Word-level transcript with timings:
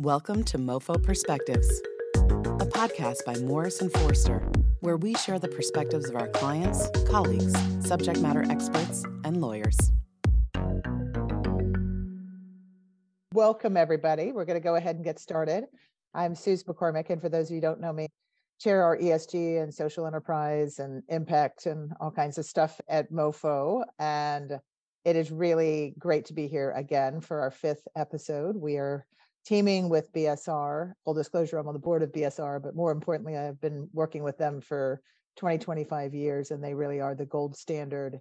Welcome 0.00 0.44
to 0.44 0.58
MoFo 0.58 1.02
Perspectives, 1.02 1.80
a 2.16 2.66
podcast 2.66 3.24
by 3.24 3.34
Morrison 3.36 3.88
Foerster, 3.88 4.46
where 4.80 4.98
we 4.98 5.14
share 5.14 5.38
the 5.38 5.48
perspectives 5.48 6.10
of 6.10 6.16
our 6.16 6.28
clients, 6.28 6.90
colleagues, 7.08 7.54
subject 7.82 8.20
matter 8.20 8.44
experts, 8.50 9.04
and 9.24 9.40
lawyers. 9.40 9.78
Welcome, 13.32 13.78
everybody. 13.78 14.32
We're 14.32 14.44
going 14.44 14.60
to 14.60 14.62
go 14.62 14.74
ahead 14.74 14.96
and 14.96 15.04
get 15.04 15.18
started. 15.18 15.64
I'm 16.12 16.34
Suze 16.34 16.62
Mac 16.66 16.76
Cormac, 16.76 17.08
and 17.08 17.22
for 17.22 17.30
those 17.30 17.46
of 17.46 17.52
you 17.52 17.56
who 17.56 17.62
don't 17.62 17.80
know 17.80 17.94
me, 17.94 18.08
chair 18.60 18.82
our 18.82 18.98
ESG 18.98 19.62
and 19.62 19.72
social 19.72 20.06
enterprise 20.06 20.78
and 20.78 21.04
impact 21.08 21.64
and 21.64 21.94
all 22.00 22.10
kinds 22.10 22.36
of 22.36 22.44
stuff 22.44 22.78
at 22.86 23.10
MoFo. 23.10 23.82
And 23.98 24.60
it 25.06 25.16
is 25.16 25.30
really 25.30 25.94
great 25.98 26.26
to 26.26 26.34
be 26.34 26.48
here 26.48 26.72
again 26.72 27.22
for 27.22 27.40
our 27.40 27.50
fifth 27.50 27.88
episode. 27.96 28.56
We 28.56 28.76
are 28.76 29.06
teaming 29.46 29.88
with 29.88 30.12
BSR. 30.12 30.92
Full 31.04 31.14
disclosure, 31.14 31.58
I'm 31.58 31.68
on 31.68 31.74
the 31.74 31.80
board 31.80 32.02
of 32.02 32.12
BSR, 32.12 32.62
but 32.62 32.74
more 32.74 32.90
importantly, 32.90 33.36
I've 33.36 33.60
been 33.60 33.88
working 33.92 34.22
with 34.22 34.36
them 34.36 34.60
for 34.60 35.00
20, 35.36 35.58
25 35.58 36.14
years, 36.14 36.50
and 36.50 36.62
they 36.62 36.74
really 36.74 37.00
are 37.00 37.14
the 37.14 37.26
gold 37.26 37.56
standard 37.56 38.20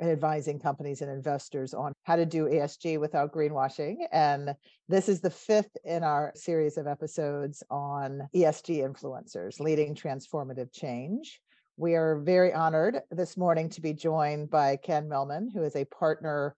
in 0.00 0.08
advising 0.08 0.58
companies 0.58 1.02
and 1.02 1.10
investors 1.10 1.74
on 1.74 1.92
how 2.04 2.16
to 2.16 2.24
do 2.24 2.46
ESG 2.46 2.98
without 2.98 3.32
greenwashing. 3.32 3.96
And 4.10 4.54
this 4.88 5.08
is 5.08 5.20
the 5.20 5.30
fifth 5.30 5.76
in 5.84 6.02
our 6.02 6.32
series 6.34 6.78
of 6.78 6.86
episodes 6.86 7.62
on 7.70 8.28
ESG 8.34 8.78
influencers 8.78 9.60
leading 9.60 9.94
transformative 9.94 10.72
change. 10.72 11.40
We 11.76 11.94
are 11.94 12.18
very 12.18 12.52
honored 12.52 13.00
this 13.10 13.36
morning 13.36 13.68
to 13.70 13.80
be 13.80 13.92
joined 13.92 14.50
by 14.50 14.76
Ken 14.76 15.08
Mehlman, 15.08 15.52
who 15.52 15.62
is 15.62 15.76
a 15.76 15.84
partner 15.84 16.56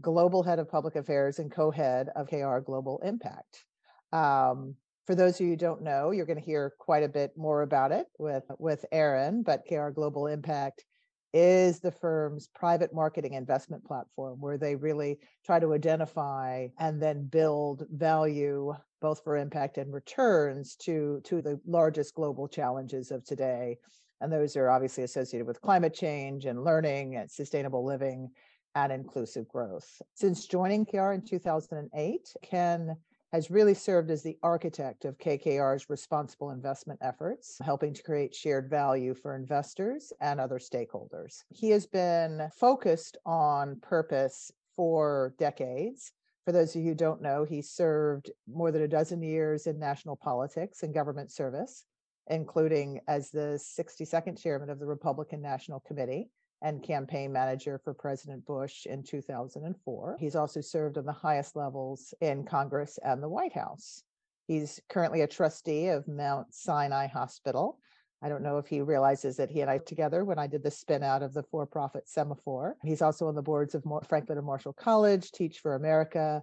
global 0.00 0.42
head 0.42 0.58
of 0.58 0.70
public 0.70 0.96
affairs 0.96 1.38
and 1.38 1.50
co-head 1.50 2.08
of 2.16 2.28
KKR 2.28 2.64
Global 2.64 3.00
Impact. 3.04 3.64
Um, 4.12 4.76
for 5.06 5.14
those 5.14 5.34
of 5.34 5.40
you 5.40 5.48
who 5.48 5.56
don't 5.56 5.82
know, 5.82 6.10
you're 6.10 6.26
going 6.26 6.38
to 6.38 6.44
hear 6.44 6.74
quite 6.78 7.02
a 7.02 7.08
bit 7.08 7.32
more 7.36 7.62
about 7.62 7.92
it 7.92 8.06
with 8.18 8.44
with 8.58 8.84
Aaron. 8.92 9.42
But 9.42 9.66
KKR 9.68 9.94
Global 9.94 10.26
Impact 10.26 10.84
is 11.32 11.80
the 11.80 11.90
firm's 11.90 12.48
private 12.54 12.94
marketing 12.94 13.34
investment 13.34 13.84
platform 13.84 14.40
where 14.40 14.58
they 14.58 14.76
really 14.76 15.18
try 15.44 15.58
to 15.58 15.72
identify 15.72 16.68
and 16.78 17.02
then 17.02 17.26
build 17.26 17.84
value 17.90 18.74
both 19.00 19.24
for 19.24 19.36
impact 19.36 19.78
and 19.78 19.92
returns 19.92 20.76
to 20.76 21.20
to 21.24 21.40
the 21.40 21.58
largest 21.66 22.14
global 22.14 22.46
challenges 22.46 23.10
of 23.10 23.24
today 23.24 23.78
and 24.20 24.30
those 24.30 24.56
are 24.56 24.70
obviously 24.70 25.04
associated 25.04 25.46
with 25.46 25.60
climate 25.62 25.94
change 25.94 26.44
and 26.44 26.62
learning 26.62 27.16
and 27.16 27.30
sustainable 27.30 27.84
living 27.84 28.28
and 28.74 28.92
inclusive 28.92 29.48
growth. 29.48 30.00
Since 30.14 30.46
joining 30.46 30.86
KKR 30.86 31.14
in 31.14 31.22
2008, 31.22 32.34
Ken 32.42 32.96
has 33.32 33.50
really 33.50 33.74
served 33.74 34.10
as 34.10 34.22
the 34.22 34.36
architect 34.42 35.06
of 35.06 35.18
KKR's 35.18 35.88
responsible 35.88 36.50
investment 36.50 37.00
efforts, 37.02 37.58
helping 37.64 37.94
to 37.94 38.02
create 38.02 38.34
shared 38.34 38.68
value 38.68 39.14
for 39.14 39.34
investors 39.34 40.12
and 40.20 40.38
other 40.38 40.58
stakeholders. 40.58 41.44
He 41.48 41.70
has 41.70 41.86
been 41.86 42.48
focused 42.54 43.16
on 43.24 43.80
purpose 43.80 44.52
for 44.76 45.34
decades. 45.38 46.12
For 46.44 46.52
those 46.52 46.76
of 46.76 46.82
you 46.82 46.88
who 46.88 46.94
don't 46.94 47.22
know, 47.22 47.44
he 47.44 47.62
served 47.62 48.30
more 48.46 48.70
than 48.70 48.82
a 48.82 48.88
dozen 48.88 49.22
years 49.22 49.66
in 49.66 49.78
national 49.78 50.16
politics 50.16 50.82
and 50.82 50.92
government 50.92 51.32
service, 51.32 51.84
including 52.28 53.00
as 53.08 53.30
the 53.30 53.58
62nd 53.58 54.40
chairman 54.40 54.68
of 54.68 54.78
the 54.78 54.86
Republican 54.86 55.40
National 55.40 55.80
Committee 55.80 56.28
and 56.62 56.82
campaign 56.82 57.32
manager 57.32 57.80
for 57.82 57.92
President 57.92 58.44
Bush 58.46 58.86
in 58.86 59.02
2004. 59.02 60.16
He's 60.18 60.36
also 60.36 60.60
served 60.60 60.96
on 60.96 61.04
the 61.04 61.12
highest 61.12 61.56
levels 61.56 62.14
in 62.20 62.44
Congress 62.44 62.98
and 63.04 63.22
the 63.22 63.28
White 63.28 63.52
House. 63.52 64.04
He's 64.46 64.80
currently 64.88 65.22
a 65.22 65.26
trustee 65.26 65.88
of 65.88 66.08
Mount 66.08 66.54
Sinai 66.54 67.06
Hospital. 67.06 67.78
I 68.22 68.28
don't 68.28 68.42
know 68.42 68.58
if 68.58 68.66
he 68.66 68.80
realizes 68.80 69.36
that 69.36 69.50
he 69.50 69.60
and 69.62 69.70
I 69.70 69.78
together 69.78 70.24
when 70.24 70.38
I 70.38 70.46
did 70.46 70.62
the 70.62 70.70
spin 70.70 71.02
out 71.02 71.22
of 71.22 71.34
the 71.34 71.42
for 71.42 71.66
profit 71.66 72.04
Sema4. 72.06 72.74
He's 72.84 73.02
also 73.02 73.26
on 73.26 73.34
the 73.34 73.42
boards 73.42 73.74
of 73.74 73.84
Franklin 74.08 74.38
and 74.38 74.46
Marshall 74.46 74.72
College, 74.72 75.32
Teach 75.32 75.58
for 75.58 75.74
America, 75.74 76.42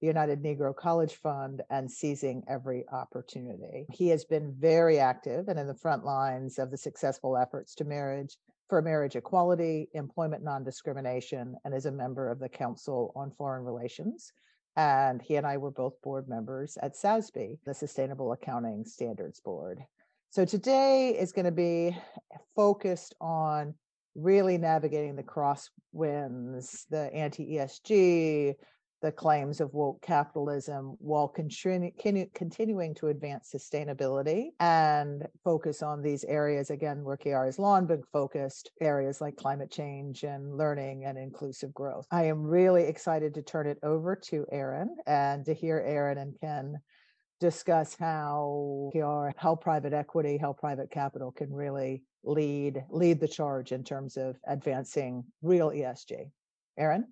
the 0.00 0.06
United 0.08 0.42
Negro 0.42 0.74
College 0.74 1.14
Fund, 1.14 1.62
and 1.70 1.90
Seizing 1.90 2.42
Every 2.48 2.84
Opportunity. 2.90 3.86
He 3.92 4.08
has 4.08 4.24
been 4.24 4.52
very 4.58 4.98
active 4.98 5.48
and 5.48 5.58
in 5.58 5.68
the 5.68 5.74
front 5.74 6.04
lines 6.04 6.58
of 6.58 6.70
the 6.70 6.78
successful 6.78 7.36
efforts 7.36 7.74
to 7.76 7.84
marriage 7.84 8.36
for 8.70 8.80
marriage 8.80 9.16
equality, 9.16 9.88
employment 9.94 10.44
non-discrimination, 10.44 11.56
and 11.64 11.74
is 11.74 11.86
a 11.86 11.92
member 11.92 12.30
of 12.30 12.38
the 12.38 12.48
Council 12.48 13.12
on 13.16 13.32
Foreign 13.32 13.64
Relations. 13.64 14.32
And 14.76 15.20
he 15.20 15.34
and 15.34 15.46
I 15.46 15.56
were 15.56 15.72
both 15.72 16.00
board 16.02 16.28
members 16.28 16.78
at 16.80 16.94
SASB, 16.94 17.58
the 17.66 17.74
Sustainable 17.74 18.32
Accounting 18.32 18.84
Standards 18.84 19.40
Board. 19.40 19.84
So 20.30 20.44
today 20.44 21.18
is 21.18 21.32
going 21.32 21.46
to 21.46 21.50
be 21.50 21.96
focused 22.54 23.16
on 23.20 23.74
really 24.14 24.56
navigating 24.56 25.16
the 25.16 25.24
crosswinds, 25.24 26.86
the 26.88 27.12
anti-ESG, 27.12 28.54
the 29.02 29.12
claims 29.12 29.60
of 29.60 29.72
woke 29.72 30.02
capitalism 30.02 30.96
while 30.98 31.32
continu- 31.34 32.32
continuing 32.34 32.94
to 32.94 33.08
advance 33.08 33.50
sustainability 33.54 34.48
and 34.60 35.26
focus 35.42 35.82
on 35.82 36.02
these 36.02 36.24
areas 36.24 36.70
again 36.70 37.02
where 37.02 37.16
KKR 37.16 37.48
is 37.48 37.58
long 37.58 37.86
been 37.86 38.02
focused 38.12 38.70
areas 38.80 39.20
like 39.20 39.36
climate 39.36 39.70
change 39.70 40.22
and 40.22 40.56
learning 40.56 41.04
and 41.04 41.16
inclusive 41.16 41.72
growth. 41.72 42.06
I 42.10 42.24
am 42.24 42.42
really 42.42 42.84
excited 42.84 43.34
to 43.34 43.42
turn 43.42 43.66
it 43.66 43.78
over 43.82 44.16
to 44.26 44.46
Aaron 44.52 44.96
and 45.06 45.44
to 45.46 45.54
hear 45.54 45.82
Aaron 45.84 46.18
and 46.18 46.38
Ken 46.40 46.78
discuss 47.40 47.96
how 47.98 48.90
KKR, 48.94 49.32
how 49.36 49.56
private 49.56 49.94
equity, 49.94 50.36
how 50.36 50.52
private 50.52 50.90
capital 50.90 51.32
can 51.32 51.52
really 51.52 52.02
lead 52.22 52.84
lead 52.90 53.18
the 53.18 53.28
charge 53.28 53.72
in 53.72 53.82
terms 53.82 54.18
of 54.18 54.36
advancing 54.46 55.24
real 55.40 55.70
ESG. 55.70 56.30
Aaron? 56.78 57.06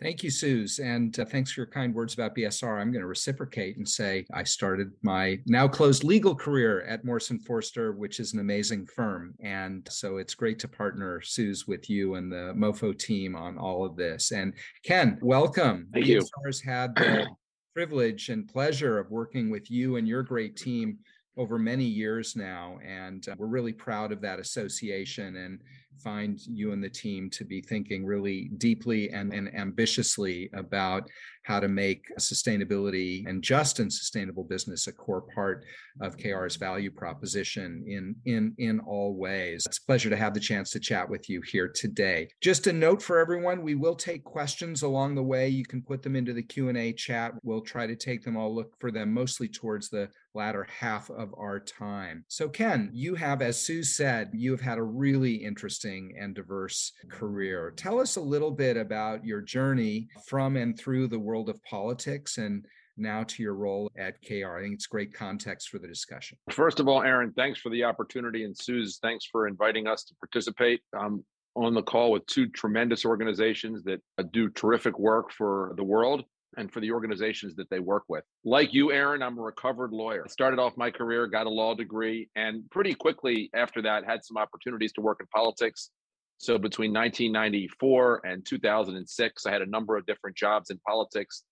Thank 0.00 0.22
you, 0.22 0.30
Suze. 0.30 0.78
And 0.78 1.18
uh, 1.18 1.24
thanks 1.24 1.52
for 1.52 1.60
your 1.60 1.68
kind 1.68 1.94
words 1.94 2.12
about 2.12 2.34
BSR. 2.34 2.78
I'm 2.78 2.92
going 2.92 3.00
to 3.00 3.06
reciprocate 3.06 3.78
and 3.78 3.88
say 3.88 4.26
I 4.32 4.44
started 4.44 4.92
my 5.02 5.38
now 5.46 5.66
closed 5.66 6.04
legal 6.04 6.34
career 6.34 6.82
at 6.82 7.04
Morrison 7.04 7.38
Foerster, 7.38 7.92
which 7.92 8.20
is 8.20 8.34
an 8.34 8.40
amazing 8.40 8.86
firm. 8.86 9.34
And 9.40 9.88
so 9.90 10.18
it's 10.18 10.34
great 10.34 10.58
to 10.58 10.68
partner, 10.68 11.22
Suze, 11.22 11.66
with 11.66 11.88
you 11.88 12.16
and 12.16 12.30
the 12.30 12.52
MoFo 12.54 12.98
team 12.98 13.34
on 13.34 13.56
all 13.56 13.86
of 13.86 13.96
this. 13.96 14.32
And 14.32 14.52
Ken, 14.84 15.18
welcome. 15.22 15.88
Thank 15.94 16.06
BSR 16.06 16.44
has 16.44 16.60
had 16.60 16.94
the 16.94 17.26
privilege 17.74 18.28
and 18.28 18.46
pleasure 18.46 18.98
of 18.98 19.10
working 19.10 19.48
with 19.48 19.70
you 19.70 19.96
and 19.96 20.06
your 20.06 20.22
great 20.22 20.56
team 20.56 20.98
over 21.38 21.58
many 21.58 21.84
years 21.84 22.36
now. 22.36 22.78
And 22.84 23.26
uh, 23.28 23.34
we're 23.38 23.46
really 23.46 23.72
proud 23.72 24.12
of 24.12 24.20
that 24.22 24.40
association 24.40 25.36
and 25.36 25.60
find 26.02 26.40
you 26.46 26.72
and 26.72 26.82
the 26.82 26.88
team 26.88 27.30
to 27.30 27.44
be 27.44 27.60
thinking 27.60 28.04
really 28.04 28.50
deeply 28.58 29.10
and, 29.10 29.32
and 29.32 29.54
ambitiously 29.54 30.50
about 30.54 31.08
how 31.46 31.60
to 31.60 31.68
make 31.68 32.04
sustainability 32.18 33.24
and 33.28 33.40
just 33.40 33.78
and 33.78 33.92
sustainable 33.92 34.42
business 34.42 34.88
a 34.88 34.92
core 34.92 35.22
part 35.32 35.64
of 36.00 36.16
KKR's 36.16 36.56
value 36.56 36.90
proposition 36.90 37.84
in, 37.86 38.16
in, 38.24 38.52
in 38.58 38.80
all 38.80 39.14
ways. 39.14 39.64
It's 39.64 39.78
a 39.78 39.86
pleasure 39.86 40.10
to 40.10 40.16
have 40.16 40.34
the 40.34 40.40
chance 40.40 40.70
to 40.70 40.80
chat 40.80 41.08
with 41.08 41.30
you 41.30 41.40
here 41.42 41.68
today. 41.68 42.28
Just 42.40 42.66
a 42.66 42.72
note 42.72 43.00
for 43.00 43.18
everyone, 43.18 43.62
we 43.62 43.76
will 43.76 43.94
take 43.94 44.24
questions 44.24 44.82
along 44.82 45.14
the 45.14 45.22
way. 45.22 45.48
You 45.48 45.64
can 45.64 45.82
put 45.82 46.02
them 46.02 46.16
into 46.16 46.32
the 46.32 46.42
Q&A 46.42 46.92
chat. 46.92 47.32
We'll 47.44 47.60
try 47.60 47.86
to 47.86 47.96
take 47.96 48.24
them. 48.24 48.36
I'll 48.36 48.54
look 48.54 48.74
for 48.80 48.90
them 48.90 49.14
mostly 49.14 49.48
towards 49.48 49.88
the 49.88 50.10
latter 50.34 50.66
half 50.80 51.10
of 51.10 51.32
our 51.38 51.60
time. 51.60 52.24
So 52.28 52.48
Ken, 52.48 52.90
you 52.92 53.14
have, 53.14 53.40
as 53.40 53.64
Sue 53.64 53.82
said, 53.82 54.30
you 54.34 54.50
have 54.50 54.60
had 54.60 54.78
a 54.78 54.82
really 54.82 55.34
interesting 55.34 55.85
and 55.86 56.34
diverse 56.34 56.92
career. 57.10 57.72
Tell 57.76 58.00
us 58.00 58.16
a 58.16 58.20
little 58.20 58.50
bit 58.50 58.76
about 58.76 59.24
your 59.24 59.40
journey 59.40 60.08
from 60.26 60.56
and 60.56 60.78
through 60.78 61.08
the 61.08 61.18
world 61.18 61.48
of 61.48 61.62
politics 61.64 62.38
and 62.38 62.66
now 62.96 63.22
to 63.24 63.42
your 63.42 63.54
role 63.54 63.90
at 63.98 64.22
KKR. 64.22 64.58
I 64.58 64.62
think 64.62 64.74
it's 64.74 64.86
great 64.86 65.12
context 65.12 65.68
for 65.68 65.78
the 65.78 65.86
discussion. 65.88 66.38
First 66.50 66.80
of 66.80 66.88
all, 66.88 67.02
Aaron, 67.02 67.32
thanks 67.36 67.60
for 67.60 67.70
the 67.70 67.84
opportunity. 67.84 68.44
And 68.44 68.56
Suze, 68.56 68.98
thanks 69.02 69.26
for 69.30 69.46
inviting 69.46 69.86
us 69.86 70.04
to 70.04 70.14
participate. 70.16 70.80
On 70.94 71.72
the 71.72 71.82
call 71.82 72.10
with 72.10 72.26
two 72.26 72.48
tremendous 72.48 73.06
organizations 73.06 73.82
that 73.84 74.00
do 74.30 74.50
terrific 74.50 74.98
work 74.98 75.32
for 75.32 75.72
the 75.76 75.84
world 75.84 76.24
and 76.56 76.72
for 76.72 76.80
the 76.80 76.92
organizations 76.92 77.54
that 77.56 77.68
they 77.70 77.80
work 77.80 78.04
with. 78.08 78.24
Like 78.44 78.72
you, 78.72 78.92
Aaron, 78.92 79.22
I'm 79.22 79.38
a 79.38 79.42
recovered 79.42 79.92
lawyer. 79.92 80.24
I 80.24 80.28
started 80.28 80.58
off 80.58 80.76
my 80.76 80.90
career, 80.90 81.26
got 81.26 81.46
a 81.46 81.50
law 81.50 81.74
degree, 81.74 82.28
and 82.36 82.68
pretty 82.70 82.94
quickly 82.94 83.50
after 83.54 83.82
that 83.82 84.04
had 84.04 84.24
some 84.24 84.36
opportunities 84.36 84.92
to 84.92 85.00
work 85.00 85.18
in 85.20 85.26
politics. 85.26 85.90
So 86.38 86.58
between 86.58 86.92
1994 86.92 88.22
and 88.24 88.44
2006, 88.44 89.46
I 89.46 89.50
had 89.50 89.62
a 89.62 89.66
number 89.66 89.96
of 89.96 90.06
different 90.06 90.36
jobs 90.36 90.70
in 90.70 90.78
politics, 90.86 91.44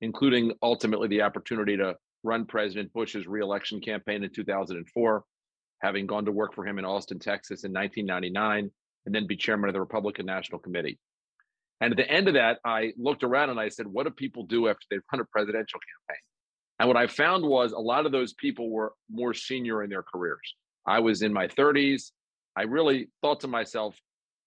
including 0.00 0.52
ultimately 0.62 1.08
the 1.08 1.22
opportunity 1.22 1.76
to 1.76 1.96
run 2.22 2.46
President 2.46 2.92
Bush's 2.92 3.26
reelection 3.26 3.80
campaign 3.80 4.24
in 4.24 4.30
2004, 4.30 5.24
having 5.80 6.06
gone 6.06 6.24
to 6.24 6.32
work 6.32 6.54
for 6.54 6.66
him 6.66 6.78
in 6.78 6.84
Austin, 6.84 7.18
Texas 7.18 7.64
in 7.64 7.72
1999, 7.72 8.70
and 9.04 9.14
then 9.14 9.26
be 9.26 9.36
chairman 9.36 9.68
of 9.68 9.74
the 9.74 9.80
Republican 9.80 10.26
National 10.26 10.60
Committee. 10.60 10.98
And 11.82 11.90
at 11.90 11.96
the 11.96 12.08
end 12.08 12.28
of 12.28 12.34
that, 12.34 12.60
I 12.64 12.92
looked 12.96 13.24
around 13.24 13.50
and 13.50 13.58
I 13.58 13.68
said, 13.68 13.88
what 13.88 14.04
do 14.04 14.10
people 14.10 14.44
do 14.44 14.68
after 14.68 14.86
they 14.88 14.98
run 15.12 15.20
a 15.20 15.24
presidential 15.24 15.80
campaign? 15.80 16.22
And 16.78 16.88
what 16.88 16.96
I 16.96 17.08
found 17.08 17.44
was 17.44 17.72
a 17.72 17.78
lot 17.78 18.06
of 18.06 18.12
those 18.12 18.34
people 18.34 18.70
were 18.70 18.92
more 19.10 19.34
senior 19.34 19.82
in 19.82 19.90
their 19.90 20.04
careers. 20.04 20.54
I 20.86 21.00
was 21.00 21.22
in 21.22 21.32
my 21.32 21.48
30s. 21.48 22.12
I 22.54 22.62
really 22.62 23.08
thought 23.20 23.40
to 23.40 23.48
myself, 23.48 23.98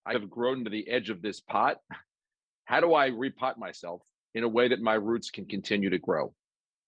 I 0.06 0.14
have 0.14 0.30
grown 0.30 0.64
to 0.64 0.70
the 0.70 0.90
edge 0.90 1.10
of 1.10 1.22
this 1.22 1.42
pot. 1.42 1.80
How 2.66 2.80
do 2.80 2.94
I 2.94 3.10
repot 3.10 3.58
myself 3.58 4.02
in 4.34 4.46
a 4.46 4.50
way 4.50 4.70
that 4.70 4.80
my 4.80 4.94
roots 4.94 5.30
can 5.30 5.46
continue 5.46 5.90
to 5.90 6.00
grow? 6.00 6.34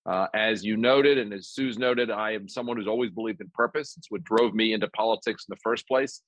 Uh, 0.10 0.28
as 0.34 0.64
you 0.64 0.78
noted, 0.78 1.18
and 1.18 1.34
as 1.34 1.50
Sue's 1.50 1.78
noted, 1.78 2.10
I 2.10 2.32
am 2.32 2.48
someone 2.48 2.78
who's 2.78 2.88
always 2.88 3.12
believed 3.12 3.42
in 3.42 3.52
purpose. 3.54 3.96
It's 3.98 4.10
what 4.10 4.24
drove 4.24 4.54
me 4.54 4.72
into 4.72 4.88
politics 4.92 5.46
in 5.48 5.54
the 5.54 5.60
first 5.62 5.86
place, 5.90 6.22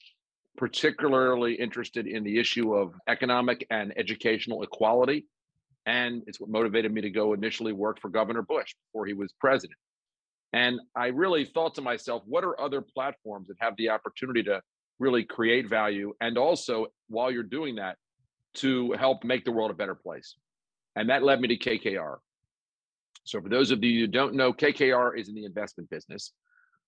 particularly 0.57 1.53
interested 1.53 2.07
in 2.07 2.23
the 2.23 2.39
issue 2.39 2.73
of 2.73 2.93
economic 3.07 3.65
and 3.69 3.93
educational 3.97 4.63
equality. 4.63 5.25
And 5.85 6.23
it's 6.27 6.39
what 6.39 6.49
motivated 6.49 6.93
me 6.93 7.01
to 7.01 7.09
go 7.09 7.33
initially 7.33 7.73
work 7.73 7.99
for 8.01 8.09
Governor 8.09 8.41
Bush 8.41 8.73
before 8.87 9.05
he 9.05 9.13
was 9.13 9.33
president. 9.39 9.77
And 10.51 10.79
I 10.95 11.07
really 11.07 11.45
thought 11.45 11.75
to 11.75 11.81
myself, 11.81 12.23
what 12.25 12.43
are 12.43 12.59
other 12.59 12.81
platforms 12.81 13.47
that 13.47 13.57
have 13.59 13.75
the 13.77 13.89
opportunity 13.89 14.43
to 14.43 14.61
really 14.99 15.23
create 15.23 15.69
value? 15.69 16.13
And 16.21 16.37
also, 16.37 16.87
while 17.07 17.31
you're 17.31 17.43
doing 17.43 17.75
that, 17.75 17.97
to 18.55 18.91
help 18.93 19.23
make 19.23 19.45
the 19.45 19.51
world 19.51 19.71
a 19.71 19.75
better 19.75 19.95
place. 19.95 20.35
And 20.95 21.09
that 21.09 21.23
led 21.23 21.39
me 21.39 21.47
to 21.49 21.57
KKR. 21.57 22.17
So, 23.23 23.41
for 23.41 23.49
those 23.49 23.69
of 23.69 23.83
you 23.83 24.01
who 24.01 24.07
don't 24.07 24.33
know, 24.33 24.51
KKR 24.51 25.17
is 25.17 25.29
in 25.29 25.35
the 25.35 25.45
investment 25.45 25.89
business, 25.89 26.33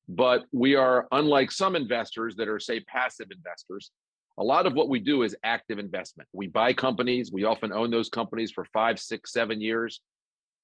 but 0.07 0.45
we 0.51 0.75
are 0.75 1.07
unlike 1.11 1.51
some 1.51 1.75
investors 1.75 2.35
that 2.35 2.47
are, 2.47 2.59
say, 2.59 2.79
passive 2.81 3.27
investors. 3.31 3.91
A 4.37 4.43
lot 4.43 4.65
of 4.65 4.73
what 4.73 4.89
we 4.89 4.99
do 4.99 5.23
is 5.23 5.35
active 5.43 5.79
investment. 5.79 6.27
We 6.33 6.47
buy 6.47 6.73
companies, 6.73 7.31
we 7.31 7.43
often 7.43 7.71
own 7.71 7.91
those 7.91 8.09
companies 8.09 8.51
for 8.51 8.65
five, 8.65 8.99
six, 8.99 9.33
seven 9.33 9.61
years. 9.61 10.01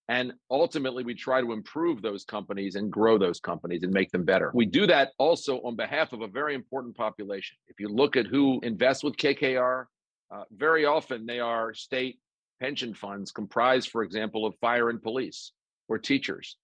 And 0.10 0.34
ultimately, 0.50 1.04
we 1.04 1.16
try 1.16 1.42
to 1.42 1.52
improve 1.52 2.02
those 2.02 2.24
companies 2.24 2.76
and 2.76 2.90
grow 2.90 3.18
those 3.18 3.42
companies 3.42 3.84
and 3.84 3.92
make 3.92 4.10
them 4.12 4.24
better. 4.24 4.52
We 4.54 4.66
do 4.66 4.88
that 4.88 5.12
also 5.18 5.60
on 5.64 5.76
behalf 5.76 6.14
of 6.14 6.22
a 6.22 6.28
very 6.28 6.56
important 6.56 6.96
population. 6.96 7.58
If 7.68 7.82
you 7.82 7.90
look 7.90 8.16
at 8.16 8.26
who 8.26 8.62
invests 8.64 9.04
with 9.04 9.18
KKR, 9.18 9.86
uh, 10.34 10.44
very 10.56 10.86
often 10.86 11.26
they 11.26 11.42
are 11.42 11.74
state 11.74 12.20
pension 12.62 12.94
funds 12.94 13.32
comprised, 13.32 13.90
for 13.90 14.02
example, 14.04 14.46
of 14.46 14.56
fire 14.62 14.90
and 14.90 15.02
police 15.02 15.52
or 15.90 15.98
teachers, 15.98 16.58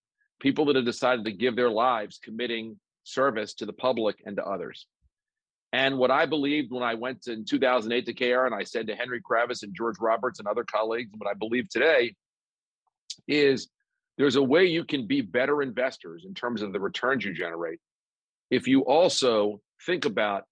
people 0.43 0.65
that 0.65 0.75
have 0.75 0.85
decided 0.85 1.23
to 1.23 1.31
give 1.31 1.55
their 1.55 1.69
lives 1.69 2.19
committing 2.21 2.77
service 3.03 3.53
to 3.55 3.65
the 3.65 3.73
public 3.73 4.17
and 4.25 4.35
to 4.35 4.45
others. 4.45 4.85
And 5.71 5.97
what 5.97 6.11
I 6.11 6.25
believed 6.25 6.71
when 6.71 6.83
I 6.83 6.93
went 6.93 7.27
in 7.27 7.45
2008 7.45 8.05
to 8.05 8.13
KKR 8.13 8.45
and 8.45 8.53
I 8.53 8.63
said 8.63 8.87
to 8.87 8.95
Henry 8.95 9.21
Kravis 9.21 9.63
and 9.63 9.73
George 9.73 9.95
Roberts 10.01 10.39
and 10.39 10.47
other 10.47 10.65
colleagues, 10.65 11.11
what 11.17 11.29
I 11.29 11.33
believe 11.33 11.69
today 11.69 12.13
is 13.25 13.69
there's 14.17 14.35
a 14.35 14.43
way 14.43 14.65
you 14.65 14.83
can 14.83 15.07
be 15.07 15.21
better 15.21 15.63
investors 15.63 16.25
in 16.27 16.33
terms 16.33 16.61
of 16.61 16.73
the 16.73 16.79
returns 16.79 17.23
you 17.23 17.33
generate 17.33 17.79
if 18.51 18.67
you 18.67 18.81
also 18.81 19.59
think 19.85 20.05
about 20.05 20.43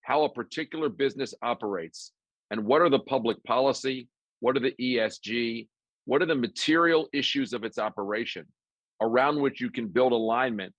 how 0.00 0.22
a 0.22 0.28
particular 0.30 0.88
business 0.88 1.34
operates 1.42 2.12
and 2.50 2.64
what 2.64 2.80
are 2.80 2.88
the 2.88 3.00
public 3.00 3.42
policy, 3.44 4.08
what 4.38 4.56
are 4.56 4.60
the 4.60 4.74
ESG, 4.80 5.68
what 6.06 6.22
are 6.22 6.26
the 6.26 6.34
material 6.34 7.08
issues 7.12 7.52
of 7.52 7.64
its 7.64 7.78
operation 7.78 8.46
around 9.00 9.40
which 9.40 9.60
you 9.60 9.70
can 9.70 9.88
build 9.88 10.12
alignment 10.12 10.72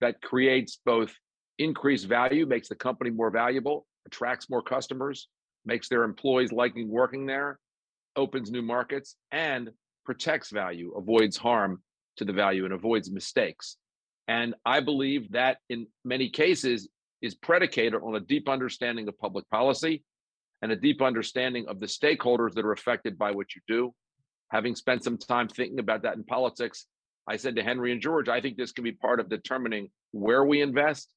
that 0.00 0.20
creates 0.22 0.80
both 0.84 1.12
increased 1.58 2.06
value, 2.06 2.46
makes 2.46 2.68
the 2.68 2.74
company 2.74 3.10
more 3.10 3.30
valuable, 3.30 3.86
attracts 4.06 4.48
more 4.48 4.62
customers, 4.62 5.28
makes 5.64 5.88
their 5.88 6.04
employees 6.04 6.52
liking 6.52 6.88
working 6.88 7.26
there, 7.26 7.58
opens 8.16 8.50
new 8.50 8.62
markets, 8.62 9.16
and 9.30 9.70
protects 10.04 10.50
value, 10.50 10.92
avoids 10.96 11.36
harm 11.36 11.82
to 12.16 12.24
the 12.24 12.32
value, 12.32 12.64
and 12.64 12.74
avoids 12.74 13.10
mistakes. 13.10 13.76
And 14.26 14.54
I 14.64 14.80
believe 14.80 15.30
that 15.32 15.58
in 15.68 15.86
many 16.04 16.30
cases 16.30 16.88
is 17.20 17.34
predicated 17.34 18.00
on 18.02 18.16
a 18.16 18.20
deep 18.20 18.48
understanding 18.48 19.06
of 19.08 19.18
public 19.18 19.48
policy 19.50 20.02
and 20.62 20.72
a 20.72 20.76
deep 20.76 21.02
understanding 21.02 21.66
of 21.68 21.80
the 21.80 21.86
stakeholders 21.86 22.54
that 22.54 22.64
are 22.64 22.72
affected 22.72 23.18
by 23.18 23.30
what 23.32 23.54
you 23.54 23.60
do. 23.66 23.94
Having 24.48 24.76
spent 24.76 25.04
some 25.04 25.16
time 25.16 25.48
thinking 25.48 25.78
about 25.78 26.02
that 26.02 26.16
in 26.16 26.24
politics, 26.24 26.86
I 27.28 27.36
said 27.36 27.56
to 27.56 27.62
Henry 27.62 27.92
and 27.92 28.00
George, 28.00 28.28
I 28.28 28.40
think 28.40 28.56
this 28.56 28.72
can 28.72 28.84
be 28.84 28.92
part 28.92 29.20
of 29.20 29.28
determining 29.28 29.88
where 30.12 30.44
we 30.44 30.60
invest 30.62 31.12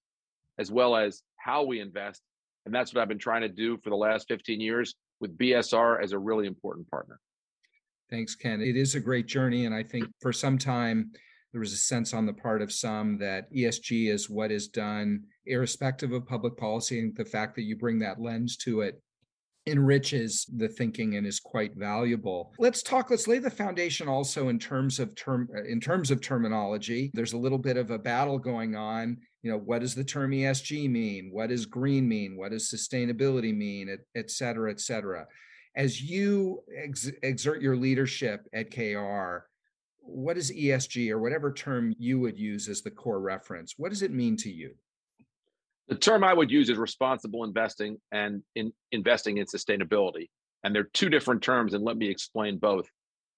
as 0.60 0.72
well 0.72 0.96
as 0.96 1.22
how 1.38 1.64
we 1.64 1.80
invest. 1.80 2.22
And 2.66 2.74
that's 2.74 2.94
what 2.94 3.02
I've 3.02 3.08
been 3.08 3.18
trying 3.18 3.42
to 3.42 3.50
do 3.50 3.78
for 3.78 3.90
the 3.90 3.96
last 3.96 4.28
15 4.28 4.62
years 4.62 4.96
with 5.20 5.38
BSR 5.38 6.02
as 6.02 6.12
a 6.12 6.20
really 6.20 6.48
important 6.48 6.90
partner. 6.90 7.20
Thanks, 8.10 8.36
Ken. 8.36 8.62
It 8.62 8.76
is 8.76 8.96
a 8.96 9.00
great 9.00 9.26
journey. 9.26 9.66
And 9.66 9.74
I 9.74 9.84
think 9.84 10.06
for 10.22 10.32
some 10.32 10.58
time, 10.58 11.12
there 11.52 11.62
was 11.62 11.74
a 11.74 11.78
sense 11.78 12.14
on 12.14 12.26
the 12.26 12.34
part 12.34 12.62
of 12.62 12.72
some 12.72 13.18
that 13.20 13.52
ESG 13.54 14.12
is 14.12 14.30
what 14.30 14.52
is 14.52 14.68
done 14.68 15.24
irrespective 15.46 16.12
of 16.12 16.28
public 16.28 16.58
policy. 16.58 17.00
And 17.00 17.16
the 17.16 17.26
fact 17.26 17.56
that 17.56 17.64
you 17.64 17.76
bring 17.76 18.00
that 18.00 18.22
lens 18.22 18.58
to 18.58 18.82
it 18.82 19.02
enriches 19.66 20.46
the 20.58 20.68
thinking 20.68 21.16
and 21.16 21.26
is 21.26 21.40
quite 21.40 21.76
valuable. 21.76 22.54
Let's 22.60 22.84
talk 22.84 23.10
let's 23.10 23.28
lay 23.28 23.40
the 23.40 23.50
foundation 23.50 24.08
also 24.08 24.50
in 24.50 24.60
terms 24.60 25.00
of 25.00 25.16
term 25.16 25.48
uh, 25.56 25.64
in 25.64 25.80
terms 25.80 26.12
of 26.12 26.22
terminology. 26.22 27.12
There's 27.14 27.34
a 27.34 27.38
little 27.38 27.58
bit 27.58 27.78
of 27.78 27.92
a 27.92 28.00
battle 28.00 28.38
going 28.38 28.76
on, 28.76 29.18
you 29.42 29.52
know, 29.52 29.58
what 29.58 29.80
does 29.80 29.96
the 29.96 30.04
term 30.04 30.32
ESG 30.32 30.90
mean? 30.90 31.30
What 31.32 31.50
does 31.50 31.66
green 31.66 32.08
mean? 32.08 32.38
What 32.38 32.52
does 32.52 32.70
sustainability 32.70 33.56
mean, 33.56 33.90
et, 33.90 34.00
et 34.16 34.32
cetera, 34.32 34.72
et 34.72 34.82
cetera 34.82 35.26
as 35.76 36.02
you 36.02 36.64
ex- 36.76 37.12
exert 37.22 37.62
your 37.62 37.76
leadership 37.76 38.48
at 38.54 38.70
KKR, 38.70 39.42
what 40.00 40.38
is 40.38 40.52
ESG 40.52 41.10
or 41.10 41.20
whatever 41.20 41.52
term 41.52 41.94
you 41.98 42.20
would 42.20 42.38
use 42.38 42.68
as 42.68 42.82
the 42.82 42.92
core 42.92 43.22
reference? 43.22 43.76
What 43.78 43.90
does 43.90 44.02
it 44.02 44.12
mean 44.12 44.38
to 44.38 44.52
you? 44.52 44.76
The 45.88 45.96
term 45.96 46.24
I 46.24 46.34
would 46.34 46.50
use 46.50 46.70
is 46.70 46.78
responsible 46.78 47.44
investing 47.44 47.98
and 48.12 48.42
in 48.56 48.72
investing 48.92 49.38
in 49.38 49.46
sustainability. 49.46 50.30
And 50.64 50.74
they're 50.74 50.84
two 50.94 51.10
different 51.10 51.42
terms, 51.42 51.74
and 51.74 51.84
let 51.84 51.98
me 51.98 52.10
explain 52.10 52.58
both. 52.58 52.88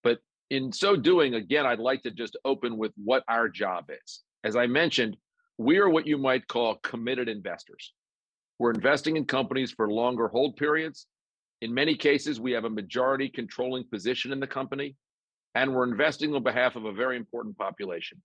But 0.03 0.19
in 0.51 0.71
so 0.71 0.95
doing, 0.95 1.33
again, 1.33 1.65
I'd 1.65 1.80
like 1.80 2.03
to 2.03 2.12
just 2.12 2.38
open 2.45 2.77
with 2.77 2.92
what 3.03 3.24
our 3.27 3.50
job 3.50 3.86
is. 3.89 4.21
As 4.44 4.56
I 4.56 4.68
mentioned, 4.68 5.18
we 5.57 5.80
are 5.80 5.89
what 5.89 6.06
you 6.06 6.19
might 6.19 6.47
call 6.47 6.75
committed 6.75 7.27
investors. 7.27 7.94
We're 8.59 8.71
investing 8.71 9.18
in 9.18 9.25
companies 9.25 9.71
for 9.71 9.92
longer 9.92 10.27
hold 10.27 10.56
periods 10.56 11.07
in 11.62 11.74
many 11.74 11.95
cases, 11.95 12.39
we 12.39 12.51
have 12.51 12.65
a 12.65 12.69
majority 12.69 13.30
controlling 13.30 13.86
position 13.86 14.31
in 14.31 14.39
the 14.39 14.47
company, 14.47 14.95
and 15.56 15.74
we're 15.74 15.89
investing 15.89 16.36
on 16.36 16.44
behalf 16.44 16.75
of 16.75 16.86
a 16.86 16.92
very 16.92 17.18
important 17.18 17.57
population. 17.57 18.21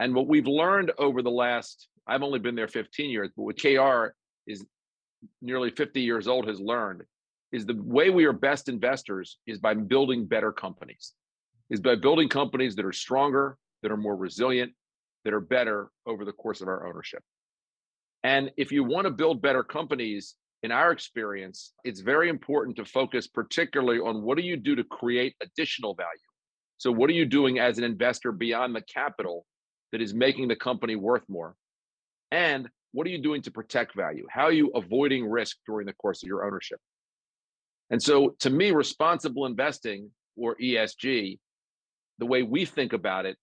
And 0.00 0.14
what 0.14 0.26
we've 0.26 0.46
learned 0.46 0.92
over 0.98 1.22
the 1.22 1.30
last, 1.30 1.88
I've 2.06 2.22
only 2.22 2.38
been 2.38 2.54
there 2.54 2.68
15 2.68 3.10
years, 3.10 3.30
but 3.36 3.42
what 3.42 3.56
KKR 3.56 4.10
is 4.46 4.64
nearly 5.40 5.70
50 5.70 6.00
years 6.00 6.28
old 6.28 6.48
has 6.48 6.60
learned 6.60 7.02
is 7.52 7.66
the 7.66 7.80
way 7.82 8.10
we 8.10 8.24
are 8.24 8.32
best 8.32 8.68
investors 8.68 9.38
is 9.46 9.58
by 9.58 9.74
building 9.74 10.26
better 10.26 10.52
companies, 10.52 11.12
is 11.70 11.80
by 11.80 11.94
building 11.94 12.28
companies 12.28 12.74
that 12.76 12.84
are 12.84 12.92
stronger, 12.92 13.56
that 13.82 13.92
are 13.92 13.96
more 13.96 14.16
resilient, 14.16 14.72
that 15.24 15.32
are 15.32 15.40
better 15.40 15.90
over 16.06 16.24
the 16.24 16.32
course 16.32 16.60
of 16.60 16.68
our 16.68 16.86
ownership. 16.86 17.22
And 18.22 18.50
if 18.56 18.72
you 18.72 18.84
want 18.84 19.06
to 19.06 19.10
build 19.10 19.40
better 19.40 19.62
companies, 19.62 20.34
in 20.64 20.72
our 20.72 20.92
experience, 20.92 21.74
it's 21.84 22.00
very 22.00 22.30
important 22.30 22.74
to 22.76 22.86
focus 22.86 23.26
particularly 23.26 23.98
on 23.98 24.22
what 24.22 24.38
do 24.38 24.42
you 24.42 24.56
do 24.56 24.74
to 24.74 24.82
create 24.82 25.34
additional 25.42 25.94
value. 25.94 26.08
So, 26.78 26.90
what 26.90 27.10
are 27.10 27.12
you 27.12 27.26
doing 27.26 27.58
as 27.58 27.76
an 27.76 27.84
investor 27.84 28.32
beyond 28.32 28.74
the 28.74 28.80
capital 28.80 29.44
that 29.92 30.00
is 30.00 30.14
making 30.14 30.48
the 30.48 30.56
company 30.56 30.96
worth 30.96 31.22
more? 31.28 31.54
And 32.34 32.68
what 32.90 33.06
are 33.06 33.10
you 33.10 33.22
doing 33.22 33.42
to 33.42 33.52
protect 33.52 33.94
value? 33.94 34.26
How 34.28 34.42
are 34.42 34.52
you 34.52 34.72
avoiding 34.74 35.30
risk 35.30 35.56
during 35.68 35.86
the 35.86 35.92
course 35.92 36.20
of 36.20 36.26
your 36.26 36.44
ownership? 36.44 36.80
And 37.90 38.02
so, 38.02 38.34
to 38.40 38.50
me, 38.50 38.72
responsible 38.72 39.46
investing 39.46 40.10
or 40.36 40.56
ESG, 40.56 41.38
the 42.18 42.26
way 42.26 42.42
we 42.42 42.64
think 42.64 42.92
about 42.92 43.24
it, 43.24 43.36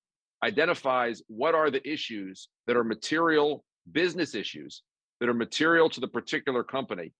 identifies 0.43 1.21
what 1.27 1.55
are 1.55 1.71
the 1.71 1.88
issues 1.89 2.50
that 2.67 2.75
are 2.75 2.83
material 2.83 3.63
business 3.89 4.36
issues 4.36 4.83
that 5.21 5.29
are 5.29 5.33
material 5.33 5.89
to 5.89 6.01
the 6.01 6.07
particular 6.07 6.62
company 6.62 7.13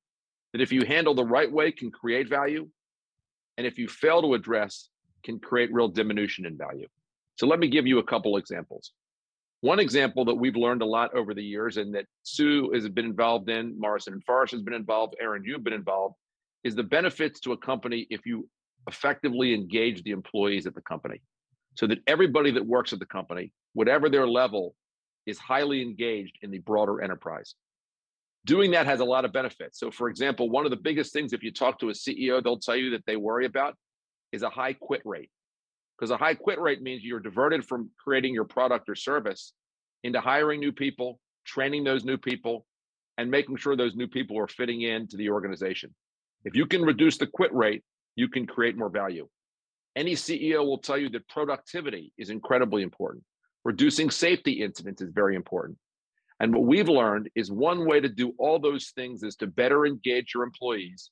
that 0.52 0.62
if 0.62 0.74
you 0.74 0.84
handle 0.86 1.14
the 1.14 1.24
right 1.24 1.52
way 1.52 1.72
can 1.72 1.90
create 1.90 2.28
value 2.28 2.68
and 3.58 3.66
if 3.66 3.78
you 3.78 3.88
fail 3.88 4.22
to 4.22 4.34
address 4.34 4.90
can 5.24 5.40
create 5.40 5.72
real 5.74 5.88
diminution 5.88 6.46
in 6.46 6.58
value 6.58 6.88
so 7.38 7.48
let 7.48 7.60
me 7.60 7.68
give 7.68 7.88
you 7.88 8.00
a 8.00 8.04
couple 8.04 8.38
examples 8.38 8.92
one 9.62 9.80
example 9.80 10.26
that 10.26 10.36
we've 10.36 10.56
learned 10.56 10.82
a 10.82 10.86
lot 10.86 11.14
over 11.16 11.34
the 11.34 11.44
years 11.44 11.78
and 11.78 11.94
that 11.96 12.06
sue 12.24 12.72
has 12.74 12.88
been 12.90 13.06
involved 13.06 13.50
in 13.50 13.80
morrison 13.80 14.14
and 14.14 14.24
Foerster 14.24 14.58
has 14.58 14.64
been 14.64 14.74
involved 14.74 15.16
aaron 15.22 15.44
you've 15.46 15.64
been 15.64 15.74
involved 15.74 16.16
is 16.64 16.76
the 16.76 16.84
benefits 16.84 17.40
to 17.40 17.54
a 17.54 17.58
company 17.58 18.08
if 18.10 18.26
you 18.26 18.48
effectively 18.88 19.54
engage 19.54 20.04
the 20.04 20.12
employees 20.12 20.66
at 20.66 20.76
the 20.76 20.82
company 20.82 21.22
so 21.76 21.88
that 21.88 22.00
everybody 22.08 22.52
that 22.52 22.66
works 22.66 22.94
at 22.94 23.00
the 23.00 23.06
company 23.06 23.52
whatever 23.74 24.10
their 24.10 24.28
level 24.28 24.76
is 25.26 25.38
highly 25.38 25.82
engaged 25.82 26.38
in 26.42 26.52
the 26.52 26.60
broader 26.60 27.02
enterprise 27.02 27.56
doing 28.46 28.72
that 28.72 28.86
has 28.86 29.00
a 29.00 29.06
lot 29.06 29.26
of 29.26 29.34
benefits. 29.34 29.80
So, 29.80 29.92
for 29.92 30.10
example, 30.10 30.50
one 30.50 30.66
of 30.66 30.72
the 30.72 30.78
biggest 30.78 31.14
things, 31.14 31.34
if 31.34 31.44
you 31.44 31.52
talk 31.52 31.80
to 31.80 31.90
a 31.90 31.94
CEO, 31.94 32.44
they'll 32.44 32.60
tell 32.60 32.76
you 32.76 32.92
that 32.92 33.06
they 33.06 33.16
worry 33.16 33.46
about 33.46 33.76
is 34.32 34.44
a 34.44 34.50
high 34.50 34.74
quit 34.74 35.02
rate. 35.06 35.30
Because 36.02 36.10
a 36.10 36.18
high 36.18 36.34
quit 36.34 36.60
rate 36.60 36.82
means 36.82 37.04
you're 37.04 37.20
diverted 37.20 37.64
from 37.64 37.92
creating 38.04 38.34
your 38.34 38.44
product 38.44 38.90
or 38.90 38.96
service 38.96 39.54
into 40.04 40.20
hiring 40.20 40.60
new 40.60 40.72
people, 40.72 41.20
training 41.46 41.84
those 41.84 42.04
new 42.04 42.18
people, 42.18 42.66
and 43.20 43.30
making 43.30 43.56
sure 43.56 43.76
those 43.76 43.96
new 43.96 44.08
people 44.08 44.40
are 44.40 44.48
fitting 44.48 44.82
into 44.82 45.16
the 45.16 45.30
organization. 45.30 45.94
If 46.44 46.56
you 46.56 46.66
can 46.66 46.82
reduce 46.82 47.20
the 47.20 47.28
quit 47.28 47.54
rate, 47.54 47.84
you 48.16 48.28
can 48.28 48.48
create 48.48 48.76
more 48.76 48.90
value. 48.90 49.30
Any 49.96 50.14
CEO 50.14 50.66
will 50.66 50.80
tell 50.80 50.98
you 50.98 51.08
that 51.10 51.28
productivity 51.28 52.14
is 52.18 52.32
incredibly 52.32 52.82
important. 52.82 53.24
Reducing 53.64 54.10
safety 54.10 54.54
incidents 54.54 55.04
is 55.04 55.12
very 55.14 55.36
important. 55.36 55.78
And 56.40 56.52
what 56.52 56.64
we've 56.64 56.90
learned 56.90 57.30
is 57.36 57.52
one 57.52 57.86
way 57.86 58.00
to 58.00 58.10
do 58.10 58.34
all 58.40 58.58
those 58.58 58.92
things 58.96 59.22
is 59.22 59.36
to 59.36 59.46
better 59.46 59.86
engage 59.86 60.34
your 60.34 60.44
employees. 60.44 61.12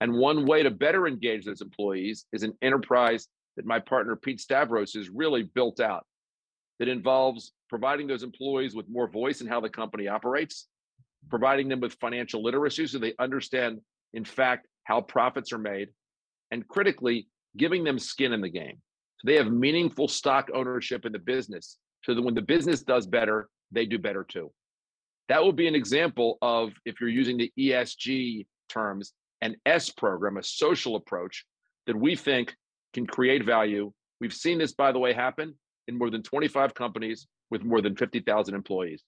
And 0.00 0.14
one 0.14 0.46
way 0.46 0.62
to 0.62 0.70
better 0.70 1.06
engage 1.06 1.44
those 1.44 1.60
employees 1.60 2.24
is 2.32 2.44
an 2.44 2.54
enterprise 2.62 3.28
that 3.56 3.66
my 3.66 3.78
partner 3.78 4.16
Pete 4.16 4.40
Stavros 4.40 4.94
has 4.94 5.08
really 5.08 5.42
built 5.42 5.80
out 5.80 6.06
that 6.78 6.88
involves 6.88 7.52
providing 7.68 8.06
those 8.06 8.22
employees 8.22 8.74
with 8.74 8.88
more 8.88 9.08
voice 9.08 9.40
in 9.40 9.46
how 9.46 9.60
the 9.60 9.68
company 9.68 10.08
operates, 10.08 10.66
providing 11.30 11.68
them 11.68 11.80
with 11.80 11.94
financial 11.94 12.42
literacy 12.42 12.86
so 12.86 12.98
they 12.98 13.14
understand, 13.18 13.80
in 14.14 14.24
fact, 14.24 14.66
how 14.84 15.00
profits 15.00 15.52
are 15.52 15.58
made, 15.58 15.88
and 16.50 16.66
critically, 16.66 17.28
giving 17.56 17.84
them 17.84 17.98
skin 17.98 18.32
in 18.32 18.40
the 18.40 18.48
game. 18.48 18.78
So 19.18 19.26
they 19.26 19.36
have 19.36 19.52
meaningful 19.52 20.08
stock 20.08 20.50
ownership 20.52 21.04
in 21.04 21.12
the 21.12 21.18
business 21.18 21.78
so 22.02 22.14
that 22.14 22.22
when 22.22 22.34
the 22.34 22.42
business 22.42 22.82
does 22.82 23.06
better, 23.06 23.48
they 23.70 23.86
do 23.86 23.98
better 23.98 24.24
too. 24.24 24.50
That 25.28 25.44
would 25.44 25.56
be 25.56 25.68
an 25.68 25.74
example 25.74 26.38
of, 26.42 26.72
if 26.84 27.00
you're 27.00 27.10
using 27.10 27.36
the 27.38 27.52
ESG 27.58 28.46
terms, 28.68 29.12
an 29.40 29.56
S 29.64 29.90
program, 29.90 30.36
a 30.36 30.42
social 30.42 30.96
approach 30.96 31.44
that 31.86 31.96
we 31.96 32.16
think 32.16 32.54
can 32.92 33.06
create 33.06 33.44
value. 33.44 33.92
We've 34.20 34.32
seen 34.32 34.58
this, 34.58 34.72
by 34.72 34.92
the 34.92 34.98
way, 34.98 35.12
happen 35.12 35.54
in 35.88 35.98
more 35.98 36.10
than 36.10 36.22
25 36.22 36.74
companies 36.74 37.26
with 37.50 37.64
more 37.64 37.80
than 37.80 37.96
50,000 37.96 38.54
employees. 38.54 39.02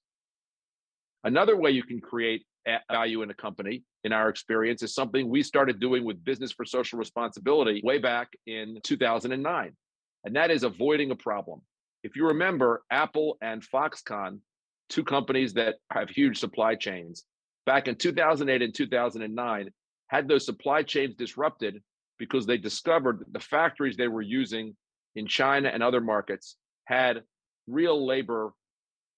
Another 1.22 1.56
way 1.56 1.70
you 1.70 1.82
can 1.82 2.00
create 2.00 2.44
value 2.90 3.22
in 3.22 3.30
a 3.30 3.34
company, 3.34 3.82
in 4.04 4.12
our 4.12 4.28
experience, 4.28 4.82
is 4.82 4.94
something 4.94 5.28
we 5.28 5.42
started 5.42 5.80
doing 5.80 6.04
with 6.04 6.24
Business 6.24 6.52
for 6.52 6.64
Social 6.64 6.98
Responsibility 6.98 7.80
way 7.84 7.98
back 7.98 8.28
in 8.46 8.78
2009. 8.82 9.76
And 10.24 10.36
that 10.36 10.50
is 10.50 10.62
avoiding 10.62 11.10
a 11.10 11.16
problem. 11.16 11.60
If 12.02 12.16
you 12.16 12.26
remember, 12.26 12.82
Apple 12.90 13.38
and 13.40 13.62
Foxconn 13.62 14.40
two 14.88 15.04
companies 15.04 15.54
that 15.54 15.76
have 15.90 16.10
huge 16.10 16.38
supply 16.38 16.74
chains, 16.74 17.24
back 17.66 17.88
in 17.88 17.96
2008 17.96 18.62
and 18.62 18.74
2009, 18.74 19.70
had 20.08 20.28
those 20.28 20.44
supply 20.44 20.82
chains 20.82 21.14
disrupted 21.16 21.82
because 22.18 22.46
they 22.46 22.58
discovered 22.58 23.20
that 23.20 23.32
the 23.32 23.40
factories 23.40 23.96
they 23.96 24.08
were 24.08 24.22
using 24.22 24.76
in 25.16 25.26
China 25.26 25.68
and 25.68 25.82
other 25.82 26.00
markets 26.00 26.56
had 26.84 27.22
real 27.66 28.06
labor 28.06 28.52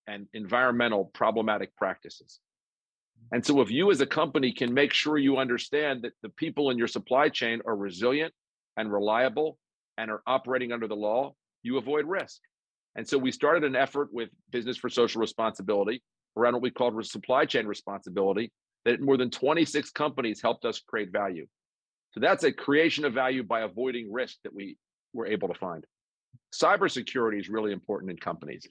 and 0.07 0.26
environmental 0.35 1.07
problematic 1.07 1.75
practices. 1.76 2.41
And 3.33 3.45
so, 3.45 3.61
if 3.61 3.71
you 3.71 3.91
as 3.91 4.00
a 4.00 4.07
company 4.07 4.53
can 4.53 4.73
make 4.73 4.93
sure 4.93 5.19
you 5.19 5.38
understand 5.38 6.03
that 6.03 6.12
the 6.23 6.29
people 6.29 6.71
in 6.71 6.79
your 6.79 6.87
supply 6.87 7.29
chain 7.29 7.61
are 7.67 7.75
resilient 7.75 8.33
and 8.76 8.93
reliable 8.93 9.59
and 9.99 10.11
are 10.11 10.23
operating 10.26 10.73
under 10.73 10.87
the 10.87 10.95
law, 10.95 11.35
you 11.62 11.79
avoid 11.79 12.07
risk. 12.07 12.41
And 12.95 13.07
so 13.07 13.19
we 13.19 13.31
started 13.31 13.65
an 13.65 13.76
effort 13.76 14.09
with 14.12 14.31
Business 14.50 14.76
for 14.76 14.88
Social 14.88 15.21
Responsibility 15.21 16.03
around 16.37 16.55
what 16.55 16.62
we 16.62 16.71
called 16.71 17.05
supply 17.05 17.45
chain 17.45 17.67
responsibility 17.67 18.53
that 18.85 19.00
more 19.00 19.17
than 19.17 19.31
26 19.31 19.91
companies 19.91 20.41
helped 20.41 20.65
us 20.65 20.81
create 20.81 21.11
value. 21.11 21.47
So 22.16 22.20
that's 22.20 22.44
a 22.44 22.52
creation 22.52 23.04
of 23.04 23.12
value 23.12 23.42
by 23.42 23.61
avoiding 23.61 24.11
risk 24.11 24.38
that 24.44 24.54
we 24.54 24.78
were 25.12 25.26
able 25.26 25.49
to 25.49 25.54
find. 25.54 25.85
Cybersecurity 26.54 27.38
is 27.38 27.50
really 27.50 27.73
important 27.73 28.11
in 28.11 28.16
companies. 28.16 28.66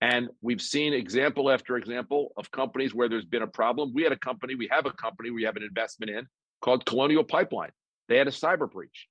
And 0.00 0.30
we've 0.40 0.60
seen 0.60 0.92
example 0.92 1.48
after 1.48 1.76
example 1.76 2.32
of 2.36 2.50
companies 2.50 2.92
where 2.92 3.08
there's 3.08 3.24
been 3.24 3.42
a 3.42 3.46
problem. 3.46 3.92
We 3.94 4.02
had 4.02 4.10
a 4.10 4.18
company, 4.18 4.56
we 4.56 4.68
have 4.72 4.86
a 4.86 4.90
company, 4.90 5.30
we 5.30 5.44
have 5.44 5.54
an 5.54 5.62
investment 5.62 6.10
in 6.10 6.26
called 6.60 6.84
Colonial 6.84 7.22
Pipeline. 7.22 7.70
They 8.08 8.16
had 8.16 8.26
a 8.26 8.32
cyber 8.32 8.68
breach. 8.68 9.06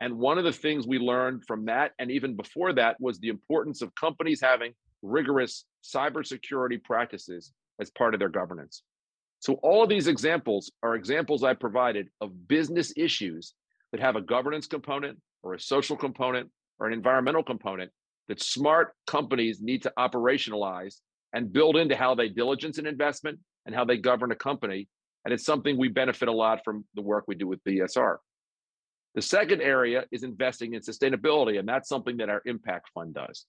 And 0.00 0.18
one 0.18 0.38
of 0.38 0.44
the 0.44 0.52
things 0.52 0.86
we 0.86 1.00
learned 1.00 1.44
from 1.44 1.64
that, 1.64 1.90
and 1.98 2.12
even 2.12 2.36
before 2.36 2.72
that, 2.74 3.00
was 3.00 3.18
the 3.18 3.30
importance 3.30 3.82
of 3.82 3.92
companies 3.96 4.40
having 4.40 4.74
rigorous 5.02 5.64
cybersecurity 5.82 6.84
practices 6.84 7.50
as 7.80 7.90
part 7.90 8.14
of 8.14 8.20
their 8.20 8.28
governance. 8.28 8.82
So, 9.40 9.54
all 9.62 9.82
of 9.82 9.88
these 9.88 10.06
examples 10.06 10.70
are 10.82 10.94
examples 10.94 11.44
I 11.44 11.54
provided 11.54 12.08
of 12.20 12.48
business 12.48 12.92
issues 12.96 13.54
that 13.92 14.00
have 14.00 14.16
a 14.16 14.20
governance 14.20 14.66
component 14.66 15.18
or 15.42 15.54
a 15.54 15.60
social 15.60 15.96
component 15.96 16.50
or 16.78 16.86
an 16.86 16.92
environmental 16.92 17.42
component 17.42 17.90
that 18.28 18.42
smart 18.42 18.94
companies 19.06 19.60
need 19.60 19.82
to 19.82 19.92
operationalize 19.98 20.96
and 21.32 21.52
build 21.52 21.76
into 21.76 21.96
how 21.96 22.14
they 22.14 22.28
diligence 22.28 22.78
an 22.78 22.86
investment 22.86 23.38
and 23.66 23.74
how 23.74 23.84
they 23.84 23.96
govern 23.96 24.32
a 24.32 24.36
company. 24.36 24.88
And 25.24 25.34
it's 25.34 25.44
something 25.44 25.76
we 25.76 25.88
benefit 25.88 26.28
a 26.28 26.32
lot 26.32 26.60
from 26.64 26.84
the 26.94 27.02
work 27.02 27.24
we 27.26 27.34
do 27.34 27.46
with 27.46 27.62
BSR. 27.64 28.16
The 29.14 29.22
second 29.22 29.62
area 29.62 30.04
is 30.12 30.22
investing 30.22 30.74
in 30.74 30.82
sustainability, 30.82 31.58
and 31.58 31.68
that's 31.68 31.88
something 31.88 32.18
that 32.18 32.28
our 32.28 32.42
impact 32.44 32.90
fund 32.94 33.14
does. 33.14 33.46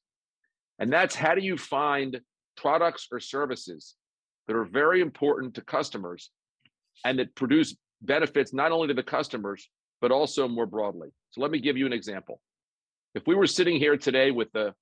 And 0.79 0.91
that's 0.91 1.15
how 1.15 1.36
do 1.36 1.41
you 1.41 1.58
find 1.58 2.22
products 2.56 3.08
or 3.12 3.20
services 3.20 3.96
that 4.48 4.56
are 4.56 4.66
very 4.66 5.01
important 5.01 5.56
to 5.56 5.62
customers 5.62 6.32
and 7.06 7.20
that 7.20 7.36
produce 7.36 7.75
benefits 8.01 8.54
not 8.54 8.72
only 8.72 8.88
to 8.88 8.94
the 8.94 9.04
customers, 9.04 9.70
but 10.01 10.12
also 10.12 10.48
more 10.48 10.66
broadly. 10.66 11.10
So 11.32 11.42
let 11.42 11.51
me 11.51 11.60
give 11.60 11.77
you 11.77 11.86
an 11.86 11.94
example. 11.94 12.39
If 13.16 13.24
we 13.25 13.36
were 13.36 13.48
sitting 13.48 13.77
here 13.77 13.98
today 13.98 14.32
with 14.32 14.51
the 14.51 14.74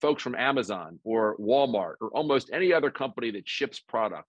folks 0.00 0.22
from 0.22 0.34
Amazon 0.34 0.98
or 1.04 1.36
Walmart 1.38 1.94
or 2.00 2.08
almost 2.08 2.50
any 2.52 2.72
other 2.72 2.90
company 2.90 3.30
that 3.32 3.48
ships 3.48 3.80
product, 3.80 4.28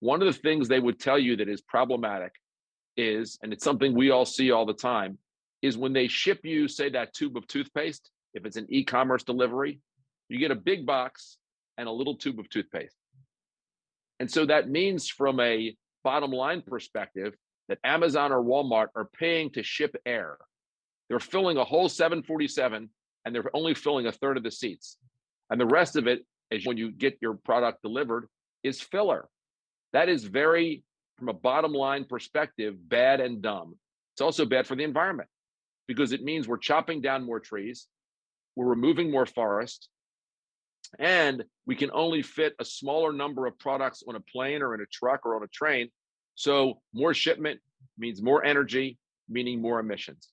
one 0.00 0.22
of 0.22 0.26
the 0.26 0.40
things 0.40 0.66
they 0.66 0.80
would 0.80 0.98
tell 0.98 1.18
you 1.18 1.36
that 1.36 1.48
is 1.48 1.60
problematic 1.60 2.32
is, 2.96 3.38
and 3.42 3.52
it's 3.52 3.64
something 3.64 3.94
we 3.94 4.10
all 4.10 4.24
see 4.24 4.50
all 4.50 4.66
the 4.66 4.74
time, 4.74 5.18
is 5.62 5.76
when 5.76 5.92
they 5.92 6.08
ship 6.08 6.40
you, 6.42 6.66
say, 6.68 6.88
that 6.90 7.14
tube 7.14 7.36
of 7.36 7.46
toothpaste, 7.46 8.10
if 8.32 8.46
it's 8.46 8.56
an 8.56 8.66
e 8.70 8.82
commerce 8.84 9.22
delivery, 9.22 9.80
you 10.28 10.38
get 10.38 10.50
a 10.50 10.56
big 10.56 10.86
box 10.86 11.36
and 11.76 11.88
a 11.88 11.92
little 11.92 12.16
tube 12.16 12.38
of 12.38 12.48
toothpaste. 12.48 12.96
And 14.20 14.30
so 14.30 14.46
that 14.46 14.68
means, 14.68 15.08
from 15.08 15.40
a 15.40 15.74
bottom 16.04 16.30
line 16.30 16.62
perspective, 16.62 17.34
that 17.68 17.78
Amazon 17.82 18.32
or 18.32 18.42
Walmart 18.42 18.88
are 18.94 19.08
paying 19.18 19.50
to 19.50 19.62
ship 19.62 19.96
air. 20.06 20.36
They're 21.08 21.18
filling 21.18 21.56
a 21.56 21.64
whole 21.64 21.88
747 21.88 22.88
and 23.24 23.34
they're 23.34 23.50
only 23.54 23.74
filling 23.74 24.06
a 24.06 24.12
third 24.12 24.36
of 24.36 24.42
the 24.42 24.50
seats. 24.50 24.96
And 25.50 25.60
the 25.60 25.66
rest 25.66 25.96
of 25.96 26.06
it, 26.06 26.24
is 26.50 26.66
when 26.66 26.76
you 26.76 26.90
get 26.90 27.18
your 27.22 27.34
product 27.34 27.82
delivered, 27.82 28.26
is 28.62 28.80
filler. 28.80 29.28
That 29.92 30.08
is 30.08 30.24
very 30.24 30.82
from 31.16 31.28
a 31.28 31.34
bottom 31.34 31.72
line 31.72 32.04
perspective, 32.04 32.74
bad 32.88 33.20
and 33.20 33.40
dumb. 33.40 33.76
It's 34.14 34.20
also 34.20 34.44
bad 34.44 34.66
for 34.66 34.74
the 34.74 34.84
environment 34.84 35.28
because 35.86 36.12
it 36.12 36.22
means 36.22 36.48
we're 36.48 36.56
chopping 36.56 37.00
down 37.00 37.24
more 37.24 37.40
trees, 37.40 37.86
we're 38.56 38.66
removing 38.66 39.10
more 39.10 39.26
forest, 39.26 39.88
and 40.98 41.44
we 41.66 41.76
can 41.76 41.90
only 41.92 42.22
fit 42.22 42.54
a 42.58 42.64
smaller 42.64 43.12
number 43.12 43.46
of 43.46 43.58
products 43.58 44.02
on 44.06 44.16
a 44.16 44.20
plane 44.20 44.62
or 44.62 44.74
in 44.74 44.80
a 44.80 44.86
truck 44.86 45.24
or 45.24 45.36
on 45.36 45.42
a 45.42 45.48
train. 45.48 45.88
So 46.34 46.80
more 46.92 47.14
shipment 47.14 47.60
means 47.98 48.22
more 48.22 48.44
energy, 48.44 48.98
meaning 49.28 49.60
more 49.60 49.78
emissions. 49.80 50.28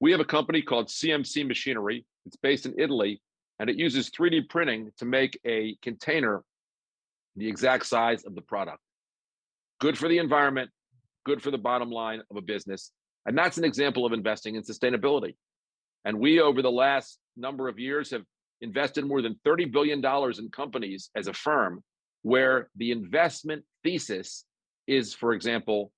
We 0.00 0.10
have 0.12 0.20
a 0.20 0.24
company 0.24 0.62
called 0.62 0.88
CMC 0.88 1.46
Machinery. 1.46 2.04
It's 2.26 2.36
based 2.36 2.66
in 2.66 2.74
Italy, 2.78 3.20
and 3.58 3.70
it 3.70 3.76
uses 3.76 4.10
3D 4.10 4.48
printing 4.48 4.90
to 4.98 5.04
make 5.04 5.38
a 5.46 5.76
container 5.82 6.42
the 7.36 7.48
exact 7.48 7.86
size 7.86 8.24
of 8.24 8.34
the 8.34 8.42
product 8.42 8.80
good 9.80 9.98
for 9.98 10.08
the 10.08 10.18
environment, 10.18 10.70
good 11.24 11.42
for 11.42 11.50
the 11.50 11.58
bottom 11.58 11.90
line 11.90 12.22
of 12.30 12.36
a 12.36 12.42
business. 12.42 12.92
And 13.26 13.36
that's 13.36 13.58
an 13.58 13.64
example 13.64 14.06
of 14.06 14.12
investing 14.12 14.54
in 14.54 14.62
sustainability. 14.62 15.34
And 16.04 16.20
we, 16.20 16.40
over 16.40 16.62
the 16.62 16.70
last 16.70 17.18
number 17.36 17.68
of 17.68 17.78
years, 17.78 18.10
have 18.10 18.22
invested 18.60 19.04
more 19.04 19.22
than 19.22 19.38
$30 19.46 19.72
billion 19.72 20.04
in 20.04 20.50
companies 20.50 21.10
as 21.16 21.26
a 21.26 21.32
firm 21.32 21.82
where 22.22 22.68
the 22.76 22.92
investment 22.92 23.64
thesis 23.82 24.44
is, 24.86 25.14
for 25.14 25.32
example, 25.32 25.92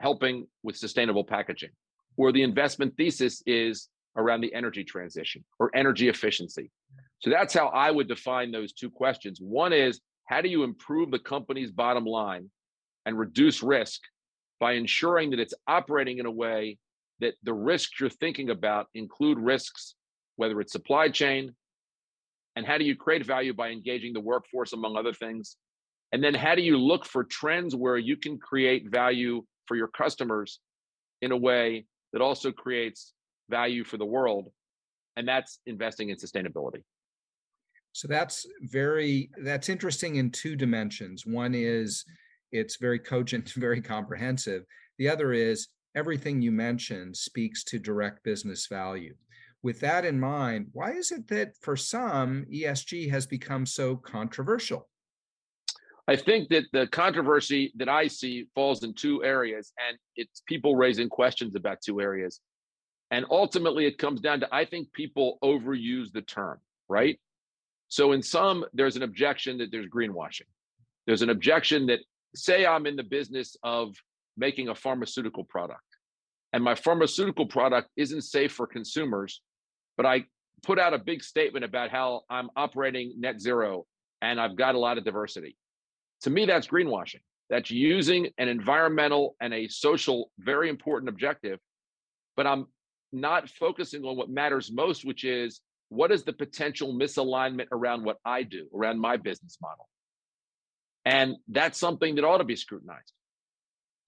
helping 0.00 0.46
with 0.62 0.76
sustainable 0.76 1.24
packaging, 1.24 1.70
or 2.16 2.32
the 2.32 2.42
investment 2.42 2.96
thesis 2.96 3.42
is 3.46 3.88
around 4.16 4.40
the 4.40 4.52
energy 4.52 4.84
transition 4.84 5.44
or 5.58 5.70
energy 5.74 6.08
efficiency. 6.08 6.70
So 7.20 7.30
that's 7.30 7.54
how 7.54 7.68
I 7.68 7.90
would 7.90 8.08
define 8.08 8.50
those 8.50 8.72
two 8.72 8.90
questions. 8.90 9.38
One 9.40 9.72
is 9.72 10.00
how 10.26 10.40
do 10.40 10.48
you 10.48 10.64
improve 10.64 11.10
the 11.10 11.18
company's 11.18 11.70
bottom 11.70 12.04
line 12.04 12.50
and 13.06 13.18
reduce 13.18 13.62
risk 13.62 14.00
by 14.58 14.72
ensuring 14.72 15.30
that 15.30 15.40
it's 15.40 15.54
operating 15.66 16.18
in 16.18 16.26
a 16.26 16.30
way 16.30 16.78
that 17.20 17.34
the 17.42 17.54
risks 17.54 18.00
you're 18.00 18.10
thinking 18.10 18.50
about 18.50 18.88
include 18.94 19.38
risks, 19.38 19.94
whether 20.36 20.60
it's 20.60 20.72
supply 20.72 21.08
chain, 21.08 21.54
and 22.56 22.66
how 22.66 22.78
do 22.78 22.84
you 22.84 22.96
create 22.96 23.24
value 23.24 23.54
by 23.54 23.68
engaging 23.70 24.12
the 24.12 24.20
workforce, 24.20 24.72
among 24.72 24.96
other 24.96 25.12
things? 25.12 25.56
And 26.12 26.22
then 26.22 26.34
how 26.34 26.54
do 26.54 26.62
you 26.62 26.76
look 26.76 27.06
for 27.06 27.24
trends 27.24 27.74
where 27.74 27.96
you 27.96 28.16
can 28.16 28.38
create 28.38 28.90
value 28.90 29.44
for 29.66 29.76
your 29.76 29.88
customers 29.88 30.60
in 31.22 31.32
a 31.32 31.36
way 31.36 31.86
that 32.12 32.20
also 32.20 32.52
creates 32.52 33.14
value 33.48 33.84
for 33.84 33.96
the 33.96 34.04
world? 34.04 34.50
and 35.16 35.26
that's 35.26 35.60
investing 35.66 36.10
in 36.10 36.16
sustainability. 36.16 36.82
So 37.92 38.08
that's 38.08 38.46
very 38.62 39.30
that's 39.42 39.68
interesting 39.68 40.16
in 40.16 40.30
two 40.30 40.56
dimensions. 40.56 41.26
One 41.26 41.54
is 41.54 42.04
it's 42.50 42.76
very 42.76 42.98
cogent, 42.98 43.50
very 43.56 43.80
comprehensive. 43.80 44.64
The 44.98 45.08
other 45.08 45.32
is 45.32 45.68
everything 45.94 46.40
you 46.40 46.52
mentioned 46.52 47.16
speaks 47.16 47.64
to 47.64 47.78
direct 47.78 48.24
business 48.24 48.66
value. 48.66 49.14
With 49.62 49.78
that 49.80 50.04
in 50.04 50.18
mind, 50.18 50.68
why 50.72 50.92
is 50.92 51.12
it 51.12 51.28
that 51.28 51.56
for 51.60 51.76
some 51.76 52.44
ESG 52.52 53.10
has 53.10 53.26
become 53.26 53.64
so 53.64 53.96
controversial? 53.96 54.88
I 56.08 56.16
think 56.16 56.48
that 56.48 56.64
the 56.72 56.88
controversy 56.88 57.72
that 57.76 57.88
I 57.88 58.08
see 58.08 58.48
falls 58.56 58.82
in 58.82 58.92
two 58.92 59.22
areas, 59.22 59.72
and 59.88 59.96
it's 60.16 60.42
people 60.46 60.74
raising 60.74 61.08
questions 61.08 61.54
about 61.54 61.80
two 61.80 62.00
areas. 62.00 62.40
And 63.12 63.24
ultimately, 63.30 63.86
it 63.86 63.98
comes 63.98 64.20
down 64.20 64.40
to 64.40 64.48
I 64.50 64.64
think 64.64 64.92
people 64.92 65.38
overuse 65.44 66.10
the 66.12 66.22
term, 66.22 66.58
right? 66.88 67.20
So, 67.88 68.12
in 68.12 68.22
some, 68.22 68.64
there's 68.72 68.96
an 68.96 69.02
objection 69.02 69.58
that 69.58 69.70
there's 69.70 69.86
greenwashing. 69.86 70.48
There's 71.06 71.22
an 71.22 71.30
objection 71.30 71.86
that, 71.86 72.00
say, 72.34 72.66
I'm 72.66 72.86
in 72.86 72.96
the 72.96 73.04
business 73.04 73.56
of 73.62 73.94
making 74.36 74.70
a 74.70 74.74
pharmaceutical 74.74 75.44
product, 75.44 75.84
and 76.52 76.64
my 76.64 76.74
pharmaceutical 76.74 77.46
product 77.46 77.90
isn't 77.96 78.22
safe 78.22 78.52
for 78.52 78.66
consumers, 78.66 79.40
but 79.96 80.06
I 80.06 80.24
put 80.62 80.78
out 80.78 80.94
a 80.94 80.98
big 80.98 81.22
statement 81.22 81.64
about 81.64 81.90
how 81.90 82.22
I'm 82.30 82.50
operating 82.56 83.14
net 83.18 83.40
zero 83.40 83.86
and 84.20 84.40
I've 84.40 84.56
got 84.56 84.74
a 84.74 84.78
lot 84.78 84.98
of 84.98 85.04
diversity. 85.04 85.56
To 86.22 86.30
me, 86.30 86.46
that's 86.46 86.68
greenwashing. 86.68 87.20
That's 87.50 87.70
using 87.70 88.28
an 88.38 88.48
environmental 88.48 89.36
and 89.40 89.52
a 89.52 89.68
social, 89.68 90.30
very 90.38 90.68
important 90.68 91.08
objective, 91.08 91.58
but 92.36 92.46
I'm 92.46 92.66
not 93.12 93.50
focusing 93.50 94.04
on 94.04 94.16
what 94.16 94.30
matters 94.30 94.72
most, 94.72 95.04
which 95.04 95.24
is 95.24 95.60
what 95.90 96.10
is 96.10 96.22
the 96.22 96.32
potential 96.32 96.94
misalignment 96.94 97.66
around 97.72 98.04
what 98.04 98.16
I 98.24 98.44
do, 98.44 98.68
around 98.74 98.98
my 98.98 99.18
business 99.18 99.58
model. 99.60 99.88
And 101.04 101.36
that's 101.48 101.78
something 101.78 102.14
that 102.14 102.24
ought 102.24 102.38
to 102.38 102.44
be 102.44 102.56
scrutinized. 102.56 103.12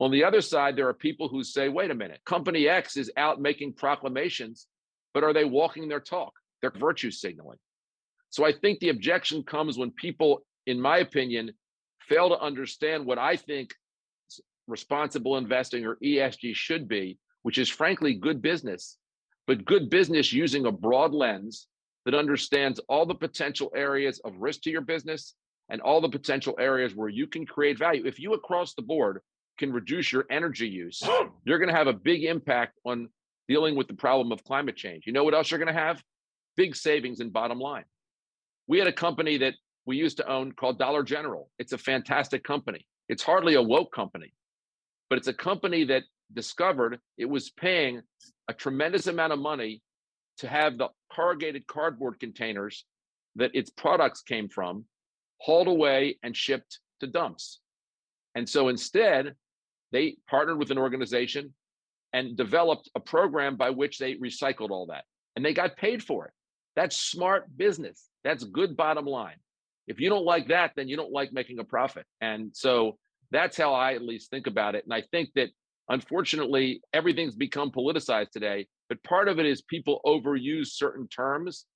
On 0.00 0.10
the 0.10 0.24
other 0.24 0.40
side, 0.40 0.76
there 0.76 0.88
are 0.88 0.94
people 0.94 1.28
who 1.28 1.44
say, 1.44 1.68
wait 1.68 1.90
a 1.90 1.94
minute, 1.94 2.20
company 2.24 2.68
X 2.68 2.96
is 2.96 3.10
out 3.16 3.40
making 3.40 3.74
proclamations, 3.74 4.66
but 5.14 5.24
are 5.24 5.32
they 5.32 5.44
walking 5.44 5.88
their 5.88 6.00
talk? 6.00 6.32
They're 6.60 6.70
virtue 6.70 7.10
signaling. 7.10 7.58
So 8.30 8.44
I 8.44 8.52
think 8.52 8.80
the 8.80 8.88
objection 8.88 9.44
comes 9.44 9.78
when 9.78 9.92
people, 9.92 10.44
in 10.66 10.80
my 10.80 10.98
opinion, 10.98 11.52
fail 12.00 12.28
to 12.28 12.40
understand 12.40 13.06
what 13.06 13.18
I 13.18 13.36
think 13.36 13.72
responsible 14.66 15.36
investing 15.36 15.86
or 15.86 15.96
ESG 16.02 16.54
should 16.54 16.88
be, 16.88 17.18
which 17.42 17.58
is 17.58 17.68
frankly 17.68 18.14
good 18.14 18.42
business, 18.42 18.96
but 19.46 19.64
good 19.64 19.88
business 19.88 20.32
using 20.32 20.66
a 20.66 20.72
broad 20.72 21.12
lens 21.12 21.68
that 22.04 22.14
understands 22.14 22.80
all 22.88 23.06
the 23.06 23.14
potential 23.14 23.70
areas 23.74 24.20
of 24.24 24.34
risk 24.38 24.62
to 24.62 24.70
your 24.70 24.80
business 24.80 25.34
and 25.70 25.80
all 25.80 26.00
the 26.00 26.08
potential 26.08 26.54
areas 26.58 26.94
where 26.94 27.08
you 27.08 27.26
can 27.26 27.46
create 27.46 27.78
value. 27.78 28.04
If 28.04 28.18
you 28.18 28.34
across 28.34 28.74
the 28.74 28.82
board 28.82 29.20
can 29.58 29.72
reduce 29.72 30.12
your 30.12 30.26
energy 30.30 30.68
use, 30.68 31.02
you're 31.44 31.58
going 31.58 31.70
to 31.70 31.76
have 31.76 31.86
a 31.86 31.92
big 31.92 32.24
impact 32.24 32.78
on 32.84 33.08
dealing 33.48 33.76
with 33.76 33.88
the 33.88 33.94
problem 33.94 34.32
of 34.32 34.42
climate 34.44 34.76
change. 34.76 35.04
You 35.06 35.12
know 35.12 35.24
what 35.24 35.34
else 35.34 35.50
you're 35.50 35.58
going 35.58 35.74
to 35.74 35.80
have? 35.80 36.02
Big 36.56 36.76
savings 36.76 37.20
in 37.20 37.30
bottom 37.30 37.58
line. 37.58 37.84
We 38.66 38.78
had 38.78 38.88
a 38.88 38.92
company 38.92 39.38
that 39.38 39.54
we 39.86 39.96
used 39.96 40.16
to 40.18 40.30
own 40.30 40.52
called 40.52 40.78
Dollar 40.78 41.02
General. 41.02 41.50
It's 41.58 41.72
a 41.72 41.78
fantastic 41.78 42.42
company. 42.44 42.86
It's 43.08 43.22
hardly 43.22 43.54
a 43.54 43.62
woke 43.62 43.92
company, 43.92 44.32
but 45.10 45.18
it's 45.18 45.28
a 45.28 45.34
company 45.34 45.84
that 45.84 46.04
discovered 46.32 47.00
it 47.18 47.28
was 47.28 47.50
paying 47.50 48.00
a 48.48 48.54
tremendous 48.54 49.06
amount 49.06 49.32
of 49.32 49.38
money 49.38 49.82
to 50.38 50.48
have 50.48 50.78
the 50.78 50.88
corrugated 51.12 51.66
cardboard 51.66 52.18
containers 52.18 52.84
that 53.36 53.54
its 53.54 53.70
products 53.70 54.22
came 54.22 54.48
from 54.48 54.84
hauled 55.38 55.68
away 55.68 56.16
and 56.22 56.36
shipped 56.36 56.80
to 57.00 57.06
dumps. 57.06 57.60
And 58.34 58.48
so 58.48 58.68
instead, 58.68 59.34
they 59.92 60.16
partnered 60.28 60.58
with 60.58 60.70
an 60.70 60.78
organization 60.78 61.52
and 62.14 62.36
developed 62.36 62.88
a 62.94 63.00
program 63.00 63.56
by 63.56 63.70
which 63.70 63.98
they 63.98 64.14
recycled 64.14 64.70
all 64.70 64.86
that 64.86 65.04
and 65.36 65.44
they 65.44 65.52
got 65.52 65.76
paid 65.76 66.02
for 66.02 66.26
it. 66.26 66.32
That's 66.76 66.96
smart 66.96 67.54
business. 67.56 68.08
That's 68.22 68.44
good 68.44 68.76
bottom 68.76 69.04
line. 69.04 69.36
If 69.88 70.00
you 70.00 70.08
don't 70.08 70.24
like 70.24 70.48
that, 70.48 70.72
then 70.76 70.88
you 70.88 70.96
don't 70.96 71.12
like 71.12 71.32
making 71.32 71.58
a 71.58 71.64
profit. 71.64 72.06
And 72.20 72.52
so 72.54 72.98
that's 73.32 73.56
how 73.56 73.74
I 73.74 73.94
at 73.94 74.02
least 74.02 74.30
think 74.30 74.46
about 74.46 74.76
it. 74.76 74.84
And 74.84 74.94
I 74.94 75.02
think 75.10 75.30
that 75.34 75.50
unfortunately, 75.88 76.80
everything's 76.92 77.34
become 77.34 77.70
politicized 77.70 78.30
today, 78.30 78.68
but 78.88 79.02
part 79.02 79.28
of 79.28 79.40
it 79.40 79.46
is 79.46 79.62
people 79.62 80.00
overuse 80.06 80.68
certain 80.68 81.08
terms 81.08 81.66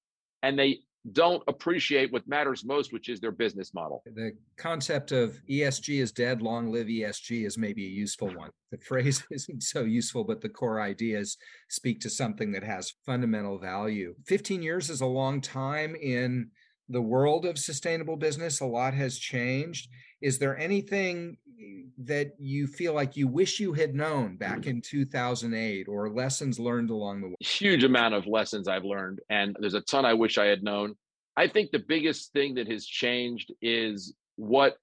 and 0.42 0.57
they 0.57 0.81
don't 1.12 1.42
appreciate 1.49 2.12
what 2.12 2.27
matters 2.29 2.64
most, 2.64 2.92
which 2.92 3.09
is 3.09 3.21
their 3.21 3.33
business 3.33 3.75
model. 3.75 4.03
The 4.07 4.33
concept 4.57 5.12
of 5.12 5.38
ESG 5.49 6.01
is 6.01 6.12
dead, 6.12 6.42
long 6.42 6.71
live 6.71 6.87
ESG 6.87 7.47
is 7.47 7.59
maybe 7.59 7.85
a 7.87 7.90
useful 7.90 8.29
one. 8.35 8.51
The 8.71 8.79
phrase 8.79 9.25
isn't 9.31 9.62
so 9.62 9.83
useful, 9.83 10.25
but 10.25 10.40
the 10.40 10.49
core 10.49 10.81
ideas 10.81 11.37
speak 11.68 12.01
to 12.01 12.11
something 12.11 12.53
that 12.53 12.64
has 12.64 12.94
fundamental 13.05 13.59
value. 13.59 14.14
15 14.27 14.62
years 14.62 14.90
is 14.90 15.01
a 15.01 15.07
long 15.07 15.40
time 15.40 15.94
in 15.94 16.51
the 16.88 17.03
world 17.03 17.44
of 17.44 17.59
sustainable 17.59 18.16
business. 18.16 18.61
A 18.61 18.66
lot 18.66 18.94
has 18.94 19.18
changed. 19.18 19.88
Is 20.20 20.38
there 20.38 20.59
anything 20.59 21.37
eh, 21.61 21.83
that 21.98 22.33
you 22.38 22.66
feel 22.66 22.94
like 22.94 23.16
you 23.16 23.29
wish 23.29 23.61
you 23.61 23.72
had 23.72 23.94
known 23.94 24.37
back 24.37 24.66
in 24.66 24.81
2008 24.81 25.87
or 25.88 26.11
lessons 26.11 26.59
learned 26.59 26.90
along 26.90 27.20
the 27.20 27.29
way? 27.29 27.35
Huge 27.40 27.85
amount 27.85 28.14
of 28.14 28.27
lessons 28.27 28.68
I've 28.68 28.85
learned, 28.85 29.20
and 29.31 29.57
there's 29.61 29.74
a 29.74 29.81
ton 29.83 30.05
I 30.05 30.14
wish 30.14 30.38
I 30.38 30.46
had 30.46 30.62
known. 30.62 30.94
I 31.37 31.46
think 31.46 31.70
the 31.70 31.85
biggest 31.87 32.33
thing 32.33 32.55
that 32.55 32.68
has 32.68 32.85
changed 32.85 33.53
is 33.62 34.14
what 34.37 34.77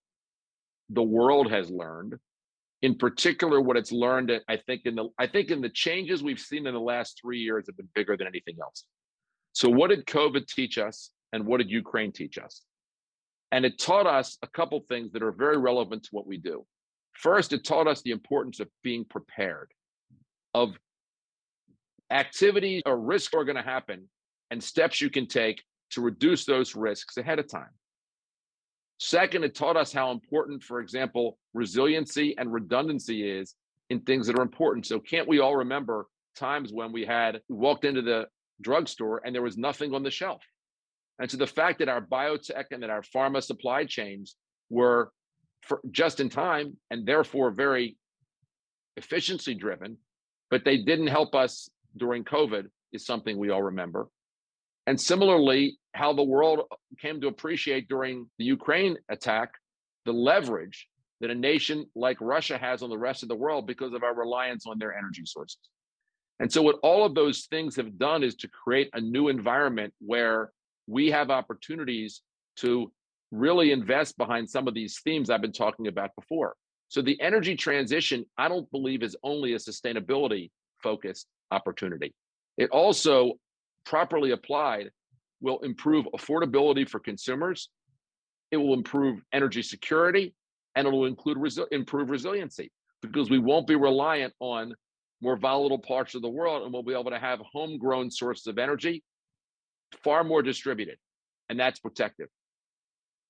the 0.89 1.03
world 1.03 1.51
has 1.51 1.69
learned. 1.69 2.15
In 2.81 2.95
particular, 2.95 3.59
what 3.59 3.77
it's 3.77 3.91
learned, 3.91 4.29
eh, 4.31 4.39
I 4.47 4.57
think 4.57 4.81
in 4.85 4.95
the 4.95 5.09
I 5.17 5.27
think 5.27 5.49
in 5.49 5.61
the 5.61 5.69
changes 5.69 6.21
we've 6.21 6.39
seen 6.39 6.67
in 6.67 6.73
the 6.73 6.79
last 6.79 7.19
three 7.21 7.39
years 7.39 7.65
have 7.67 7.77
been 7.77 7.89
bigger 7.95 8.15
than 8.15 8.27
anything 8.27 8.57
else. 8.61 8.85
So, 9.53 9.69
what 9.69 9.89
did 9.89 10.05
COVID 10.05 10.47
teach 10.47 10.77
us, 10.77 11.11
and 11.33 11.45
what 11.45 11.57
did 11.57 11.69
Ukraine 11.69 12.11
teach 12.11 12.38
us? 12.38 12.61
And 13.51 13.65
it 13.65 13.79
taught 13.79 14.07
us 14.07 14.38
a 14.41 14.47
couple 14.47 14.79
things 14.81 15.11
that 15.13 15.23
are 15.23 15.31
very 15.31 15.57
relevant 15.57 16.03
to 16.03 16.09
what 16.11 16.27
we 16.27 16.38
do. 16.38 16.65
First, 17.13 17.53
it 17.53 17.63
taught 17.63 17.88
us 17.88 18.01
the 18.01 18.11
importance 18.11 18.59
of 18.59 18.67
being 18.83 19.05
prepared, 19.05 19.71
of 20.53 20.75
activities 22.11 22.83
or 22.85 22.99
risks 22.99 23.33
are 23.33 23.45
going 23.45 23.55
to 23.55 23.61
happen 23.61 24.09
and 24.51 24.63
steps 24.63 25.01
you 25.01 25.09
can 25.09 25.27
take 25.27 25.63
to 25.91 26.01
reduce 26.01 26.45
those 26.45 26.75
risks 26.75 27.17
ahead 27.17 27.39
of 27.39 27.47
time. 27.47 27.69
Second, 28.99 29.43
it 29.43 29.55
taught 29.55 29.77
us 29.77 29.91
how 29.91 30.11
important, 30.11 30.63
for 30.63 30.79
example, 30.79 31.38
resiliency 31.53 32.35
and 32.38 32.51
redundancy 32.51 33.29
is 33.29 33.55
in 33.89 33.99
things 34.01 34.27
that 34.27 34.38
are 34.39 34.43
important. 34.43 34.85
So, 34.85 34.99
can't 34.99 35.27
we 35.27 35.39
all 35.39 35.55
remember 35.55 36.07
times 36.35 36.71
when 36.71 36.91
we 36.91 37.05
had 37.05 37.41
walked 37.49 37.85
into 37.85 38.01
the 38.01 38.27
drugstore 38.61 39.21
and 39.25 39.35
there 39.35 39.41
was 39.41 39.57
nothing 39.57 39.93
on 39.93 40.03
the 40.03 40.11
shelf? 40.11 40.41
And 41.19 41.30
so, 41.30 41.38
the 41.38 41.47
fact 41.47 41.80
that 41.80 41.89
our 41.89 42.01
biotech 42.01 42.65
and 42.71 42.84
that 42.84 42.89
our 42.89 43.01
pharma 43.01 43.41
supply 43.41 43.86
chains 43.86 44.36
were 44.69 45.12
just 45.91 46.19
in 46.19 46.30
time 46.30 46.78
and 46.91 47.06
therefore 47.06 47.51
very 47.51 47.97
efficiency 48.97 49.54
driven, 49.54 49.97
but 50.49 50.63
they 50.63 50.78
didn't 50.78 51.08
help 51.08 51.36
us 51.36 51.69
during 51.97 52.23
COVID 52.23 52.67
is 52.93 53.06
something 53.06 53.38
we 53.38 53.49
all 53.49 53.63
remember. 53.63 54.08
And 54.88 54.99
similarly, 54.99 55.78
how 55.93 56.13
the 56.13 56.23
world 56.23 56.62
came 56.99 57.21
to 57.21 57.28
appreciate 57.28 57.88
during 57.88 58.30
the 58.38 58.45
Ukraine 58.45 58.97
attack 59.10 59.54
the 60.06 60.12
leverage 60.12 60.88
that 61.21 61.32
a 61.32 61.36
nation 61.36 61.86
like 61.95 62.17
Russia 62.21 62.58
has 62.58 62.84
on 62.84 62.89
the 62.89 62.97
rest 62.97 63.23
of 63.23 63.30
the 63.30 63.36
world 63.36 63.65
because 63.65 63.93
of 63.93 64.04
our 64.04 64.13
reliance 64.13 64.67
on 64.67 64.78
their 64.78 64.95
energy 64.95 65.23
sources. 65.25 65.58
And 66.39 66.51
so, 66.51 66.62
what 66.62 66.80
all 66.84 67.06
of 67.06 67.15
those 67.15 67.47
things 67.49 67.75
have 67.78 67.97
done 67.97 68.23
is 68.23 68.36
to 68.36 68.49
create 68.49 68.89
a 68.93 69.01
new 69.01 69.30
environment 69.30 69.93
where 69.99 70.51
we 70.88 71.12
have 71.12 71.30
opportunities 71.30 72.21
to 72.58 72.91
really 73.32 73.71
invest 73.71 74.17
behind 74.17 74.50
some 74.50 74.67
of 74.67 74.74
these 74.74 75.00
themes 75.04 75.30
I've 75.30 75.41
been 75.41 75.52
talking 75.52 75.88
about 75.88 76.12
before. 76.15 76.56
So 76.89 77.02
the 77.02 77.19
energy 77.19 77.56
transition, 77.56 78.26
I 78.38 78.48
don't 78.48 78.69
believe 78.71 79.04
is 79.04 79.15
only 79.24 79.54
a 79.54 79.58
sustainability 79.58 80.52
focused 80.82 81.28
opportunity. 81.52 82.13
It 82.58 82.69
also 82.69 83.34
properly 83.86 84.32
applied 84.32 84.91
will 85.41 85.60
improve 85.60 86.06
affordability 86.15 86.88
for 86.88 87.00
consumers. 87.00 87.69
It 88.52 88.58
will 88.58 88.74
improve 88.74 89.21
energy 89.34 89.62
security 89.62 90.34
and 90.76 90.88
it 90.88 90.91
will 90.91 91.06
include 91.06 91.38
resi- 91.38 91.67
improve 91.71 92.10
resiliency 92.10 92.71
because 93.02 93.30
we 93.30 93.39
won't 93.39 93.67
be 93.67 93.76
reliant 93.76 94.34
on 94.39 94.74
more 95.21 95.36
volatile 95.36 95.80
parts 95.80 96.15
of 96.15 96.21
the 96.21 96.30
world 96.30 96.63
and 96.63 96.74
we'll 96.74 96.84
be 96.84 96.93
able 96.93 97.12
to 97.12 97.19
have 97.19 97.39
homegrown 97.52 98.12
sources 98.12 98.48
of 98.48 98.58
energy 98.58 99.04
far 100.03 100.23
more 100.23 100.41
distributed 100.41 100.97
and 101.49 101.60
that's 101.60 101.79
protective. 101.79 102.27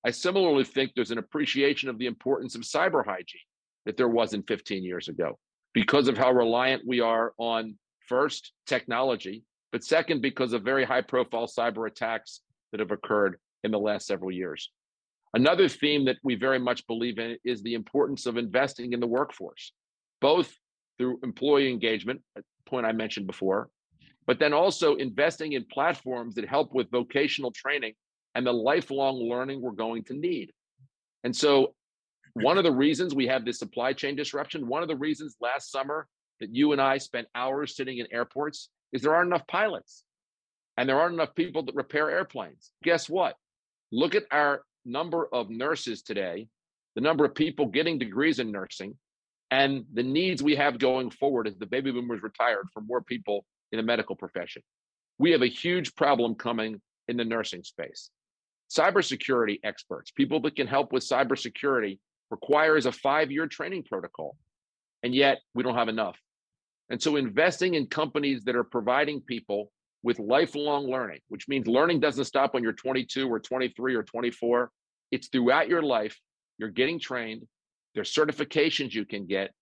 I 0.04 0.10
similarly 0.10 0.64
think 0.64 0.92
there's 0.94 1.10
an 1.10 1.18
appreciation 1.18 1.88
of 1.88 1.98
the 1.98 2.06
importance 2.06 2.54
of 2.54 2.62
cyber 2.62 3.04
hygiene 3.04 3.40
that 3.86 3.96
there 3.96 4.08
wasn't 4.08 4.46
15 4.46 4.84
years 4.84 5.08
ago 5.08 5.38
because 5.72 6.08
of 6.08 6.16
how 6.16 6.32
reliant 6.32 6.82
we 6.86 7.00
are 7.00 7.32
on 7.38 7.76
first 8.08 8.52
technology 8.66 9.44
but 9.72 9.84
second, 9.84 10.22
because 10.22 10.54
of 10.54 10.62
very 10.62 10.84
high 10.84 11.02
profile 11.02 11.46
cyber 11.46 11.86
attacks 11.86 12.40
that 12.70 12.80
have 12.80 12.92
occurred 12.92 13.36
in 13.64 13.70
the 13.70 13.78
last 13.78 14.06
several 14.06 14.30
years. 14.30 14.70
Another 15.34 15.68
theme 15.68 16.06
that 16.06 16.16
we 16.22 16.34
very 16.34 16.58
much 16.58 16.86
believe 16.86 17.18
in 17.18 17.36
is 17.44 17.62
the 17.62 17.74
importance 17.74 18.24
of 18.24 18.36
investing 18.36 18.92
in 18.94 19.00
the 19.00 19.06
workforce, 19.06 19.72
both 20.20 20.54
through 20.96 21.18
employee 21.22 21.70
engagement, 21.70 22.22
a 22.38 22.42
point 22.64 22.86
I 22.86 22.92
mentioned 22.92 23.26
before, 23.26 23.68
but 24.26 24.38
then 24.38 24.52
also 24.52 24.96
investing 24.96 25.52
in 25.52 25.64
platforms 25.64 26.34
that 26.34 26.48
help 26.48 26.74
with 26.74 26.90
vocational 26.90 27.50
training 27.52 27.94
and 28.34 28.46
the 28.46 28.52
lifelong 28.52 29.16
learning 29.16 29.62
we're 29.62 29.70
going 29.70 30.04
to 30.04 30.14
need. 30.14 30.52
And 31.24 31.34
so, 31.34 31.74
one 32.34 32.58
of 32.58 32.64
the 32.64 32.72
reasons 32.72 33.14
we 33.14 33.26
have 33.28 33.46
this 33.46 33.58
supply 33.58 33.94
chain 33.94 34.14
disruption, 34.14 34.68
one 34.68 34.82
of 34.82 34.88
the 34.88 34.96
reasons 34.96 35.36
last 35.40 35.70
summer 35.70 36.06
that 36.40 36.54
you 36.54 36.72
and 36.72 36.80
I 36.80 36.98
spent 36.98 37.28
hours 37.34 37.74
sitting 37.74 37.98
in 37.98 38.06
airports 38.12 38.68
is 38.92 39.00
there 39.00 39.14
aren't 39.14 39.28
enough 39.28 39.46
pilots 39.46 40.04
and 40.76 40.86
there 40.86 41.00
aren't 41.00 41.14
enough 41.14 41.34
people 41.34 41.62
that 41.64 41.74
repair 41.74 42.10
airplanes. 42.10 42.72
Guess 42.82 43.08
what? 43.08 43.36
Look 43.90 44.14
at 44.14 44.24
our 44.30 44.62
number 44.84 45.28
of 45.32 45.48
nurses 45.48 46.02
today, 46.02 46.48
the 46.94 47.00
number 47.00 47.24
of 47.24 47.34
people 47.34 47.66
getting 47.66 47.98
degrees 47.98 48.38
in 48.38 48.52
nursing, 48.52 48.98
and 49.50 49.84
the 49.94 50.02
needs 50.02 50.42
we 50.42 50.56
have 50.56 50.78
going 50.78 51.10
forward 51.10 51.46
as 51.46 51.56
the 51.56 51.66
baby 51.66 51.90
boomers 51.90 52.22
retired 52.22 52.66
for 52.74 52.82
more 52.82 53.00
people 53.00 53.46
in 53.72 53.78
the 53.78 53.82
medical 53.82 54.16
profession. 54.16 54.62
We 55.18 55.30
have 55.32 55.42
a 55.42 55.46
huge 55.46 55.94
problem 55.94 56.34
coming 56.34 56.80
in 57.08 57.16
the 57.16 57.24
nursing 57.24 57.62
space. 57.62 58.10
Cybersecurity 58.70 59.60
experts, 59.64 60.10
people 60.10 60.40
that 60.40 60.56
can 60.56 60.66
help 60.66 60.92
with 60.92 61.04
cybersecurity, 61.04 61.98
requires 62.30 62.86
a 62.86 62.92
five 62.92 63.30
year 63.30 63.46
training 63.46 63.84
protocol. 63.84 64.36
And 65.02 65.14
yet 65.14 65.38
we 65.54 65.62
don't 65.62 65.76
have 65.76 65.88
enough. 65.88 66.18
And 66.90 67.00
so 67.00 67.16
investing 67.16 67.74
in 67.74 67.86
companies 67.86 68.44
that 68.44 68.56
are 68.56 68.64
providing 68.64 69.20
people 69.20 69.70
with 70.02 70.18
lifelong 70.18 70.86
learning, 70.86 71.20
which 71.28 71.48
means 71.48 71.66
learning 71.66 72.00
doesn't 72.00 72.24
stop 72.26 72.54
when 72.54 72.62
you're 72.62 72.72
22 72.72 73.28
or 73.28 73.40
23 73.40 73.94
or 73.94 74.02
24. 74.02 74.70
It's 75.10 75.28
throughout 75.28 75.68
your 75.68 75.82
life. 75.82 76.18
You're 76.58 76.70
getting 76.70 77.00
trained. 77.00 77.42
There's 77.94 78.12
certifications 78.12 78.92
you 78.92 79.04
can 79.04 79.26
get 79.26 79.52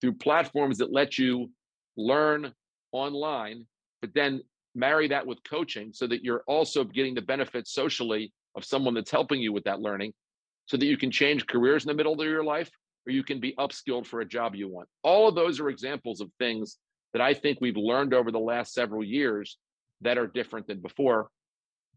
through 0.00 0.14
platforms 0.14 0.78
that 0.78 0.92
let 0.92 1.18
you 1.18 1.50
learn 1.96 2.52
online, 2.92 3.66
but 4.00 4.14
then 4.14 4.42
marry 4.74 5.08
that 5.08 5.26
with 5.26 5.38
coaching 5.48 5.92
so 5.92 6.06
that 6.06 6.22
you're 6.22 6.44
also 6.46 6.84
getting 6.84 7.14
the 7.14 7.22
benefits 7.22 7.72
socially 7.72 8.32
of 8.54 8.64
someone 8.64 8.94
that's 8.94 9.10
helping 9.10 9.40
you 9.40 9.52
with 9.52 9.64
that 9.64 9.80
learning 9.80 10.12
so 10.66 10.76
that 10.76 10.86
you 10.86 10.96
can 10.96 11.10
change 11.10 11.46
careers 11.46 11.84
in 11.84 11.88
the 11.88 11.94
middle 11.94 12.12
of 12.12 12.26
your 12.26 12.44
life 12.44 12.70
or 13.06 13.12
you 13.12 13.22
can 13.22 13.40
be 13.40 13.54
upskilled 13.58 14.06
for 14.06 14.20
a 14.20 14.24
job 14.24 14.54
you 14.54 14.68
want. 14.68 14.88
All 15.02 15.28
of 15.28 15.34
those 15.34 15.60
are 15.60 15.68
examples 15.68 16.20
of 16.20 16.30
things 16.38 16.76
that 17.12 17.22
I 17.22 17.34
think 17.34 17.58
we've 17.60 17.76
learned 17.76 18.12
over 18.12 18.30
the 18.30 18.38
last 18.38 18.74
several 18.74 19.04
years 19.04 19.56
that 20.02 20.18
are 20.18 20.26
different 20.26 20.66
than 20.66 20.80
before. 20.80 21.28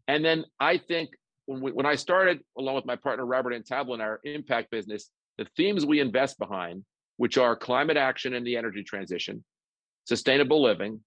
And 0.08 0.24
then 0.24 0.44
I 0.58 0.78
think 0.78 1.10
when, 1.46 1.60
we, 1.60 1.72
when 1.72 1.86
I 1.86 1.96
started, 1.96 2.40
along 2.56 2.76
with 2.76 2.86
my 2.86 2.96
partner 2.96 3.26
Robert 3.26 3.52
Antablin 3.52 3.96
in 3.96 4.00
our 4.00 4.20
impact 4.24 4.70
business, 4.70 5.10
the 5.36 5.46
themes 5.56 5.84
we 5.84 6.00
invest 6.00 6.38
behind, 6.38 6.84
which 7.16 7.36
are 7.38 7.56
climate 7.56 7.96
action 7.96 8.34
and 8.34 8.46
the 8.46 8.56
energy 8.56 8.82
transition, 8.82 9.44
sustainable 10.10 10.60
living, 10.60 10.98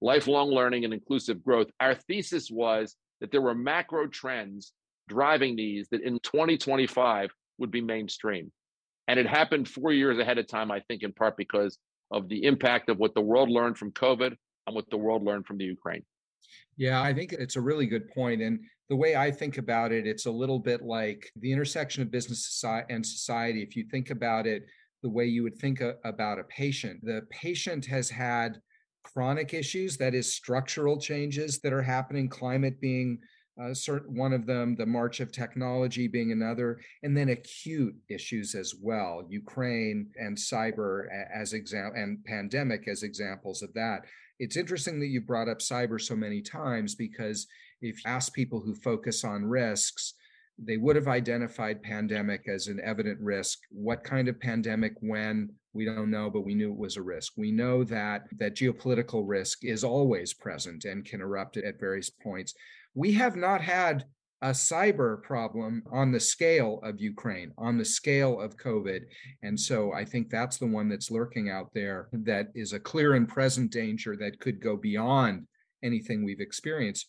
lifelong 0.00 0.48
learning, 0.48 0.86
and 0.86 0.94
inclusive 0.94 1.44
growth, 1.44 1.66
our 1.78 1.94
thesis 1.94 2.50
was 2.50 2.96
that 3.20 3.30
there 3.30 3.42
were 3.42 3.54
macro 3.54 4.06
trends 4.06 4.72
driving 5.10 5.56
these 5.56 5.88
that 5.90 6.00
in 6.00 6.18
2025 6.20 7.30
would 7.58 7.70
be 7.70 7.82
mainstream. 7.82 8.50
And 9.08 9.20
it 9.20 9.26
happened 9.26 9.68
four 9.68 9.92
years 9.92 10.18
ahead 10.18 10.38
of 10.38 10.46
time, 10.46 10.70
I 10.70 10.80
think, 10.88 11.02
in 11.02 11.12
part 11.12 11.36
because 11.36 11.76
of 12.10 12.30
the 12.30 12.44
impact 12.44 12.88
of 12.88 12.96
what 12.96 13.12
the 13.14 13.20
world 13.20 13.50
learned 13.50 13.76
from 13.76 13.92
COVID 13.92 14.34
and 14.66 14.74
what 14.74 14.88
the 14.88 14.96
world 14.96 15.22
learned 15.22 15.44
from 15.44 15.58
the 15.58 15.66
Ukraine. 15.66 16.04
Yeah, 16.78 17.02
I 17.02 17.12
think 17.12 17.34
it's 17.34 17.56
a 17.56 17.60
really 17.60 17.84
good 17.84 18.08
point. 18.08 18.40
And 18.40 18.60
the 18.88 18.96
way 18.96 19.16
I 19.16 19.30
think 19.30 19.58
about 19.58 19.92
it, 19.92 20.06
it's 20.06 20.24
a 20.24 20.30
little 20.30 20.58
bit 20.58 20.80
like 20.80 21.30
the 21.36 21.52
intersection 21.52 22.02
of 22.02 22.10
business 22.10 22.64
and 22.88 23.04
society. 23.04 23.62
If 23.62 23.76
you 23.76 23.84
think 23.90 24.08
about 24.08 24.46
it 24.46 24.62
the 25.02 25.10
way 25.10 25.26
you 25.26 25.42
would 25.42 25.58
think 25.58 25.82
about 26.04 26.38
a 26.38 26.44
patient, 26.44 27.00
the 27.02 27.22
patient 27.30 27.86
has 27.86 28.10
had 28.10 28.60
chronic 29.02 29.54
issues, 29.54 29.96
that 29.96 30.14
is, 30.14 30.34
structural 30.34 30.98
changes 30.98 31.58
that 31.60 31.72
are 31.72 31.82
happening, 31.82 32.28
climate 32.28 32.80
being 32.80 33.18
uh, 33.60 33.74
certain 33.74 34.16
one 34.16 34.32
of 34.32 34.46
them, 34.46 34.74
the 34.76 34.86
march 34.86 35.20
of 35.20 35.32
technology 35.32 36.08
being 36.08 36.32
another, 36.32 36.80
and 37.02 37.16
then 37.16 37.30
acute 37.30 37.94
issues 38.08 38.54
as 38.54 38.74
well, 38.80 39.26
Ukraine 39.28 40.08
and 40.16 40.36
cyber 40.36 41.06
as 41.34 41.52
example, 41.52 42.00
and 42.00 42.24
pandemic 42.24 42.88
as 42.88 43.02
examples 43.02 43.62
of 43.62 43.72
that. 43.74 44.04
It's 44.38 44.56
interesting 44.56 44.98
that 45.00 45.08
you 45.08 45.20
brought 45.20 45.48
up 45.48 45.58
cyber 45.58 46.00
so 46.00 46.16
many 46.16 46.40
times 46.40 46.94
because 46.94 47.46
if 47.82 47.96
you 48.04 48.10
ask 48.10 48.32
people 48.32 48.60
who 48.60 48.74
focus 48.74 49.24
on 49.24 49.44
risks, 49.44 50.14
they 50.62 50.76
would 50.76 50.96
have 50.96 51.08
identified 51.08 51.82
pandemic 51.82 52.48
as 52.48 52.66
an 52.66 52.80
evident 52.84 53.18
risk. 53.20 53.58
What 53.70 54.04
kind 54.04 54.28
of 54.28 54.40
pandemic, 54.40 54.94
when, 55.00 55.50
we 55.72 55.84
don't 55.84 56.10
know, 56.10 56.30
but 56.30 56.44
we 56.44 56.54
knew 56.54 56.72
it 56.72 56.78
was 56.78 56.96
a 56.96 57.02
risk. 57.02 57.32
We 57.36 57.52
know 57.52 57.84
that 57.84 58.24
that 58.38 58.56
geopolitical 58.56 59.22
risk 59.26 59.64
is 59.64 59.84
always 59.84 60.34
present 60.34 60.84
and 60.84 61.04
can 61.04 61.20
erupt 61.20 61.56
at 61.56 61.80
various 61.80 62.10
points. 62.10 62.54
We 62.94 63.12
have 63.12 63.36
not 63.36 63.60
had 63.60 64.04
a 64.42 64.50
cyber 64.50 65.22
problem 65.22 65.82
on 65.92 66.12
the 66.12 66.20
scale 66.20 66.80
of 66.82 67.00
Ukraine, 67.00 67.52
on 67.58 67.76
the 67.76 67.84
scale 67.84 68.40
of 68.40 68.56
COVID. 68.56 69.02
And 69.42 69.58
so 69.58 69.92
I 69.92 70.04
think 70.04 70.30
that's 70.30 70.56
the 70.56 70.66
one 70.66 70.88
that's 70.88 71.10
lurking 71.10 71.50
out 71.50 71.70
there 71.74 72.08
that 72.12 72.48
is 72.54 72.72
a 72.72 72.80
clear 72.80 73.14
and 73.14 73.28
present 73.28 73.70
danger 73.70 74.16
that 74.16 74.40
could 74.40 74.60
go 74.60 74.76
beyond 74.76 75.46
anything 75.82 76.24
we've 76.24 76.40
experienced, 76.40 77.08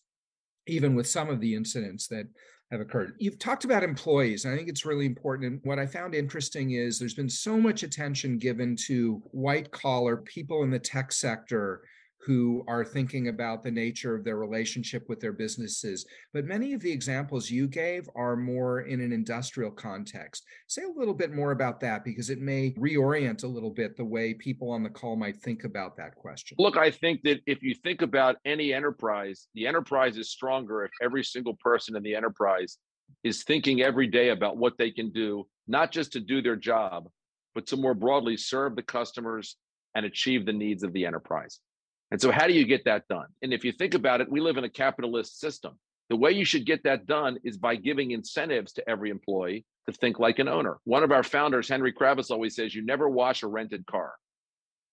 even 0.67 0.93
with 0.93 1.07
some 1.07 1.29
of 1.29 1.39
the 1.39 1.55
incidents 1.55 2.07
that 2.07 2.27
have 2.71 2.81
occurred. 2.81 3.15
You've 3.19 3.39
talked 3.39 3.65
about 3.65 3.83
employees, 3.83 4.45
I 4.45 4.55
think 4.55 4.69
it's 4.69 4.85
really 4.85 5.05
important. 5.05 5.51
And 5.51 5.59
what 5.63 5.79
I 5.79 5.85
found 5.85 6.15
interesting 6.15 6.71
is 6.71 6.97
there's 6.97 7.13
been 7.13 7.29
so 7.29 7.57
much 7.57 7.83
attention 7.83 8.37
given 8.37 8.75
to 8.87 9.21
white 9.31 9.71
collar 9.71 10.17
people 10.17 10.63
in 10.63 10.71
the 10.71 10.79
tech 10.79 11.11
sector 11.11 11.81
who 12.23 12.63
are 12.67 12.85
thinking 12.85 13.29
about 13.29 13.63
the 13.63 13.71
nature 13.71 14.15
of 14.15 14.23
their 14.23 14.37
relationship 14.37 15.09
with 15.09 15.19
their 15.19 15.33
businesses. 15.33 16.05
But 16.33 16.45
many 16.45 16.73
of 16.73 16.81
the 16.81 16.91
examples 16.91 17.49
you 17.49 17.67
gave 17.67 18.07
are 18.15 18.35
more 18.35 18.81
in 18.81 19.01
an 19.01 19.11
industrial 19.11 19.71
context. 19.71 20.43
Say 20.67 20.83
a 20.83 20.99
little 20.99 21.15
bit 21.15 21.33
more 21.33 21.51
about 21.51 21.79
that 21.79 22.03
because 22.03 22.29
it 22.29 22.39
may 22.39 22.71
reorient 22.73 23.43
a 23.43 23.47
little 23.47 23.71
bit 23.71 23.97
the 23.97 24.05
way 24.05 24.35
people 24.35 24.69
on 24.69 24.83
the 24.83 24.89
call 24.89 25.15
might 25.15 25.41
think 25.41 25.63
about 25.63 25.97
that 25.97 26.15
question. 26.15 26.57
Look, 26.59 26.77
I 26.77 26.91
think 26.91 27.23
that 27.23 27.39
if 27.47 27.63
you 27.63 27.73
think 27.73 28.03
about 28.03 28.35
any 28.45 28.71
enterprise, 28.71 29.47
the 29.55 29.65
enterprise 29.65 30.17
is 30.17 30.29
stronger 30.29 30.83
if 30.83 30.91
every 31.01 31.23
single 31.23 31.55
person 31.55 31.95
in 31.95 32.03
the 32.03 32.13
enterprise 32.13 32.77
is 33.23 33.43
thinking 33.43 33.81
every 33.81 34.07
day 34.07 34.29
about 34.29 34.57
what 34.57 34.77
they 34.77 34.91
can 34.91 35.11
do, 35.11 35.47
not 35.67 35.91
just 35.91 36.13
to 36.13 36.19
do 36.19 36.41
their 36.41 36.55
job, 36.55 37.09
but 37.55 37.65
to 37.67 37.77
more 37.77 37.93
broadly 37.93 38.37
serve 38.37 38.75
the 38.75 38.83
customers 38.83 39.57
and 39.95 40.05
achieve 40.05 40.45
the 40.45 40.53
needs 40.53 40.83
of 40.83 40.93
the 40.93 41.05
enterprise. 41.05 41.59
And 42.11 42.21
so, 42.21 42.29
how 42.29 42.45
do 42.45 42.53
you 42.53 42.65
get 42.65 42.85
that 42.85 43.07
done? 43.07 43.27
And 43.41 43.53
if 43.53 43.63
you 43.63 43.71
think 43.71 43.93
about 43.93 44.21
it, 44.21 44.29
we 44.29 44.41
live 44.41 44.57
in 44.57 44.65
a 44.65 44.69
capitalist 44.69 45.39
system. 45.39 45.79
The 46.09 46.17
way 46.17 46.31
you 46.31 46.43
should 46.43 46.65
get 46.65 46.83
that 46.83 47.05
done 47.05 47.39
is 47.45 47.57
by 47.57 47.77
giving 47.77 48.11
incentives 48.11 48.73
to 48.73 48.89
every 48.89 49.09
employee 49.09 49.65
to 49.89 49.93
think 49.93 50.19
like 50.19 50.39
an 50.39 50.49
owner. 50.49 50.77
One 50.83 51.03
of 51.03 51.11
our 51.13 51.23
founders, 51.23 51.69
Henry 51.69 51.93
Kravis, 51.93 52.29
always 52.29 52.55
says, 52.55 52.75
You 52.75 52.85
never 52.85 53.09
wash 53.09 53.43
a 53.43 53.47
rented 53.47 53.85
car. 53.85 54.13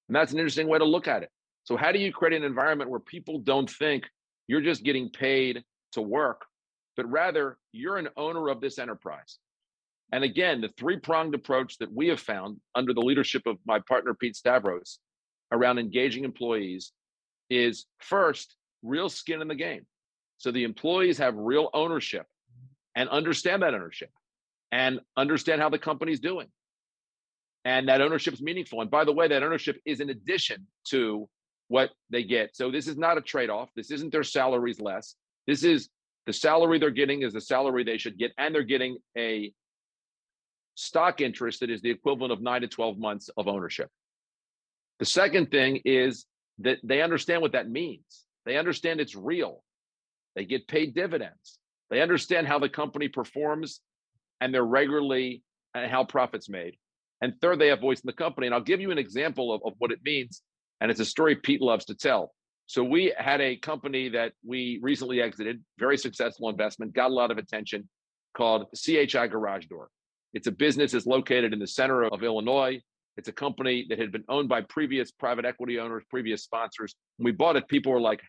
And 0.08 0.14
that's 0.14 0.32
an 0.32 0.38
interesting 0.38 0.68
way 0.68 0.78
to 0.78 0.84
look 0.84 1.08
at 1.08 1.24
it. 1.24 1.30
So, 1.64 1.76
how 1.76 1.90
do 1.90 1.98
you 1.98 2.12
create 2.12 2.36
an 2.36 2.44
environment 2.44 2.88
where 2.88 3.00
people 3.00 3.40
don't 3.40 3.68
think 3.68 4.08
you're 4.46 4.60
just 4.60 4.84
getting 4.84 5.10
paid 5.10 5.64
to 5.92 6.00
work, 6.00 6.42
but 6.96 7.10
rather 7.10 7.58
you're 7.72 7.98
an 7.98 8.08
owner 8.16 8.48
of 8.48 8.60
this 8.60 8.78
enterprise? 8.78 9.38
And 10.12 10.22
again, 10.22 10.60
the 10.60 10.70
three 10.78 10.98
pronged 10.98 11.34
approach 11.34 11.78
that 11.78 11.92
we 11.92 12.08
have 12.08 12.20
found 12.20 12.58
under 12.76 12.94
the 12.94 13.02
leadership 13.02 13.42
of 13.44 13.58
my 13.66 13.80
partner, 13.80 14.14
Pete 14.14 14.36
Stavros, 14.36 15.00
around 15.52 15.78
engaging 15.78 16.24
employees 16.24 16.92
is 17.50 17.86
first 17.98 18.56
real 18.82 19.08
skin 19.08 19.42
in 19.42 19.48
the 19.48 19.54
game. 19.54 19.86
So 20.38 20.50
the 20.50 20.64
employees 20.64 21.18
have 21.18 21.34
real 21.36 21.68
ownership 21.74 22.26
and 22.94 23.08
understand 23.08 23.62
that 23.62 23.74
ownership 23.74 24.10
and 24.70 25.00
understand 25.16 25.60
how 25.60 25.68
the 25.68 25.78
company's 25.78 26.20
doing. 26.20 26.48
And 27.64 27.88
that 27.88 28.00
ownership 28.00 28.34
is 28.34 28.40
meaningful. 28.40 28.80
And 28.80 28.90
by 28.90 29.04
the 29.04 29.12
way, 29.12 29.28
that 29.28 29.42
ownership 29.42 29.80
is 29.84 30.00
in 30.00 30.10
addition 30.10 30.66
to 30.90 31.28
what 31.68 31.90
they 32.10 32.22
get. 32.22 32.56
So 32.56 32.70
this 32.70 32.86
is 32.86 32.96
not 32.96 33.18
a 33.18 33.20
trade 33.20 33.50
off. 33.50 33.68
This 33.74 33.90
isn't 33.90 34.12
their 34.12 34.22
salaries 34.22 34.80
less. 34.80 35.16
This 35.46 35.64
is 35.64 35.88
the 36.26 36.32
salary 36.32 36.78
they're 36.78 36.90
getting 36.90 37.22
is 37.22 37.32
the 37.32 37.40
salary 37.40 37.84
they 37.84 37.98
should 37.98 38.18
get. 38.18 38.32
And 38.38 38.54
they're 38.54 38.62
getting 38.62 38.98
a 39.16 39.52
stock 40.74 41.20
interest 41.20 41.60
that 41.60 41.70
is 41.70 41.82
the 41.82 41.90
equivalent 41.90 42.32
of 42.32 42.40
nine 42.40 42.60
to 42.60 42.68
12 42.68 42.98
months 42.98 43.28
of 43.36 43.48
ownership. 43.48 43.90
The 44.98 45.04
second 45.04 45.50
thing 45.50 45.80
is 45.84 46.26
that 46.60 46.78
they 46.82 47.02
understand 47.02 47.42
what 47.42 47.52
that 47.52 47.68
means. 47.68 48.24
They 48.44 48.56
understand 48.56 49.00
it's 49.00 49.14
real. 49.14 49.62
They 50.34 50.44
get 50.44 50.68
paid 50.68 50.94
dividends. 50.94 51.58
They 51.90 52.00
understand 52.00 52.46
how 52.46 52.58
the 52.58 52.68
company 52.68 53.08
performs 53.08 53.80
and 54.40 54.52
they're 54.52 54.64
regularly 54.64 55.42
and 55.74 55.90
how 55.90 56.04
profits 56.04 56.48
made. 56.48 56.76
And 57.20 57.34
third, 57.40 57.58
they 57.58 57.68
have 57.68 57.80
voice 57.80 58.00
in 58.00 58.06
the 58.06 58.12
company. 58.12 58.46
And 58.46 58.54
I'll 58.54 58.60
give 58.60 58.80
you 58.80 58.90
an 58.90 58.98
example 58.98 59.52
of, 59.52 59.62
of 59.64 59.72
what 59.78 59.90
it 59.90 60.00
means. 60.04 60.42
And 60.80 60.90
it's 60.90 61.00
a 61.00 61.04
story 61.04 61.34
Pete 61.34 61.60
loves 61.60 61.86
to 61.86 61.94
tell. 61.94 62.32
So 62.66 62.84
we 62.84 63.12
had 63.16 63.40
a 63.40 63.56
company 63.56 64.10
that 64.10 64.32
we 64.44 64.78
recently 64.82 65.22
exited, 65.22 65.64
very 65.78 65.96
successful 65.96 66.50
investment, 66.50 66.92
got 66.92 67.10
a 67.10 67.14
lot 67.14 67.30
of 67.30 67.38
attention, 67.38 67.88
called 68.36 68.66
CHI 68.76 69.26
Garage 69.28 69.66
Door. 69.66 69.88
It's 70.34 70.46
a 70.46 70.52
business 70.52 70.92
that's 70.92 71.06
located 71.06 71.52
in 71.54 71.58
the 71.58 71.66
center 71.66 72.04
of 72.04 72.22
Illinois. 72.22 72.80
It's 73.18 73.28
a 73.28 73.32
company 73.32 73.84
that 73.88 73.98
had 73.98 74.12
been 74.12 74.22
owned 74.28 74.48
by 74.48 74.60
previous 74.60 75.10
private 75.10 75.44
equity 75.44 75.80
owners, 75.80 76.04
previous 76.08 76.44
sponsors. 76.44 76.94
When 77.16 77.24
we 77.24 77.32
bought 77.32 77.56
it, 77.56 77.66
people 77.66 77.90
were 77.90 78.00
like, 78.00 78.22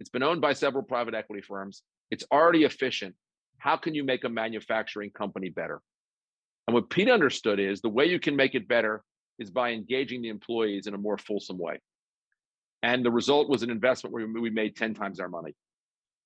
it's 0.00 0.08
been 0.08 0.22
owned 0.22 0.40
by 0.40 0.54
several 0.54 0.82
private 0.82 1.14
equity 1.14 1.42
firms. 1.42 1.82
It's 2.10 2.24
already 2.32 2.64
efficient. 2.64 3.14
How 3.58 3.76
can 3.76 3.94
you 3.94 4.04
make 4.04 4.24
a 4.24 4.30
manufacturing 4.30 5.10
company 5.10 5.50
better? 5.50 5.82
And 6.66 6.74
what 6.74 6.88
Pete 6.88 7.10
understood 7.10 7.60
is 7.60 7.82
the 7.82 7.90
way 7.90 8.06
you 8.06 8.18
can 8.18 8.34
make 8.34 8.54
it 8.54 8.66
better 8.66 9.02
is 9.38 9.50
by 9.50 9.72
engaging 9.72 10.22
the 10.22 10.30
employees 10.30 10.86
in 10.86 10.94
a 10.94 10.98
more 10.98 11.18
fulsome 11.18 11.58
way. 11.58 11.80
And 12.82 13.04
the 13.04 13.10
result 13.10 13.50
was 13.50 13.62
an 13.62 13.70
investment 13.70 14.14
where 14.14 14.26
we 14.26 14.48
made 14.48 14.76
10 14.76 14.94
times 14.94 15.20
our 15.20 15.28
money. 15.28 15.54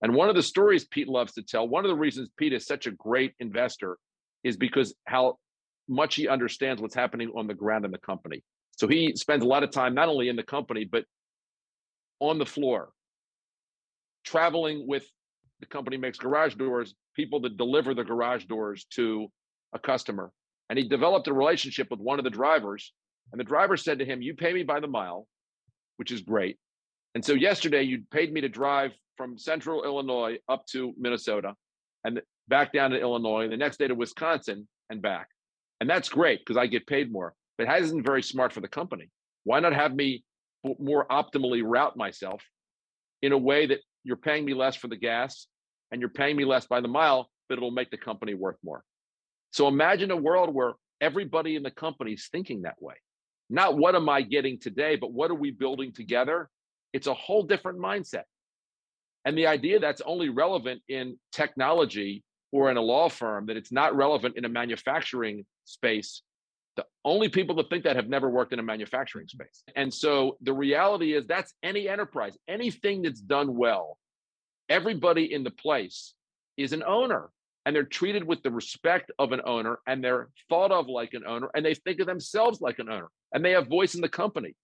And 0.01 0.15
one 0.15 0.29
of 0.29 0.37
the 0.37 0.45
stories 0.45 0.85
Pete 0.85 1.09
loves 1.09 1.33
to 1.33 1.43
tell, 1.43 1.67
one 1.67 1.85
of 1.85 1.89
the 1.89 1.97
reasons 1.97 2.31
Pete 2.39 2.53
is 2.53 2.67
such 2.67 2.87
a 2.87 2.93
great 2.93 3.35
investor 3.41 3.99
is 4.45 4.57
because 4.57 4.95
how 5.07 5.39
much 5.89 6.15
he 6.15 6.29
understands 6.29 6.83
what's 6.83 6.95
happening 6.95 7.31
on 7.37 7.47
the 7.47 7.55
ground 7.55 7.85
in 7.85 7.91
the 7.91 7.99
company. 7.99 8.43
So 8.77 8.89
he 8.89 9.15
spends 9.17 9.43
a 9.43 9.49
lot 9.49 9.63
of 9.63 9.71
time 9.71 9.95
not 9.95 10.09
only 10.09 10.29
in 10.29 10.37
the 10.37 10.43
company, 10.43 10.85
but 10.85 11.05
on 12.21 12.39
the 12.39 12.47
floor, 12.47 12.91
traveling 14.25 14.87
with 14.87 15.07
the 15.61 15.67
company 15.67 15.97
makes 15.97 16.19
garage 16.19 16.55
doors, 16.55 16.95
people 17.15 17.41
that 17.41 17.57
deliver 17.57 17.95
the 17.95 18.05
garage 18.05 18.45
doors 18.45 18.85
to 18.91 19.29
a 19.73 19.79
customer. 19.79 20.31
And 20.69 20.79
he 20.79 20.89
developed 20.89 21.29
a 21.29 21.33
relationship 21.33 21.91
with 21.91 22.01
one 22.01 22.19
of 22.19 22.25
the 22.25 22.31
drivers. 22.31 22.93
And 23.33 23.41
the 23.41 23.45
driver 23.45 23.77
said 23.77 23.99
to 24.01 24.05
him, 24.05 24.21
You 24.21 24.35
pay 24.35 24.53
me 24.53 24.63
by 24.63 24.81
the 24.81 24.89
mile, 24.89 25.27
which 25.97 26.11
is 26.11 26.21
great. 26.21 26.59
And 27.15 27.25
so 27.25 27.33
yesterday 27.33 27.83
you 27.83 28.03
paid 28.11 28.33
me 28.33 28.43
to 28.43 28.49
drive 28.49 28.93
from 29.17 29.39
central 29.39 29.85
Illinois 29.85 30.39
up 30.49 30.67
to 30.67 30.93
Minnesota 30.99 31.55
and 32.05 32.21
back 32.49 32.73
down 32.73 32.91
to 32.91 33.01
Illinois, 33.01 33.49
the 33.49 33.57
next 33.57 33.79
day 33.79 33.89
to 33.89 33.95
Wisconsin 33.95 34.69
and 34.91 35.01
back. 35.01 35.29
And 35.81 35.89
that's 35.89 36.09
great 36.09 36.41
because 36.41 36.57
I 36.57 36.67
get 36.67 36.87
paid 36.87 37.13
more, 37.13 37.35
but 37.59 37.69
it 37.69 37.83
isn't 37.83 38.05
very 38.05 38.23
smart 38.23 38.53
for 38.53 38.61
the 38.61 38.69
company. 38.69 39.11
Why 39.45 39.61
not 39.61 39.75
have 39.75 39.95
me 39.95 40.25
more 40.79 41.07
optimally 41.07 41.63
route 41.65 41.97
myself 41.97 42.43
in 43.23 43.33
a 43.33 43.39
way 43.39 43.67
that 43.67 43.81
you're 44.05 44.17
paying 44.17 44.45
me 44.45 44.55
less 44.55 44.77
for 44.77 44.89
the 44.89 44.97
gas 44.97 45.47
and 45.91 46.01
you're 46.01 46.11
paying 46.11 46.37
me 46.37 46.45
less 46.45 46.67
by 46.67 46.81
the 46.81 46.89
mile, 46.89 47.29
but 47.49 47.59
it'll 47.59 47.71
make 47.71 47.91
the 47.91 47.97
company 47.97 48.35
worth 48.35 48.57
more. 48.65 48.83
So 49.53 49.69
imagine 49.69 50.11
a 50.11 50.17
world 50.17 50.55
where 50.55 50.75
everybody 51.01 51.57
in 51.57 51.63
the 51.63 51.71
company 51.71 52.13
is 52.13 52.29
thinking 52.31 52.63
that 52.63 52.81
way. 52.81 52.95
Not 53.49 53.77
what 53.77 53.95
am 53.95 54.09
I 54.09 54.23
getting 54.23 54.59
today, 54.59 54.97
but 54.97 55.13
what 55.13 55.31
are 55.31 55.35
we 55.35 55.51
building 55.51 55.93
together? 55.93 56.49
It's 56.93 57.07
a 57.07 57.15
whole 57.15 57.43
different 57.43 57.79
mindset. 57.79 58.25
And 59.25 59.37
the 59.37 59.47
idea 59.47 59.79
that's 59.79 60.01
only 60.01 60.29
relevant 60.29 60.83
in 60.89 61.19
technology 61.33 62.25
or 62.53 62.71
in 62.71 62.77
a 62.77 62.81
law 62.81 63.09
firm, 63.09 63.47
that 63.47 63.57
it's 63.57 63.73
not 63.73 63.95
relevant 63.95 64.37
in 64.37 64.45
a 64.45 64.49
manufacturing 64.49 65.45
space, 65.67 66.23
the 66.77 66.85
only 67.05 67.29
people 67.29 67.57
that 67.57 67.71
think 67.71 67.85
that 67.85 67.97
have 67.97 68.09
never 68.09 68.29
worked 68.29 68.53
in 68.53 68.59
a 68.59 68.63
manufacturing 68.63 69.29
space. 69.29 69.63
And 69.75 69.93
so 69.93 70.37
the 70.43 70.53
reality 70.53 71.15
is 71.15 71.27
that's 71.27 71.55
any 71.63 71.89
enterprise, 71.89 72.37
anything 72.49 73.03
that's 73.03 73.21
done 73.21 73.57
well, 73.57 73.99
everybody 74.69 75.33
in 75.33 75.43
the 75.43 75.51
place 75.51 76.15
is 76.57 76.73
an 76.73 76.83
owner 76.83 77.31
and 77.65 77.75
they're 77.75 77.85
treated 77.85 78.25
with 78.25 78.43
the 78.43 78.51
respect 78.51 79.11
of 79.19 79.33
an 79.33 79.41
owner 79.45 79.79
and 79.87 80.03
they're 80.03 80.29
thought 80.49 80.71
of 80.71 80.89
like 80.89 81.15
an 81.15 81.25
owner 81.27 81.49
and 81.55 81.65
they 81.65 81.75
think 81.75 82.01
of 82.01 82.07
themselves 82.07 82.61
like 82.61 82.79
an 82.79 82.89
owner 82.89 83.09
and 83.33 83.45
they 83.45 83.53
have 83.53 83.67
voice 83.69 83.95
in 83.95 84.01
the 84.01 84.09
company. 84.09 84.55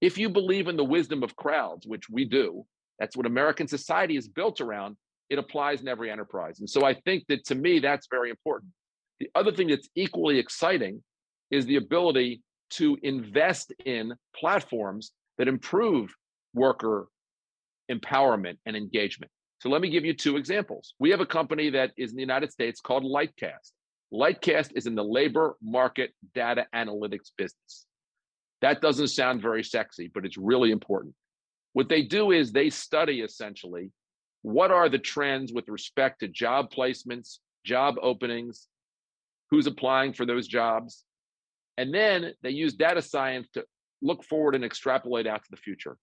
If 0.00 0.18
you 0.18 0.28
believe 0.28 0.68
in 0.68 0.76
the 0.76 0.84
wisdom 0.84 1.22
of 1.22 1.36
crowds, 1.36 1.86
which 1.86 2.08
we 2.08 2.24
do, 2.24 2.64
that's 2.98 3.16
what 3.16 3.26
American 3.26 3.66
society 3.66 4.16
is 4.16 4.28
built 4.28 4.60
around, 4.60 4.96
it 5.28 5.38
applies 5.38 5.80
in 5.80 5.88
every 5.88 6.10
enterprise. 6.10 6.60
And 6.60 6.70
so 6.70 6.84
I 6.84 6.94
think 6.94 7.24
that 7.28 7.44
to 7.46 7.54
me, 7.54 7.78
that's 7.78 8.06
very 8.10 8.30
important. 8.30 8.72
The 9.20 9.30
other 9.34 9.52
thing 9.52 9.68
that's 9.68 9.88
equally 9.94 10.38
exciting 10.38 11.02
is 11.50 11.66
the 11.66 11.76
ability 11.76 12.42
to 12.70 12.98
invest 13.02 13.72
in 13.84 14.14
platforms 14.34 15.12
that 15.38 15.48
improve 15.48 16.14
worker 16.54 17.08
empowerment 17.90 18.58
and 18.66 18.76
engagement. 18.76 19.30
So 19.60 19.68
let 19.68 19.80
me 19.80 19.88
give 19.88 20.04
you 20.04 20.12
two 20.12 20.36
examples. 20.36 20.94
We 20.98 21.10
have 21.10 21.20
a 21.20 21.26
company 21.26 21.70
that 21.70 21.92
is 21.96 22.10
in 22.10 22.16
the 22.16 22.22
United 22.22 22.52
States 22.52 22.80
called 22.80 23.04
Lightcast. 23.04 23.72
Lightcast 24.12 24.72
is 24.76 24.86
in 24.86 24.94
the 24.94 25.04
labor 25.04 25.56
market 25.62 26.12
data 26.34 26.66
analytics 26.74 27.30
business. 27.36 27.86
That 28.62 28.80
doesn't 28.80 29.08
sound 29.08 29.42
very 29.42 29.62
sexy, 29.62 30.10
but 30.12 30.24
it's 30.24 30.36
really 30.36 30.70
important. 30.70 31.14
What 31.72 31.88
they 31.88 32.02
do 32.02 32.32
is 32.32 32.52
they 32.52 32.70
study 32.70 33.20
essentially 33.20 33.90
what 34.42 34.70
are 34.70 34.88
the 34.88 34.98
trends 34.98 35.52
with 35.52 35.68
respect 35.68 36.20
to 36.20 36.28
job 36.28 36.70
placements, 36.72 37.38
job 37.64 37.96
openings, 38.00 38.68
who's 39.50 39.66
applying 39.66 40.12
for 40.12 40.26
those 40.26 40.46
jobs. 40.46 41.04
And 41.78 41.92
then 41.94 42.32
they 42.42 42.50
use 42.50 42.74
data 42.74 43.02
science 43.02 43.48
to 43.54 43.64
look 44.02 44.24
forward 44.24 44.54
and 44.54 44.64
extrapolate 44.64 45.26
out 45.26 45.42
to 45.44 45.50
the 45.50 45.56
future. 45.56 45.96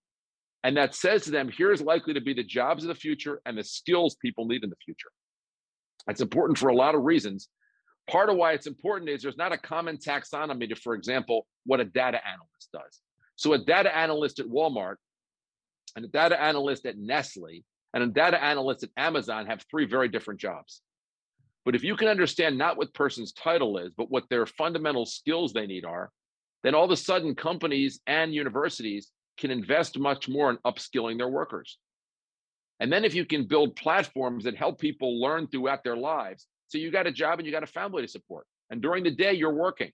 And 0.63 0.77
that 0.77 0.95
says 0.95 1.23
to 1.23 1.31
them, 1.31 1.51
here's 1.55 1.81
likely 1.81 2.13
to 2.13 2.21
be 2.21 2.33
the 2.33 2.43
jobs 2.43 2.83
of 2.83 2.87
the 2.87 2.95
future 2.95 3.41
and 3.45 3.57
the 3.57 3.63
skills 3.63 4.15
people 4.21 4.45
need 4.45 4.63
in 4.63 4.69
the 4.69 4.77
future. 4.83 5.09
That's 6.07 6.21
important 6.21 6.57
for 6.57 6.69
a 6.69 6.75
lot 6.75 6.95
of 6.95 7.03
reasons. 7.03 7.49
Part 8.09 8.29
of 8.29 8.35
why 8.35 8.53
it's 8.53 8.67
important 8.67 9.09
is 9.09 9.21
there's 9.21 9.37
not 9.37 9.53
a 9.53 9.57
common 9.57 9.97
taxonomy 9.97 10.69
to, 10.69 10.75
for 10.75 10.93
example, 10.93 11.47
what 11.65 11.79
a 11.79 11.85
data 11.85 12.19
analyst 12.25 12.69
does. 12.73 12.99
So 13.35 13.53
a 13.53 13.57
data 13.57 13.95
analyst 13.95 14.39
at 14.39 14.45
Walmart 14.45 14.95
and 15.95 16.05
a 16.05 16.07
data 16.07 16.41
analyst 16.41 16.85
at 16.85 16.97
Nestle 16.97 17.63
and 17.93 18.03
a 18.03 18.07
data 18.07 18.41
analyst 18.41 18.83
at 18.83 18.89
Amazon 18.97 19.45
have 19.47 19.63
three 19.69 19.85
very 19.85 20.07
different 20.07 20.39
jobs. 20.39 20.81
But 21.65 21.75
if 21.75 21.83
you 21.83 21.95
can 21.95 22.07
understand 22.07 22.57
not 22.57 22.77
what 22.77 22.93
person's 22.93 23.31
title 23.31 23.77
is, 23.77 23.91
but 23.95 24.11
what 24.11 24.27
their 24.29 24.45
fundamental 24.45 25.05
skills 25.05 25.53
they 25.53 25.65
need 25.65 25.85
are, 25.85 26.09
then 26.63 26.75
all 26.75 26.85
of 26.85 26.91
a 26.91 26.97
sudden 26.97 27.35
companies 27.35 27.99
and 28.07 28.33
universities 28.33 29.11
can 29.37 29.51
invest 29.51 29.97
much 29.97 30.29
more 30.29 30.49
in 30.49 30.57
upskilling 30.65 31.17
their 31.17 31.29
workers. 31.29 31.77
And 32.79 32.91
then 32.91 33.05
if 33.05 33.13
you 33.13 33.25
can 33.25 33.47
build 33.47 33.75
platforms 33.75 34.43
that 34.43 34.57
help 34.57 34.79
people 34.79 35.21
learn 35.21 35.47
throughout 35.47 35.83
their 35.83 35.95
lives, 35.95 36.47
so 36.67 36.77
you 36.77 36.91
got 36.91 37.07
a 37.07 37.11
job 37.11 37.39
and 37.39 37.45
you 37.45 37.51
got 37.51 37.63
a 37.63 37.67
family 37.67 38.01
to 38.01 38.07
support. 38.07 38.45
And 38.69 38.81
during 38.81 39.03
the 39.03 39.11
day, 39.11 39.33
you're 39.33 39.53
working. 39.53 39.91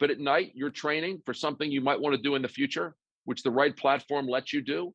But 0.00 0.10
at 0.10 0.20
night, 0.20 0.52
you're 0.54 0.70
training 0.70 1.22
for 1.24 1.34
something 1.34 1.70
you 1.70 1.80
might 1.80 2.00
want 2.00 2.16
to 2.16 2.22
do 2.22 2.34
in 2.34 2.42
the 2.42 2.48
future, 2.48 2.94
which 3.24 3.42
the 3.42 3.50
right 3.50 3.76
platform 3.76 4.26
lets 4.26 4.52
you 4.52 4.62
do. 4.62 4.92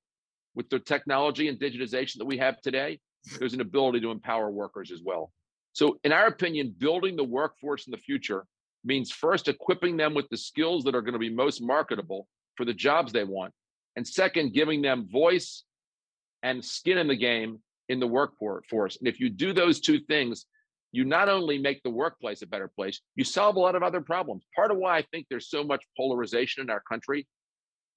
With 0.55 0.69
the 0.69 0.79
technology 0.79 1.47
and 1.47 1.59
digitization 1.59 2.17
that 2.17 2.25
we 2.25 2.37
have 2.37 2.61
today, 2.61 2.99
there's 3.39 3.53
an 3.53 3.61
ability 3.61 4.01
to 4.01 4.11
empower 4.11 4.51
workers 4.51 4.91
as 4.91 5.01
well. 5.03 5.31
So, 5.73 5.99
in 6.03 6.11
our 6.11 6.27
opinion, 6.27 6.75
building 6.77 7.15
the 7.15 7.23
workforce 7.23 7.87
in 7.87 7.91
the 7.91 7.97
future 7.97 8.45
means 8.83 9.11
first 9.11 9.47
equipping 9.47 9.97
them 9.97 10.13
with 10.13 10.29
the 10.29 10.37
skills 10.37 10.83
that 10.83 10.95
are 10.95 11.01
going 11.01 11.13
to 11.13 11.19
be 11.19 11.29
most 11.29 11.61
marketable 11.61 12.27
for 12.55 12.65
the 12.65 12.73
jobs 12.73 13.11
they 13.11 13.23
want. 13.23 13.53
And 13.95 14.07
second, 14.07 14.53
giving 14.53 14.81
them 14.81 15.07
voice 15.07 15.63
and 16.43 16.63
skin 16.63 16.97
in 16.97 17.07
the 17.07 17.15
game 17.15 17.59
in 17.89 17.99
the 17.99 18.07
workforce. 18.07 18.97
And 18.97 19.07
if 19.07 19.19
you 19.19 19.29
do 19.29 19.53
those 19.53 19.79
two 19.79 19.99
things, 19.99 20.45
you 20.91 21.05
not 21.05 21.27
only 21.27 21.57
make 21.57 21.81
the 21.81 21.89
workplace 21.89 22.41
a 22.43 22.47
better 22.47 22.67
place, 22.67 23.01
you 23.15 23.23
solve 23.23 23.55
a 23.55 23.59
lot 23.59 23.75
of 23.75 23.81
other 23.81 24.01
problems. 24.01 24.43
Part 24.55 24.71
of 24.71 24.77
why 24.77 24.97
I 24.97 25.01
think 25.11 25.25
there's 25.29 25.49
so 25.49 25.63
much 25.63 25.83
polarization 25.97 26.61
in 26.61 26.69
our 26.69 26.81
country 26.81 27.27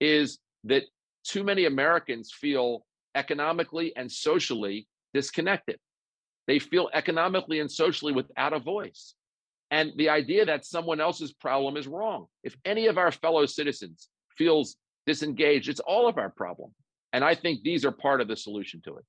is 0.00 0.38
that 0.64 0.84
too 1.24 1.44
many 1.44 1.66
Americans 1.66 2.32
feel 2.32 2.86
economically 3.14 3.94
and 3.96 4.10
socially 4.10 4.86
disconnected. 5.12 5.78
They 6.46 6.58
feel 6.58 6.88
economically 6.94 7.60
and 7.60 7.70
socially 7.70 8.12
without 8.12 8.52
a 8.52 8.58
voice. 8.58 9.14
And 9.70 9.92
the 9.96 10.08
idea 10.08 10.44
that 10.44 10.64
someone 10.64 11.00
else's 11.00 11.32
problem 11.32 11.76
is 11.76 11.88
wrong. 11.88 12.26
If 12.44 12.56
any 12.64 12.86
of 12.86 12.98
our 12.98 13.10
fellow 13.10 13.46
citizens 13.46 14.08
feels 14.38 14.76
disengaged, 15.06 15.68
it's 15.68 15.80
all 15.80 16.08
of 16.08 16.18
our 16.18 16.30
problem. 16.30 16.72
And 17.12 17.24
I 17.24 17.34
think 17.34 17.62
these 17.62 17.84
are 17.84 17.92
part 17.92 18.20
of 18.20 18.28
the 18.28 18.36
solution 18.36 18.80
to 18.84 18.96
it. 18.98 19.04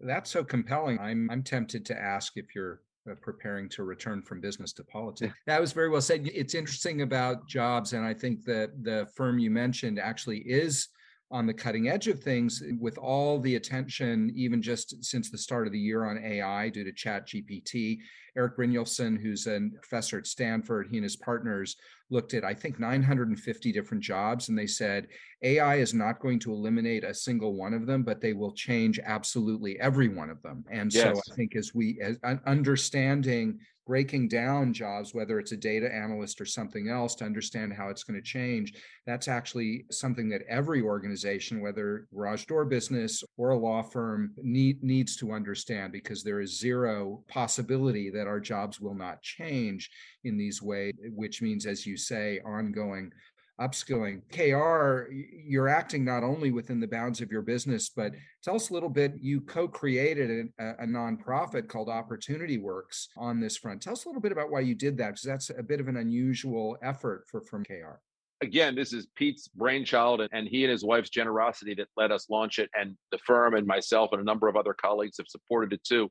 That's 0.00 0.30
so 0.30 0.44
compelling. 0.44 0.98
I'm 0.98 1.28
I'm 1.30 1.42
tempted 1.42 1.84
to 1.86 1.98
ask 1.98 2.36
if 2.36 2.54
you're 2.54 2.80
uh, 3.10 3.14
preparing 3.22 3.68
to 3.70 3.84
return 3.84 4.20
from 4.20 4.40
business 4.40 4.72
to 4.74 4.84
politics. 4.84 5.34
That 5.46 5.60
was 5.60 5.72
very 5.72 5.88
well 5.88 6.00
said. 6.00 6.28
It's 6.34 6.54
interesting 6.54 7.02
about 7.02 7.48
jobs, 7.48 7.94
and 7.94 8.04
I 8.04 8.12
think 8.12 8.44
that 8.44 8.82
the 8.82 9.08
firm 9.14 9.38
you 9.38 9.50
mentioned 9.50 9.98
actually 9.98 10.38
is 10.38 10.88
on 11.30 11.46
the 11.46 11.54
cutting 11.54 11.88
edge 11.88 12.06
of 12.06 12.22
things 12.22 12.62
with 12.78 12.98
all 12.98 13.40
the 13.40 13.56
attention, 13.56 14.30
even 14.34 14.62
just 14.62 15.04
since 15.04 15.30
the 15.30 15.38
start 15.38 15.66
of 15.66 15.72
the 15.72 15.78
year 15.78 16.04
on 16.04 16.22
AI 16.22 16.68
due 16.68 16.84
to 16.84 16.92
Chat 16.92 17.26
GPT. 17.26 17.98
Erik 18.36 18.56
Brynjolfsson, 18.56 19.20
who's 19.20 19.46
a 19.46 19.68
professor 19.80 20.18
at 20.18 20.26
Stanford, 20.26 20.88
he 20.90 20.98
and 20.98 21.04
his 21.04 21.16
partners 21.16 21.76
looked 22.10 22.34
at, 22.34 22.44
I 22.44 22.54
think, 22.54 22.78
950 22.78 23.72
different 23.72 24.04
jobs, 24.04 24.48
and 24.48 24.58
they 24.58 24.66
said 24.66 25.08
AI 25.42 25.76
is 25.76 25.94
not 25.94 26.20
going 26.20 26.38
to 26.40 26.52
eliminate 26.52 27.02
a 27.02 27.14
single 27.14 27.54
one 27.54 27.74
of 27.74 27.86
them, 27.86 28.02
but 28.02 28.20
they 28.20 28.34
will 28.34 28.52
change 28.52 29.00
absolutely 29.04 29.80
every 29.80 30.08
one 30.08 30.30
of 30.30 30.40
them. 30.42 30.64
And 30.70 30.92
yes. 30.92 31.16
so 31.16 31.22
I 31.32 31.34
think 31.34 31.56
as 31.56 31.74
we, 31.74 31.98
as 32.00 32.18
understanding 32.46 33.58
breaking 33.86 34.28
down 34.28 34.72
jobs, 34.72 35.14
whether 35.14 35.38
it's 35.38 35.52
a 35.52 35.56
data 35.56 35.92
analyst 35.92 36.40
or 36.40 36.44
something 36.44 36.88
else, 36.88 37.14
to 37.14 37.24
understand 37.24 37.72
how 37.72 37.88
it's 37.88 38.02
going 38.02 38.20
to 38.20 38.26
change. 38.26 38.74
That's 39.06 39.28
actually 39.28 39.86
something 39.90 40.28
that 40.30 40.42
every 40.48 40.82
organization, 40.82 41.60
whether 41.60 42.06
garage 42.12 42.44
door 42.46 42.64
business 42.64 43.22
or 43.36 43.50
a 43.50 43.58
law 43.58 43.82
firm, 43.82 44.32
need, 44.42 44.82
needs 44.82 45.16
to 45.18 45.32
understand 45.32 45.92
because 45.92 46.22
there 46.22 46.40
is 46.40 46.58
zero 46.58 47.22
possibility 47.28 48.10
that 48.10 48.26
our 48.26 48.40
jobs 48.40 48.80
will 48.80 48.94
not 48.94 49.22
change 49.22 49.90
in 50.24 50.36
these 50.36 50.60
ways, 50.60 50.92
which 51.14 51.40
means, 51.40 51.64
as 51.64 51.86
you 51.86 51.96
say, 51.96 52.40
ongoing 52.44 53.12
upskilling. 53.60 54.22
KKR, 54.30 55.06
you're 55.44 55.68
acting 55.68 56.04
not 56.04 56.22
only 56.22 56.50
within 56.50 56.80
the 56.80 56.86
bounds 56.86 57.20
of 57.20 57.30
your 57.30 57.42
business, 57.42 57.88
but 57.88 58.12
tell 58.42 58.56
us 58.56 58.70
a 58.70 58.74
little 58.74 58.88
bit. 58.88 59.14
You 59.18 59.40
co 59.40 59.66
created 59.66 60.48
a, 60.58 60.70
a, 60.82 60.86
nonprofit 60.86 61.68
called 61.68 61.88
Opportunity 61.88 62.58
Works 62.58 63.08
on 63.16 63.40
this 63.40 63.56
front. 63.56 63.82
Tell 63.82 63.94
us 63.94 64.04
a 64.04 64.08
little 64.08 64.20
bit 64.20 64.32
about 64.32 64.50
why 64.50 64.60
you 64.60 64.74
did 64.74 64.96
that, 64.98 65.08
because 65.08 65.22
that's 65.22 65.50
a 65.50 65.62
bit 65.62 65.80
of 65.80 65.88
an 65.88 65.96
unusual 65.96 66.76
effort 66.82 67.24
for 67.30 67.40
from 67.40 67.64
KKR. 67.64 67.96
Again, 68.42 68.74
this 68.74 68.92
is 68.92 69.06
Pete's 69.14 69.48
brainchild 69.48 70.20
and 70.30 70.46
he 70.46 70.62
and 70.64 70.70
his 70.70 70.84
wife's 70.84 71.08
generosity 71.08 71.74
that 71.76 71.88
let 71.96 72.12
us 72.12 72.28
launch 72.28 72.58
it. 72.58 72.68
And 72.78 72.94
the 73.10 73.18
firm 73.18 73.54
and 73.54 73.66
myself 73.66 74.10
and 74.12 74.20
a 74.20 74.24
number 74.24 74.46
of 74.46 74.56
other 74.56 74.74
colleagues 74.74 75.16
have 75.16 75.28
supported 75.28 75.72
it 75.72 75.82
too. 75.84 76.10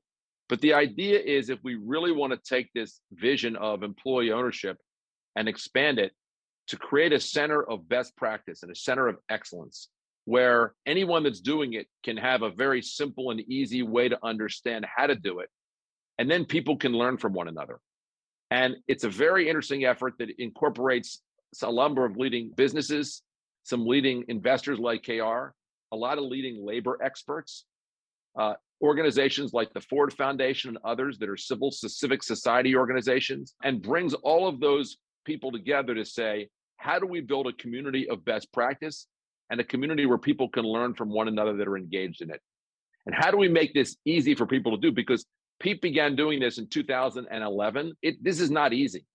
But 0.49 0.61
the 0.61 0.73
idea 0.73 1.19
is 1.19 1.49
if 1.49 1.59
we 1.63 1.75
really 1.75 2.11
want 2.11 2.33
to 2.33 2.39
take 2.47 2.69
this 2.73 2.99
vision 3.11 3.55
of 3.55 3.83
employee 3.83 4.31
ownership 4.31 4.77
and 5.35 5.47
expand 5.47 5.99
it, 5.99 6.13
to 6.67 6.77
create 6.77 7.13
a 7.13 7.19
center 7.19 7.61
of 7.63 7.87
best 7.87 8.15
practice 8.15 8.63
and 8.63 8.71
a 8.71 8.75
center 8.75 9.07
of 9.07 9.17
excellence 9.29 9.89
where 10.25 10.73
anyone 10.87 11.23
that's 11.23 11.39
doing 11.39 11.73
it 11.73 11.87
can 12.03 12.17
have 12.17 12.41
a 12.41 12.49
very 12.49 12.81
simple 12.81 13.29
and 13.29 13.39
easy 13.41 13.83
way 13.83 14.09
to 14.09 14.17
understand 14.23 14.85
how 14.85 15.05
to 15.05 15.15
do 15.15 15.39
it. 15.39 15.49
And 16.17 16.29
then 16.29 16.45
people 16.45 16.77
can 16.77 16.93
learn 16.93 17.17
from 17.17 17.33
one 17.33 17.47
another. 17.47 17.79
And 18.49 18.75
it's 18.87 19.03
a 19.03 19.09
very 19.09 19.47
interesting 19.47 19.85
effort 19.85 20.15
that 20.19 20.29
incorporates 20.39 21.21
a 21.61 21.71
number 21.71 22.05
of 22.05 22.17
leading 22.17 22.51
businesses, 22.55 23.21
some 23.63 23.85
leading 23.85 24.25
investors 24.27 24.79
like 24.79 25.03
KKR, 25.03 25.51
a 25.91 25.95
lot 25.95 26.17
of 26.17 26.25
leading 26.25 26.65
labor 26.65 26.97
experts, 27.03 27.65
uh, 28.37 28.53
organizations 28.81 29.53
like 29.53 29.71
the 29.73 29.81
Ford 29.81 30.13
Foundation 30.13 30.69
and 30.69 30.79
others 30.83 31.17
that 31.19 31.29
are 31.29 31.37
civil 31.37 31.71
civic 31.71 32.23
society 32.23 32.75
organizations, 32.75 33.55
and 33.63 33.81
brings 33.81 34.13
all 34.13 34.47
of 34.47 34.59
those 34.59 34.97
people 35.25 35.51
together 35.51 35.95
to 35.95 36.05
say, 36.05 36.49
how 36.77 36.99
do 36.99 37.07
we 37.07 37.21
build 37.21 37.47
a 37.47 37.53
community 37.53 38.09
of 38.09 38.23
best 38.23 38.51
practice 38.53 39.07
and 39.49 39.59
a 39.59 39.63
community 39.63 40.05
where 40.05 40.17
people 40.17 40.49
can 40.49 40.63
learn 40.63 40.93
from 40.93 41.09
one 41.09 41.27
another 41.27 41.57
that 41.57 41.67
are 41.67 41.77
engaged 41.77 42.21
in 42.21 42.29
it? 42.29 42.41
And 43.05 43.13
how 43.13 43.31
do 43.31 43.37
we 43.37 43.47
make 43.47 43.73
this 43.73 43.97
easy 44.05 44.35
for 44.35 44.45
people 44.45 44.71
to 44.71 44.81
do? 44.81 44.91
Because 44.91 45.25
Pete 45.59 45.81
began 45.81 46.15
doing 46.15 46.39
this 46.39 46.57
in 46.57 46.67
2011. 46.67 47.93
It, 48.01 48.23
this 48.23 48.39
is 48.39 48.49
not 48.49 48.73
easy. 48.73 49.05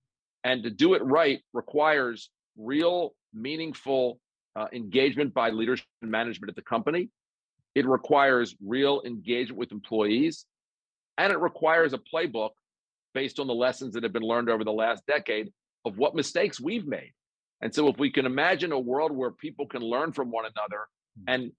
And 0.45 0.63
to 0.63 0.71
do 0.71 0.95
it 0.95 1.03
right 1.05 1.41
requires 1.53 2.31
real, 2.57 3.15
meaningful 3.35 4.21
uh, 4.57 4.67
engagement 4.73 5.35
by 5.35 5.51
leadership 5.51 5.87
and 6.03 6.11
management 6.11 6.51
at 6.51 6.57
the 6.57 6.63
company. 6.63 7.11
It 7.75 7.87
requires 7.87 8.57
real 8.65 9.03
engagement 9.05 9.59
with 9.59 9.73
employees. 9.73 10.47
And 11.19 11.33
it 11.33 11.39
requires 11.39 11.93
a 11.93 11.99
playbook 11.99 12.51
based 13.13 13.39
on 13.39 13.47
the 13.47 13.55
lessons 13.55 13.95
that 13.95 14.03
have 14.03 14.13
been 14.13 14.23
learned 14.23 14.49
over 14.49 14.65
the 14.65 14.73
last 14.73 15.05
decade 15.07 15.53
of 15.85 15.99
what 15.99 16.15
mistakes 16.15 16.61
we've 16.61 16.87
made. 16.87 17.13
And 17.63 17.75
so, 17.75 17.89
if 17.89 17.99
we 17.99 18.11
can 18.11 18.27
imagine 18.27 18.73
a 18.73 18.79
world 18.79 19.13
where 19.13 19.31
people 19.31 19.67
can 19.67 19.83
learn 19.83 20.13
from 20.13 20.31
one 20.31 20.45
another 20.45 20.87
hmm. 21.19 21.25
and 21.29 21.53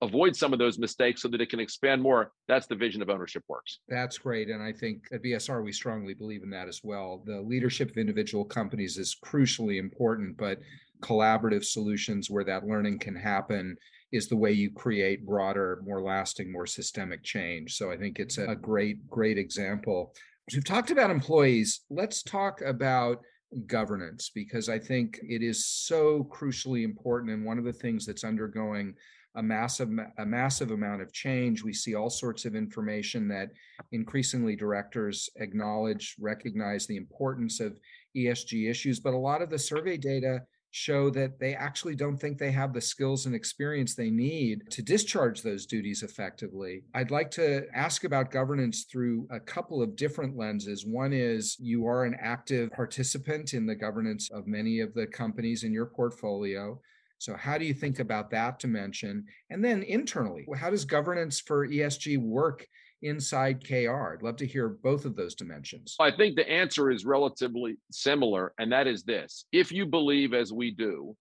avoid 0.00 0.36
some 0.36 0.52
of 0.52 0.58
those 0.58 0.78
mistakes 0.78 1.22
so 1.22 1.28
that 1.28 1.40
it 1.40 1.50
can 1.50 1.58
expand 1.58 2.00
more, 2.00 2.32
that's 2.46 2.66
the 2.66 2.76
vision 2.76 3.02
of 3.02 3.10
Ownership 3.10 3.42
Works. 3.48 3.80
That's 3.88 4.18
great. 4.18 4.48
And 4.48 4.62
I 4.62 4.72
think 4.72 5.08
at 5.12 5.22
BSR, 5.22 5.62
we 5.64 5.72
strongly 5.72 6.14
believe 6.14 6.42
in 6.44 6.50
that 6.50 6.68
as 6.68 6.82
well. 6.84 7.22
The 7.26 7.40
leadership 7.40 7.90
of 7.90 7.96
individual 7.96 8.44
companies 8.44 8.96
is 8.96 9.16
crucially 9.24 9.78
important, 9.78 10.36
but 10.36 10.60
collaborative 11.00 11.64
solutions 11.64 12.30
where 12.30 12.44
that 12.44 12.66
learning 12.66 12.98
can 12.98 13.16
happen 13.16 13.76
is 14.12 14.28
the 14.28 14.36
way 14.36 14.52
you 14.52 14.70
create 14.70 15.26
broader, 15.26 15.82
more 15.84 16.02
lasting, 16.02 16.50
more 16.50 16.66
systemic 16.66 17.22
change. 17.22 17.74
So 17.74 17.90
I 17.90 17.96
think 17.96 18.18
it's 18.18 18.38
a 18.38 18.54
great, 18.54 19.06
great 19.08 19.36
example. 19.36 20.14
We've 20.52 20.64
talked 20.64 20.90
about 20.90 21.10
employees. 21.10 21.80
Let's 21.90 22.22
talk 22.22 22.62
about 22.62 23.20
governance 23.66 24.30
because 24.34 24.68
I 24.68 24.78
think 24.78 25.18
it 25.22 25.42
is 25.42 25.66
so 25.66 26.28
crucially 26.30 26.84
important 26.84 27.32
and 27.32 27.44
one 27.44 27.58
of 27.58 27.64
the 27.64 27.72
things 27.72 28.04
that's 28.04 28.24
undergoing 28.24 28.94
a 29.36 29.42
massive 29.42 29.90
a 30.18 30.26
massive 30.26 30.70
amount 30.70 31.00
of 31.00 31.12
change. 31.12 31.62
We 31.62 31.72
see 31.72 31.94
all 31.94 32.10
sorts 32.10 32.44
of 32.44 32.56
information 32.56 33.28
that 33.28 33.50
increasingly 33.92 34.56
directors 34.56 35.30
acknowledge, 35.36 36.16
recognize 36.18 36.86
the 36.86 36.96
importance 36.96 37.60
of 37.60 37.78
ESG 38.16 38.68
issues, 38.68 39.00
but 39.00 39.14
a 39.14 39.18
lot 39.18 39.42
of 39.42 39.50
the 39.50 39.58
survey 39.58 39.96
data 39.96 40.42
show 40.70 41.10
that 41.10 41.38
they 41.38 41.54
actually 41.54 41.94
don't 41.94 42.18
think 42.18 42.38
they 42.38 42.50
have 42.50 42.72
the 42.72 42.80
skills 42.80 43.26
and 43.26 43.34
experience 43.34 43.94
they 43.94 44.10
need 44.10 44.62
to 44.70 44.82
discharge 44.82 45.42
those 45.42 45.66
duties 45.66 46.02
effectively. 46.02 46.82
I'd 46.94 47.10
like 47.10 47.30
to 47.32 47.66
ask 47.74 48.04
about 48.04 48.30
governance 48.30 48.84
through 48.84 49.26
a 49.30 49.40
couple 49.40 49.82
of 49.82 49.96
different 49.96 50.36
lenses. 50.36 50.84
One 50.84 51.12
is 51.12 51.56
you 51.58 51.86
are 51.86 52.04
an 52.04 52.16
active 52.20 52.70
participant 52.72 53.54
in 53.54 53.66
the 53.66 53.74
governance 53.74 54.30
of 54.30 54.46
many 54.46 54.80
of 54.80 54.94
the 54.94 55.06
companies 55.06 55.64
in 55.64 55.72
your 55.72 55.86
portfolio. 55.86 56.80
So, 57.18 57.34
how 57.36 57.58
do 57.58 57.64
you 57.64 57.74
think 57.74 57.98
about 57.98 58.30
that 58.30 58.60
dimension? 58.60 59.26
And 59.50 59.64
then 59.64 59.82
internally, 59.82 60.46
how 60.56 60.70
does 60.70 60.84
governance 60.84 61.40
for 61.40 61.66
ESG 61.66 62.18
work 62.18 62.66
inside 63.02 63.62
KKR? 63.62 64.14
I'd 64.14 64.22
love 64.22 64.36
to 64.36 64.46
hear 64.46 64.68
both 64.68 65.04
of 65.04 65.16
those 65.16 65.34
dimensions. 65.34 65.96
I 66.00 66.10
think 66.10 66.36
the 66.36 66.48
answer 66.48 66.90
is 66.90 67.04
relatively 67.04 67.76
similar, 67.90 68.52
and 68.58 68.72
that 68.72 68.86
is 68.86 69.02
this 69.02 69.46
if 69.52 69.72
you 69.72 69.86
believe, 69.86 70.34
as 70.34 70.52
we 70.52 70.70
do, 70.70 71.16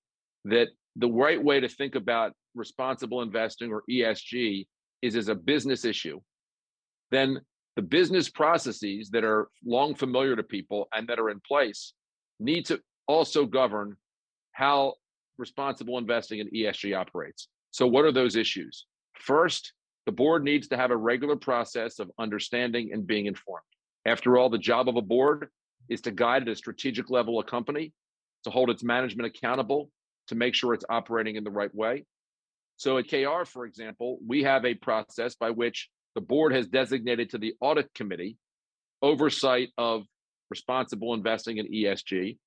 that 0.46 0.70
the 0.96 1.10
right 1.10 1.42
way 1.42 1.60
to 1.60 1.70
think 1.70 1.96
about 1.96 2.34
responsible 2.56 3.22
investing 3.22 3.72
or 3.72 3.84
ESG 3.90 4.66
is 5.02 5.16
as 5.16 5.28
a 5.28 5.36
business 5.36 5.86
issue, 5.86 6.20
then 7.12 7.40
the 7.76 7.82
business 7.82 8.28
processes 8.28 9.10
that 9.12 9.24
are 9.24 9.50
long 9.64 9.94
familiar 9.94 10.36
to 10.36 10.44
people 10.44 10.88
and 10.94 11.08
that 11.08 11.20
are 11.20 11.30
in 11.30 11.40
place 11.48 11.94
need 12.40 12.66
to 12.66 12.80
also 13.08 13.46
govern 13.46 13.96
how 14.52 14.94
responsible 15.38 16.00
investing 16.00 16.40
in 16.40 16.50
ESG 16.50 16.98
operates. 16.98 17.48
So, 17.72 17.86
what 17.86 18.06
are 18.06 18.12
those 18.12 18.36
issues? 18.36 18.86
First, 19.14 19.74
the 20.08 20.12
board 20.14 20.42
needs 20.42 20.70
to 20.70 20.78
have 20.78 20.90
a 20.90 20.98
regular 20.98 21.36
process 21.36 22.00
of 22.00 22.10
understanding 22.18 22.92
and 22.94 23.06
being 23.06 23.26
informed. 23.26 23.66
After 24.06 24.38
all, 24.38 24.50
the 24.50 24.58
job 24.58 24.88
of 24.88 24.96
a 24.96 25.02
board 25.02 25.50
is 25.90 26.00
to 26.02 26.12
guide 26.12 26.44
at 26.44 26.48
a 26.48 26.56
strategic 26.56 27.10
level 27.10 27.42
a 27.42 27.44
company, 27.44 27.92
to 28.46 28.50
hold 28.50 28.70
its 28.70 28.86
management 28.86 29.28
accountable, 29.28 29.92
to 30.30 30.36
make 30.36 30.56
sure 30.56 30.74
it's 30.74 30.86
operating 30.90 31.36
in 31.36 31.44
the 31.44 31.52
right 31.52 31.76
way. 31.76 32.06
So 32.78 32.98
at 32.98 33.08
KKR, 33.08 33.46
for 33.46 33.66
example, 33.66 34.18
we 34.26 34.44
have 34.44 34.64
a 34.64 34.76
process 34.76 35.36
by 35.36 35.50
which 35.50 35.90
the 36.16 36.22
board 36.22 36.54
has 36.54 36.68
designated 36.68 37.32
to 37.32 37.38
the 37.38 37.56
audit 37.60 37.94
committee 37.94 38.38
oversight 39.02 39.70
of 39.78 40.04
responsible 40.50 41.16
investing 41.16 41.58
in 41.58 41.68
ESG. 41.68 42.38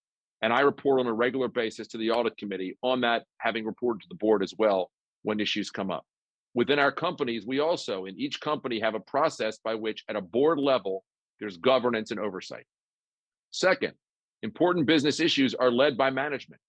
And 0.41 0.51
I 0.51 0.61
report 0.61 0.99
on 0.99 1.07
a 1.07 1.13
regular 1.13 1.49
basis 1.49 1.89
to 1.89 1.99
the 1.99 2.13
audit 2.13 2.39
committee 2.39 2.79
on 2.83 3.03
that, 3.03 3.25
having 3.37 3.67
reported 3.67 4.01
to 4.03 4.09
the 4.09 4.15
board 4.15 4.43
as 4.43 4.55
well 4.57 4.91
when 5.25 5.41
issues 5.41 5.71
come 5.71 5.91
up 5.91 6.07
within 6.55 6.79
our 6.79 6.93
companies, 6.93 7.47
we 7.47 7.61
also, 7.61 8.07
in 8.07 8.19
each 8.19 8.41
company, 8.41 8.81
have 8.81 8.95
a 8.95 9.01
process 9.01 9.59
by 9.63 9.75
which, 9.75 10.05
at 10.09 10.17
a 10.17 10.21
board 10.21 10.59
level, 10.59 11.05
there's 11.39 11.57
governance 11.57 12.11
and 12.11 12.21
oversight. 12.21 12.67
Second, 13.51 13.95
important 14.43 14.87
business 14.87 15.21
issues 15.21 15.55
are 15.55 15.71
led 15.71 15.97
by 15.97 16.11
management. 16.11 16.61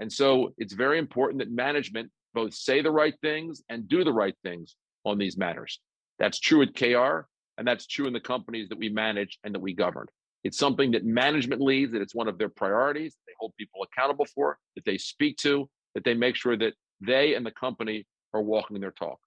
And 0.00 0.12
so 0.12 0.52
it's 0.58 0.74
very 0.74 0.98
important 0.98 1.38
that 1.38 1.50
management 1.50 2.10
both 2.34 2.54
say 2.54 2.82
the 2.82 2.90
right 2.90 3.14
things 3.22 3.62
and 3.68 3.88
do 3.88 4.04
the 4.04 4.12
right 4.12 4.34
things 4.42 4.74
on 5.04 5.18
these 5.18 5.36
matters. 5.36 5.80
That's 6.18 6.40
true 6.40 6.62
at 6.62 6.74
KKR, 6.74 7.24
and 7.58 7.66
that's 7.66 7.86
true 7.86 8.06
in 8.06 8.12
the 8.12 8.20
companies 8.20 8.68
that 8.68 8.78
we 8.78 8.88
manage 8.88 9.38
and 9.44 9.54
that 9.54 9.60
we 9.60 9.74
govern. 9.74 10.06
It's 10.42 10.58
something 10.58 10.90
that 10.90 11.04
management 11.04 11.62
leads, 11.62 11.92
that 11.92 12.02
it's 12.02 12.14
one 12.14 12.28
of 12.28 12.38
their 12.38 12.48
priorities, 12.48 13.16
they 13.26 13.32
hold 13.38 13.54
people 13.56 13.82
accountable 13.82 14.26
for, 14.34 14.58
that 14.74 14.84
they 14.84 14.98
speak 14.98 15.36
to, 15.38 15.68
that 15.94 16.04
they 16.04 16.14
make 16.14 16.36
sure 16.36 16.56
that 16.56 16.74
they 17.00 17.34
and 17.34 17.46
the 17.46 17.50
company 17.52 18.06
are 18.34 18.42
walking 18.42 18.80
their 18.80 18.90
talk. 18.90 19.20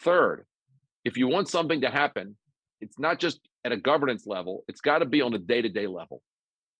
Third, 0.00 0.46
if 1.04 1.16
you 1.16 1.28
want 1.28 1.48
something 1.48 1.82
to 1.82 1.90
happen, 1.90 2.36
it's 2.80 2.98
not 2.98 3.18
just 3.18 3.40
at 3.64 3.72
a 3.72 3.76
governance 3.76 4.26
level, 4.26 4.64
it's 4.68 4.80
got 4.80 5.00
to 5.00 5.04
be 5.04 5.20
on 5.20 5.34
a 5.34 5.38
day 5.38 5.60
to 5.60 5.68
day 5.68 5.86
level. 5.86 6.22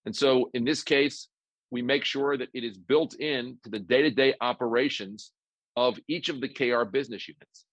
And 0.07 0.15
so 0.15 0.51
in 0.55 0.65
this 0.65 0.83
case, 0.83 1.29
we 1.71 1.83
make 1.83 2.05
sure 2.05 2.37
that 2.37 2.49
it 2.55 2.65
is 2.65 2.79
built 2.79 3.15
in 3.21 3.59
to 3.65 3.71
the 3.71 3.79
day 3.79 4.03
to 4.03 4.11
day 4.11 4.35
operations 4.41 5.33
of 5.77 5.99
each 6.09 6.29
of 6.29 6.41
the 6.41 6.49
KKR 6.49 6.91
business 6.91 7.29
units. 7.29 7.65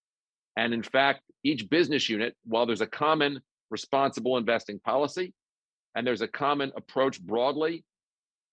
And 0.56 0.74
in 0.74 0.82
fact, 0.82 1.22
each 1.44 1.68
business 1.70 2.08
unit, 2.08 2.34
while 2.44 2.66
there's 2.66 2.80
a 2.80 2.86
common 2.86 3.40
responsible 3.70 4.36
investing 4.36 4.80
policy 4.80 5.32
and 5.94 6.06
there's 6.06 6.20
a 6.20 6.28
common 6.28 6.72
approach 6.76 7.20
broadly, 7.20 7.84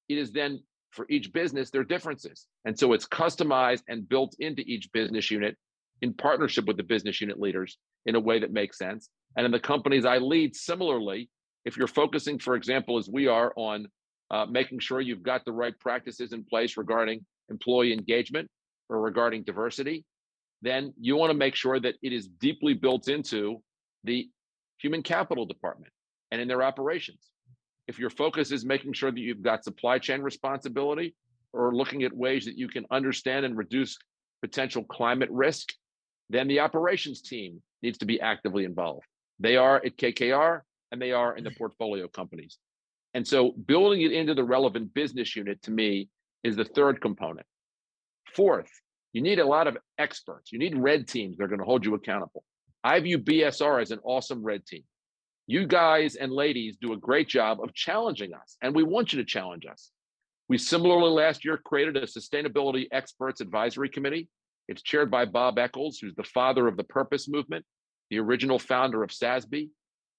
it 0.07 0.17
is 0.17 0.31
then 0.31 0.63
for 0.93 1.05
each 1.09 1.33
business, 1.33 1.69
there 1.69 1.81
are 1.81 1.85
differences. 1.85 2.47
And 2.65 2.77
so 2.77 2.93
it's 2.93 3.07
customized 3.07 3.83
and 3.87 4.07
built 4.07 4.35
into 4.39 4.61
each 4.61 4.91
business 4.91 5.29
unit 5.31 5.57
in 6.01 6.13
partnership 6.13 6.65
with 6.65 6.77
the 6.77 6.83
business 6.83 7.19
unit 7.19 7.39
leaders 7.39 7.77
in 8.05 8.15
a 8.15 8.19
way 8.19 8.39
that 8.39 8.51
makes 8.51 8.77
sense. 8.77 9.09
And 9.35 9.45
in 9.45 9.51
the 9.51 9.59
companies 9.59 10.05
I 10.05 10.17
lead, 10.17 10.55
similarly, 10.55 11.29
if 11.65 11.77
you're 11.77 11.87
focusing, 11.87 12.37
for 12.37 12.55
example, 12.55 12.97
as 12.97 13.09
we 13.09 13.27
are 13.27 13.53
on 13.55 13.87
uh, 14.29 14.45
making 14.45 14.79
sure 14.79 15.01
you've 15.01 15.23
got 15.23 15.45
the 15.45 15.51
right 15.51 15.77
practices 15.79 16.33
in 16.33 16.43
place 16.43 16.77
regarding 16.77 17.25
employee 17.49 17.93
engagement 17.93 18.47
or 18.89 19.01
regarding 19.01 19.43
diversity, 19.43 20.05
then 20.61 20.93
you 20.99 21.15
want 21.15 21.31
to 21.31 21.37
make 21.37 21.55
sure 21.55 21.79
that 21.79 21.95
it 22.01 22.13
is 22.13 22.27
deeply 22.27 22.73
built 22.73 23.07
into 23.07 23.61
the 24.03 24.29
human 24.77 25.01
capital 25.01 25.45
department 25.45 25.91
and 26.31 26.41
in 26.41 26.47
their 26.47 26.63
operations. 26.63 27.32
If 27.87 27.99
your 27.99 28.09
focus 28.09 28.51
is 28.51 28.65
making 28.65 28.93
sure 28.93 29.11
that 29.11 29.19
you've 29.19 29.41
got 29.41 29.63
supply 29.63 29.99
chain 29.99 30.21
responsibility 30.21 31.15
or 31.51 31.75
looking 31.75 32.03
at 32.03 32.13
ways 32.13 32.45
that 32.45 32.57
you 32.57 32.67
can 32.67 32.85
understand 32.91 33.45
and 33.45 33.57
reduce 33.57 33.97
potential 34.41 34.83
climate 34.83 35.29
risk, 35.31 35.73
then 36.29 36.47
the 36.47 36.59
operations 36.61 37.21
team 37.21 37.61
needs 37.81 37.97
to 37.99 38.05
be 38.05 38.19
actively 38.21 38.63
involved. 38.63 39.05
They 39.39 39.57
are 39.57 39.77
at 39.77 39.97
KKR 39.97 40.61
and 40.91 41.01
they 41.01 41.11
are 41.11 41.35
in 41.35 41.43
the 41.43 41.49
mm. 41.49 41.57
portfolio 41.57 42.07
companies. 42.07 42.57
And 43.13 43.27
so 43.27 43.51
building 43.51 44.01
it 44.01 44.11
into 44.11 44.33
the 44.33 44.43
relevant 44.43 44.93
business 44.93 45.35
unit 45.35 45.61
to 45.63 45.71
me 45.71 46.09
is 46.43 46.55
the 46.55 46.65
third 46.65 47.01
component. 47.01 47.45
Fourth, 48.35 48.69
you 49.11 49.21
need 49.21 49.39
a 49.39 49.45
lot 49.45 49.67
of 49.67 49.77
experts. 49.97 50.51
You 50.51 50.59
need 50.59 50.77
red 50.77 51.07
teams 51.07 51.37
that 51.37 51.43
are 51.43 51.47
going 51.47 51.59
to 51.59 51.65
hold 51.65 51.85
you 51.85 51.93
accountable. 51.93 52.43
I 52.83 52.99
view 52.99 53.19
BSR 53.19 53.81
as 53.81 53.91
an 53.91 53.99
awesome 54.03 54.43
red 54.43 54.65
team. 54.65 54.83
You 55.45 55.67
guys 55.67 56.15
and 56.15 56.31
ladies 56.31 56.77
do 56.79 56.93
a 56.93 56.97
great 56.97 57.27
job 57.27 57.59
of 57.61 57.73
challenging 57.73 58.33
us, 58.33 58.55
and 58.61 58.73
we 58.73 58.83
want 58.83 59.11
you 59.11 59.19
to 59.19 59.25
challenge 59.25 59.65
us. 59.69 59.91
We 60.47 60.57
similarly 60.57 61.09
last 61.09 61.43
year 61.43 61.57
created 61.57 61.97
a 61.97 62.05
Sustainability 62.05 62.87
Experts 62.93 63.41
Advisory 63.41 63.89
Committee. 63.89 64.29
It's 64.69 64.81
chaired 64.81 65.11
by 65.11 65.25
Bob 65.25 65.59
Eccles, 65.59 65.99
who's 65.99 66.15
the 66.15 66.23
father 66.23 66.65
of 66.67 66.77
the 66.77 66.85
purpose 66.85 67.27
movement, 67.27 67.65
the 68.09 68.19
original 68.19 68.57
founder 68.57 69.03
of 69.03 69.09
SASB, 69.09 69.69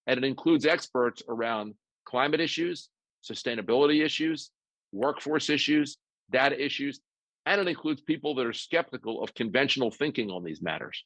and 0.06 0.18
it 0.18 0.24
includes 0.24 0.66
experts 0.66 1.22
around 1.26 1.72
climate 2.04 2.40
issues, 2.40 2.90
sustainability 3.22 4.04
issues, 4.04 4.50
workforce 4.92 5.48
issues, 5.48 5.96
data 6.30 6.62
issues, 6.62 7.00
and 7.46 7.62
it 7.62 7.68
includes 7.68 8.02
people 8.02 8.34
that 8.34 8.44
are 8.44 8.52
skeptical 8.52 9.22
of 9.22 9.34
conventional 9.34 9.90
thinking 9.90 10.30
on 10.30 10.44
these 10.44 10.60
matters. 10.60 11.02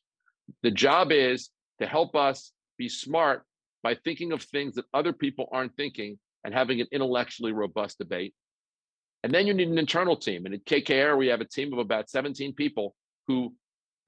The 0.64 0.72
job 0.72 1.12
is 1.12 1.50
to 1.80 1.86
help 1.86 2.16
us 2.16 2.50
be 2.76 2.88
smart 2.88 3.44
by 3.82 3.94
thinking 3.94 4.32
of 4.32 4.42
things 4.42 4.74
that 4.74 4.84
other 4.92 5.12
people 5.12 5.48
aren't 5.52 5.76
thinking 5.76 6.18
and 6.44 6.54
having 6.54 6.80
an 6.80 6.86
intellectually 6.92 7.52
robust 7.52 7.98
debate. 7.98 8.34
And 9.22 9.34
then 9.34 9.46
you 9.46 9.54
need 9.54 9.68
an 9.68 9.78
internal 9.78 10.16
team. 10.16 10.46
And 10.46 10.54
at 10.54 10.64
KKR, 10.64 11.18
we 11.18 11.28
have 11.28 11.40
a 11.40 11.44
team 11.44 11.72
of 11.72 11.78
about 11.78 12.08
17 12.08 12.54
people 12.54 12.94
who 13.26 13.54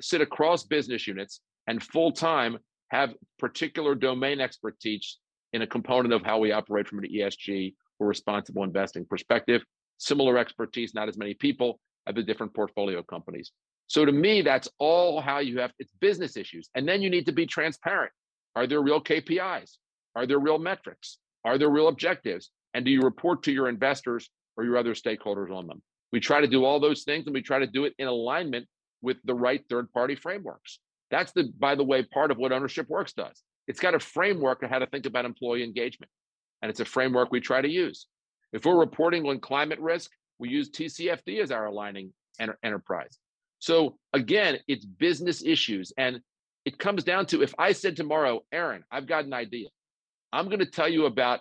sit 0.01 0.21
across 0.21 0.65
business 0.65 1.07
units 1.07 1.41
and 1.67 1.83
full 1.83 2.13
time 2.13 2.59
have 2.89 3.15
particular 3.39 3.95
domain 3.95 4.41
expertise 4.41 5.19
in 5.53 5.63
a 5.63 5.67
component 5.67 6.15
of 6.15 6.23
how 6.23 6.39
we 6.39 6.53
operate 6.53 6.89
from 6.89 7.01
an 7.01 7.07
ESG 7.13 7.75
or 7.99 8.07
responsible 8.07 8.65
investing 8.65 9.05
perspective. 9.05 9.63
Similar 9.99 10.39
expertise, 10.39 10.95
not 10.95 11.09
as 11.09 11.19
many 11.19 11.35
people 11.35 11.79
at 12.07 12.15
the 12.15 12.23
different 12.23 12.55
portfolio 12.55 13.03
companies. 13.03 13.53
So 13.87 14.05
to 14.05 14.13
me, 14.13 14.43
that's 14.43 14.69
all 14.79 15.21
how 15.21 15.41
you 15.41 15.59
have 15.59 15.73
it's 15.79 15.93
business 16.01 16.37
issues. 16.37 16.71
And 16.75 16.89
then 16.89 17.03
you 17.03 17.11
need 17.11 17.27
to 17.27 17.33
be 17.33 17.47
transparent. 17.47 18.13
Are 18.57 18.67
there 18.67 18.81
real 18.81 19.01
KPIs? 19.01 19.77
Are 20.17 20.27
there 20.27 20.39
real 20.39 20.59
metrics? 20.59 21.19
Are 21.45 21.59
there 21.59 21.71
real 21.71 21.89
objectives? 21.89 22.51
And 22.75 22.85
do 22.85 22.91
you 22.91 23.01
report 23.01 23.43
to 23.45 23.53
your 23.53 23.69
investors 23.69 24.31
or 24.57 24.65
your 24.65 24.77
other 24.77 24.95
stakeholders 24.95 25.55
on 25.55 25.67
them? 25.67 25.83
We 26.13 26.21
try 26.21 26.41
to 26.41 26.47
do 26.47 26.65
all 26.65 26.81
those 26.81 27.05
things 27.05 27.27
and 27.27 27.35
we 27.35 27.43
try 27.43 27.61
to 27.61 27.67
do 27.67 27.85
it 27.85 27.95
in 27.99 28.09
alignment 28.09 28.67
with 29.03 29.19
the 29.25 29.35
right 29.35 29.63
third 29.69 29.93
party 29.93 30.15
frameworks. 30.15 30.79
That's 31.11 31.33
the, 31.33 31.53
by 31.59 31.75
the 31.75 31.85
way, 31.85 32.03
part 32.03 32.31
of 32.31 32.39
what 32.39 32.53
Ownership 32.53 32.89
Works 32.89 33.13
does. 33.13 33.43
It's 33.67 33.81
got 33.81 33.95
a 33.95 34.01
framework 34.01 34.63
of 34.63 34.71
how 34.71 34.79
to 34.81 34.87
think 34.87 35.07
about 35.07 35.25
employee 35.25 35.65
engagement. 35.65 36.11
And 36.63 36.71
it's 36.71 36.81
a 36.81 36.85
framework 36.85 37.31
we 37.31 37.41
try 37.41 37.61
to 37.61 37.69
use. 37.69 38.07
If 38.53 38.65
we're 38.65 38.79
reporting 38.79 39.27
on 39.27 39.41
climate 39.41 39.81
risk, 39.81 40.11
we 40.39 40.49
use 40.49 40.71
TCFD 40.71 41.41
as 41.41 41.51
our 41.51 41.67
aligning 41.67 42.13
enter- 42.39 42.59
enterprise. 42.63 43.19
So 43.59 43.99
again, 44.13 44.59
it's 44.67 44.85
business 44.85 45.43
issues. 45.45 45.93
And 45.97 46.21
it 46.65 46.79
comes 46.79 47.05
down 47.05 47.27
to 47.27 47.43
if 47.43 47.55
I 47.59 47.73
said 47.73 47.97
tomorrow, 47.97 48.41
Aaron, 48.53 48.85
I've 48.91 49.07
got 49.07 49.25
an 49.25 49.33
idea. 49.33 49.69
I'm 50.33 50.47
going 50.47 50.59
to 50.61 50.67
tell 50.67 50.89
you 50.89 51.07
about 51.07 51.41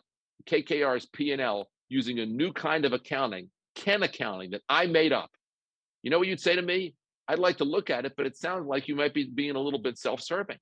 KKR's 0.50 1.06
P&L 1.08 1.68
using 1.90 2.20
a 2.20 2.26
new 2.26 2.54
kind 2.54 2.86
of 2.86 2.94
accounting, 2.94 3.50
Ken 3.76 4.04
accounting 4.04 4.52
that 4.52 4.62
I 4.70 4.88
made 4.88 5.14
up. 5.14 5.30
You 6.02 6.10
know 6.10 6.20
what 6.20 6.28
you'd 6.28 6.40
say 6.40 6.56
to 6.56 6.62
me? 6.62 6.96
I'd 7.28 7.40
like 7.40 7.58
to 7.58 7.64
look 7.64 7.90
at 7.90 8.06
it, 8.06 8.14
but 8.18 8.26
it 8.26 8.38
sounds 8.38 8.66
like 8.66 8.88
you 8.88 8.96
might 8.96 9.14
be 9.14 9.26
being 9.26 9.56
a 9.56 9.60
little 9.60 9.80
bit 9.80 9.98
self 9.98 10.22
serving. 10.22 10.58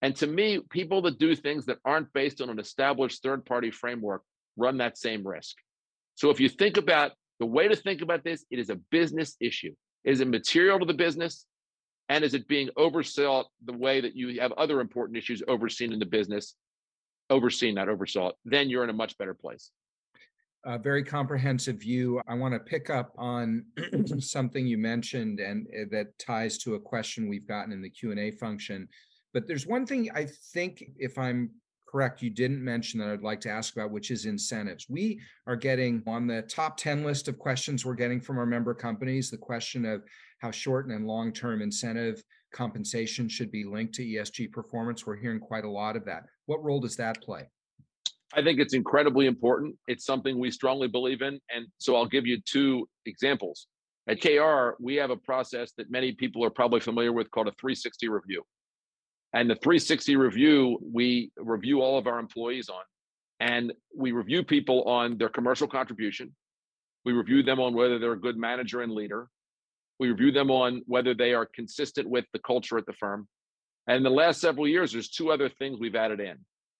And 0.00 0.14
to 0.16 0.26
me, 0.26 0.60
people 0.70 1.02
that 1.02 1.18
do 1.18 1.34
things 1.34 1.66
that 1.66 1.78
aren't 1.84 2.12
based 2.12 2.40
on 2.40 2.50
an 2.50 2.60
established 2.60 3.22
third 3.22 3.44
party 3.44 3.70
framework 3.70 4.22
run 4.56 4.78
that 4.78 4.96
same 4.96 5.26
risk. 5.26 5.56
So 6.14 6.30
if 6.30 6.38
you 6.38 6.48
think 6.48 6.76
about 6.76 7.12
the 7.40 7.46
way 7.46 7.66
to 7.68 7.76
think 7.76 8.02
about 8.02 8.22
this, 8.22 8.44
it 8.50 8.58
is 8.58 8.70
a 8.70 8.76
business 8.90 9.36
issue. 9.40 9.74
Is 10.04 10.20
it 10.20 10.28
material 10.28 10.78
to 10.78 10.84
the 10.84 10.94
business? 10.94 11.46
And 12.08 12.24
is 12.24 12.34
it 12.34 12.48
being 12.48 12.70
oversaw 12.76 13.44
the 13.64 13.72
way 13.72 14.00
that 14.00 14.16
you 14.16 14.40
have 14.40 14.52
other 14.52 14.80
important 14.80 15.18
issues 15.18 15.42
overseen 15.46 15.92
in 15.92 15.98
the 15.98 16.06
business, 16.06 16.54
overseen, 17.28 17.74
not 17.74 17.88
oversought? 17.88 18.32
Then 18.44 18.70
you're 18.70 18.84
in 18.84 18.90
a 18.90 18.94
much 18.94 19.16
better 19.18 19.34
place 19.34 19.70
a 20.64 20.78
very 20.78 21.04
comprehensive 21.04 21.76
view. 21.76 22.20
I 22.28 22.34
want 22.34 22.54
to 22.54 22.60
pick 22.60 22.90
up 22.90 23.12
on 23.16 23.64
something 24.18 24.66
you 24.66 24.78
mentioned 24.78 25.40
and 25.40 25.66
uh, 25.68 25.84
that 25.90 26.18
ties 26.18 26.58
to 26.58 26.74
a 26.74 26.80
question 26.80 27.28
we've 27.28 27.46
gotten 27.46 27.72
in 27.72 27.80
the 27.80 27.90
Q&A 27.90 28.32
function. 28.32 28.88
But 29.32 29.46
there's 29.46 29.66
one 29.66 29.86
thing 29.86 30.10
I 30.14 30.26
think 30.52 30.84
if 30.98 31.16
I'm 31.16 31.50
correct 31.90 32.22
you 32.22 32.30
didn't 32.30 32.62
mention 32.62 33.00
that 33.00 33.08
I'd 33.08 33.22
like 33.22 33.40
to 33.40 33.50
ask 33.50 33.74
about 33.74 33.90
which 33.90 34.10
is 34.10 34.26
incentives. 34.26 34.86
We 34.88 35.20
are 35.46 35.56
getting 35.56 36.02
on 36.06 36.26
the 36.26 36.42
top 36.42 36.76
10 36.76 37.02
list 37.02 37.28
of 37.28 37.38
questions 37.38 37.84
we're 37.84 37.94
getting 37.94 38.20
from 38.20 38.38
our 38.38 38.46
member 38.46 38.74
companies 38.74 39.30
the 39.30 39.38
question 39.38 39.86
of 39.86 40.02
how 40.40 40.50
short 40.50 40.86
and 40.86 41.06
long-term 41.06 41.62
incentive 41.62 42.22
compensation 42.52 43.28
should 43.28 43.50
be 43.50 43.64
linked 43.64 43.94
to 43.94 44.04
ESG 44.04 44.52
performance. 44.52 45.06
We're 45.06 45.16
hearing 45.16 45.40
quite 45.40 45.64
a 45.64 45.70
lot 45.70 45.96
of 45.96 46.04
that. 46.04 46.24
What 46.46 46.62
role 46.62 46.80
does 46.80 46.96
that 46.96 47.22
play? 47.22 47.48
I 48.34 48.42
think 48.42 48.60
it's 48.60 48.74
incredibly 48.74 49.26
important. 49.26 49.76
It's 49.86 50.04
something 50.04 50.38
we 50.38 50.50
strongly 50.50 50.88
believe 50.88 51.22
in. 51.22 51.40
And 51.54 51.66
so 51.78 51.96
I'll 51.96 52.06
give 52.06 52.26
you 52.26 52.38
two 52.44 52.86
examples. 53.06 53.66
At 54.08 54.20
KKR, 54.20 54.74
we 54.80 54.96
have 54.96 55.10
a 55.10 55.16
process 55.16 55.72
that 55.78 55.90
many 55.90 56.12
people 56.12 56.44
are 56.44 56.50
probably 56.50 56.80
familiar 56.80 57.12
with 57.12 57.30
called 57.30 57.48
a 57.48 57.52
360 57.60 58.08
review. 58.08 58.42
And 59.34 59.50
the 59.50 59.56
360 59.56 60.16
review, 60.16 60.78
we 60.82 61.30
review 61.36 61.82
all 61.82 61.98
of 61.98 62.06
our 62.06 62.18
employees 62.18 62.68
on. 62.68 62.82
And 63.40 63.72
we 63.94 64.12
review 64.12 64.42
people 64.42 64.84
on 64.84 65.18
their 65.18 65.28
commercial 65.28 65.68
contribution. 65.68 66.34
We 67.04 67.12
review 67.12 67.42
them 67.42 67.60
on 67.60 67.74
whether 67.74 67.98
they're 67.98 68.12
a 68.12 68.20
good 68.20 68.36
manager 68.36 68.82
and 68.82 68.92
leader. 68.92 69.28
We 70.00 70.10
review 70.10 70.32
them 70.32 70.50
on 70.50 70.82
whether 70.86 71.14
they 71.14 71.34
are 71.34 71.46
consistent 71.46 72.08
with 72.08 72.24
the 72.32 72.38
culture 72.40 72.78
at 72.78 72.86
the 72.86 72.92
firm. 72.94 73.28
And 73.86 73.98
in 73.98 74.02
the 74.02 74.10
last 74.10 74.40
several 74.40 74.66
years, 74.66 74.92
there's 74.92 75.08
two 75.08 75.30
other 75.30 75.48
things 75.48 75.78
we've 75.78 75.94
added 75.94 76.20
in. 76.20 76.36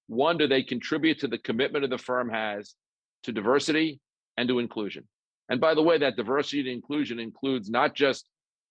One, 0.08 0.36
do 0.36 0.46
they 0.46 0.62
contribute 0.62 1.20
to 1.20 1.28
the 1.28 1.38
commitment 1.38 1.84
of 1.84 1.90
the 1.90 1.98
firm 1.98 2.30
has 2.30 2.74
to 3.24 3.32
diversity 3.32 4.00
and 4.36 4.48
to 4.48 4.58
inclusion? 4.58 5.06
And 5.48 5.60
by 5.60 5.74
the 5.74 5.82
way, 5.82 5.98
that 5.98 6.16
diversity 6.16 6.60
and 6.60 6.68
inclusion 6.68 7.18
includes 7.18 7.70
not 7.70 7.94
just 7.94 8.28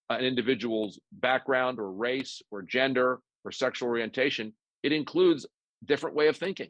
an 0.10 0.24
individual's 0.24 1.00
background 1.12 1.80
or 1.80 1.92
race 1.92 2.42
or 2.52 2.62
gender 2.62 3.20
or 3.46 3.52
sexual 3.52 3.90
orientation, 3.90 4.54
it 4.84 4.92
includes 4.92 5.46
different 5.86 6.16
way 6.16 6.28
of 6.28 6.38
thinking. 6.38 6.70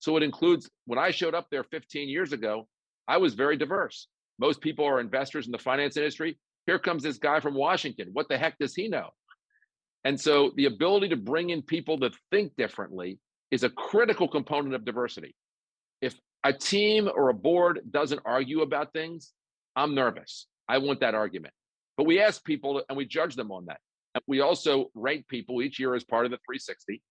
So 0.00 0.16
it 0.16 0.22
includes 0.22 0.70
when 0.86 0.98
I 0.98 1.10
showed 1.10 1.34
up 1.34 1.48
there 1.50 1.64
15 1.64 2.08
years 2.08 2.32
ago, 2.32 2.68
I 3.08 3.18
was 3.18 3.34
very 3.34 3.56
diverse. 3.56 4.08
Most 4.38 4.60
people 4.60 4.84
are 4.84 5.00
investors 5.00 5.46
in 5.46 5.52
the 5.52 5.58
finance 5.58 5.96
industry. 5.96 6.38
Here 6.66 6.78
comes 6.78 7.02
this 7.02 7.18
guy 7.18 7.40
from 7.40 7.54
Washington. 7.54 8.10
What 8.12 8.28
the 8.28 8.36
heck 8.36 8.58
does 8.58 8.74
he 8.74 8.88
know? 8.88 9.10
And 10.04 10.20
so 10.20 10.52
the 10.56 10.66
ability 10.66 11.08
to 11.08 11.16
bring 11.16 11.50
in 11.50 11.62
people 11.62 11.98
that 11.98 12.14
think 12.30 12.52
differently 12.56 13.18
is 13.50 13.64
a 13.64 13.70
critical 13.70 14.28
component 14.28 14.74
of 14.74 14.84
diversity. 14.84 15.34
If 16.00 16.14
a 16.44 16.52
team 16.52 17.08
or 17.12 17.28
a 17.28 17.34
board 17.34 17.80
doesn't 17.90 18.20
argue 18.24 18.60
about 18.60 18.92
things, 18.92 19.32
I'm 19.74 19.94
nervous. 19.94 20.46
I 20.68 20.78
want 20.78 21.00
that 21.00 21.14
argument. 21.14 21.54
But 21.96 22.06
we 22.06 22.20
ask 22.20 22.44
people 22.44 22.82
and 22.88 22.98
we 22.98 23.06
judge 23.06 23.36
them 23.36 23.50
on 23.50 23.66
that. 23.66 23.80
We 24.26 24.40
also 24.40 24.90
rank 24.94 25.28
people 25.28 25.62
each 25.62 25.78
year 25.78 25.94
as 25.94 26.04
part 26.04 26.24
of 26.24 26.30
the 26.30 26.38
360 26.38 27.02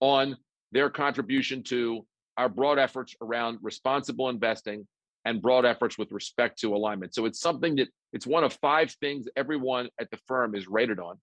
on 0.00 0.36
their 0.72 0.90
contribution 0.90 1.62
to 1.64 2.06
our 2.36 2.48
broad 2.48 2.78
efforts 2.78 3.14
around 3.20 3.58
responsible 3.62 4.28
investing 4.28 4.86
and 5.24 5.40
broad 5.40 5.64
efforts 5.64 5.98
with 5.98 6.10
respect 6.12 6.58
to 6.60 6.74
alignment. 6.74 7.14
So 7.14 7.26
it's 7.26 7.40
something 7.40 7.76
that 7.76 7.88
it's 8.12 8.26
one 8.26 8.44
of 8.44 8.52
five 8.54 8.90
things 9.00 9.26
everyone 9.36 9.88
at 10.00 10.10
the 10.10 10.18
firm 10.26 10.54
is 10.54 10.66
rated 10.66 10.98
on. 10.98 11.20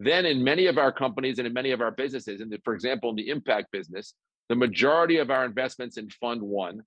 Then, 0.00 0.26
in 0.26 0.44
many 0.44 0.66
of 0.66 0.78
our 0.78 0.92
companies 0.92 1.38
and 1.38 1.46
in 1.46 1.52
many 1.52 1.72
of 1.72 1.80
our 1.80 1.90
businesses, 1.90 2.40
and 2.40 2.56
for 2.64 2.74
example, 2.74 3.10
in 3.10 3.16
the 3.16 3.30
impact 3.30 3.72
business, 3.72 4.14
the 4.48 4.54
majority 4.54 5.18
of 5.18 5.30
our 5.30 5.44
investments 5.44 5.96
in 5.96 6.08
Fund 6.08 6.40
One, 6.40 6.82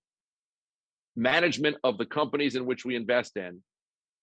management 1.17 1.75
of 1.83 1.97
the 1.97 2.05
companies 2.05 2.55
in 2.55 2.65
which 2.65 2.85
we 2.85 2.95
invest 2.95 3.35
in, 3.35 3.61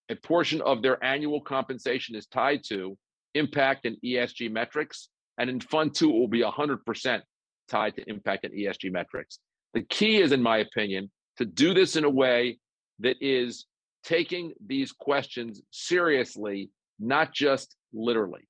a 0.09 0.17
portion 0.17 0.63
of 0.63 0.81
their 0.81 1.03
annual 1.05 1.43
compensation 1.43 2.17
is 2.17 2.27
tied 2.27 2.63
to 2.69 2.97
impact 3.35 3.87
and 3.87 3.97
ESG 4.05 4.51
metrics. 4.51 5.09
And 5.39 5.49
in 5.49 5.61
Fund 5.61 5.95
Two, 5.95 6.11
it 6.11 6.19
will 6.19 6.29
be 6.29 6.43
100% 6.43 7.23
tied 7.69 7.97
to 7.97 8.09
impact 8.09 8.45
and 8.45 8.55
ESG 8.55 8.91
metrics. 8.91 9.39
The 9.75 9.83
key 9.83 10.21
is, 10.21 10.33
in 10.33 10.43
my 10.43 10.59
opinion, 10.59 11.11
to 11.37 11.45
do 11.45 11.75
this 11.75 11.97
in 11.97 12.05
a 12.05 12.11
way 12.11 12.59
that 13.01 13.17
is 13.21 13.67
taking 14.03 14.53
these 14.67 14.93
questions 14.93 15.63
seriously, 15.71 16.71
not 16.99 17.33
just 17.33 17.77
literally. 17.93 18.49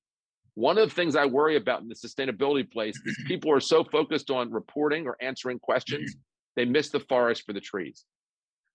One 0.55 0.77
of 0.77 0.89
the 0.89 0.95
things 0.95 1.15
I 1.15 1.25
worry 1.25 1.55
about 1.55 1.81
in 1.81 1.87
the 1.87 1.95
sustainability 1.95 2.69
place 2.69 2.99
is 3.05 3.17
people 3.27 3.51
are 3.51 3.59
so 3.59 3.83
focused 3.83 4.31
on 4.31 4.51
reporting 4.51 5.07
or 5.07 5.17
answering 5.21 5.59
questions, 5.59 6.11
mm-hmm. 6.11 6.19
they 6.55 6.65
miss 6.65 6.89
the 6.89 6.99
forest 7.01 7.43
for 7.45 7.53
the 7.53 7.61
trees. 7.61 8.05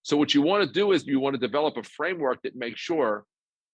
So, 0.02 0.16
what 0.16 0.34
you 0.34 0.42
want 0.42 0.66
to 0.66 0.72
do 0.72 0.92
is 0.92 1.06
you 1.06 1.20
want 1.20 1.34
to 1.34 1.40
develop 1.40 1.76
a 1.76 1.82
framework 1.82 2.42
that 2.42 2.54
makes 2.54 2.78
sure 2.78 3.24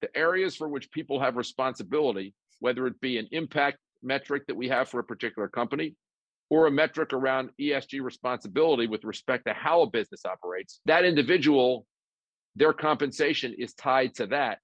the 0.00 0.16
areas 0.16 0.56
for 0.56 0.68
which 0.68 0.90
people 0.90 1.20
have 1.20 1.36
responsibility, 1.36 2.34
whether 2.60 2.86
it 2.86 3.00
be 3.00 3.18
an 3.18 3.28
impact 3.32 3.78
metric 4.02 4.46
that 4.46 4.56
we 4.56 4.68
have 4.68 4.88
for 4.88 5.00
a 5.00 5.04
particular 5.04 5.48
company 5.48 5.94
or 6.48 6.66
a 6.66 6.70
metric 6.70 7.12
around 7.12 7.50
ESG 7.60 8.02
responsibility 8.02 8.86
with 8.86 9.04
respect 9.04 9.46
to 9.46 9.52
how 9.52 9.82
a 9.82 9.90
business 9.90 10.24
operates, 10.24 10.80
that 10.86 11.04
individual, 11.04 11.86
their 12.56 12.72
compensation 12.72 13.54
is 13.56 13.72
tied 13.74 14.14
to 14.14 14.26
that, 14.26 14.58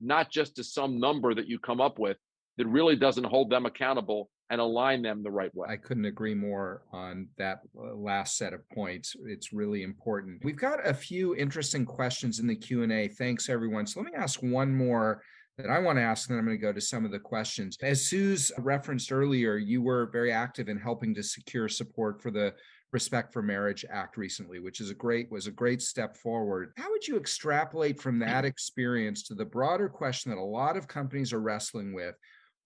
not 0.00 0.30
just 0.30 0.56
to 0.56 0.64
some 0.64 1.00
number 1.00 1.34
that 1.34 1.48
you 1.48 1.58
come 1.58 1.80
up 1.80 1.98
with 1.98 2.18
that 2.58 2.66
really 2.66 2.96
doesn't 2.96 3.24
hold 3.24 3.48
them 3.48 3.64
accountable 3.64 4.28
and 4.50 4.60
align 4.60 5.00
them 5.00 5.22
the 5.22 5.30
right 5.30 5.54
way. 5.54 5.68
I 5.70 5.76
couldn't 5.76 6.04
agree 6.04 6.34
more 6.34 6.82
on 6.92 7.28
that 7.38 7.60
uh, 7.78 7.94
last 7.94 8.36
set 8.36 8.52
of 8.52 8.68
points. 8.70 9.14
It's 9.24 9.52
really 9.52 9.84
important. 9.84 10.44
We've 10.44 10.56
got 10.56 10.86
a 10.86 10.92
few 10.92 11.36
interesting 11.36 11.86
questions 11.86 12.40
in 12.40 12.48
the 12.48 12.56
Q&A. 12.56 13.08
Thanks 13.08 13.48
everyone. 13.48 13.86
So 13.86 14.00
let 14.00 14.12
me 14.12 14.18
ask 14.18 14.42
one 14.42 14.74
more 14.74 15.22
that 15.56 15.70
I 15.70 15.78
want 15.78 15.98
to 15.98 16.02
ask, 16.02 16.28
and 16.28 16.34
then 16.34 16.40
I'm 16.40 16.46
going 16.46 16.58
to 16.58 16.62
go 16.62 16.72
to 16.72 16.80
some 16.80 17.04
of 17.04 17.12
the 17.12 17.18
questions. 17.18 17.76
As 17.80 18.06
Suze 18.06 18.50
referenced 18.58 19.12
earlier, 19.12 19.56
you 19.56 19.82
were 19.82 20.10
very 20.12 20.32
active 20.32 20.68
in 20.68 20.78
helping 20.78 21.14
to 21.14 21.22
secure 21.22 21.68
support 21.68 22.20
for 22.20 22.30
the 22.30 22.52
Respect 22.92 23.32
for 23.32 23.40
Marriage 23.40 23.84
Act 23.88 24.16
recently, 24.16 24.58
which 24.58 24.80
is 24.80 24.90
a 24.90 24.94
great 24.94 25.30
was 25.30 25.46
a 25.46 25.52
great 25.52 25.80
step 25.80 26.16
forward. 26.16 26.72
How 26.76 26.90
would 26.90 27.06
you 27.06 27.16
extrapolate 27.16 28.00
from 28.00 28.18
that 28.18 28.44
experience 28.44 29.22
to 29.28 29.34
the 29.34 29.44
broader 29.44 29.88
question 29.88 30.30
that 30.32 30.38
a 30.38 30.42
lot 30.42 30.76
of 30.76 30.88
companies 30.88 31.32
are 31.32 31.40
wrestling 31.40 31.92
with? 31.92 32.16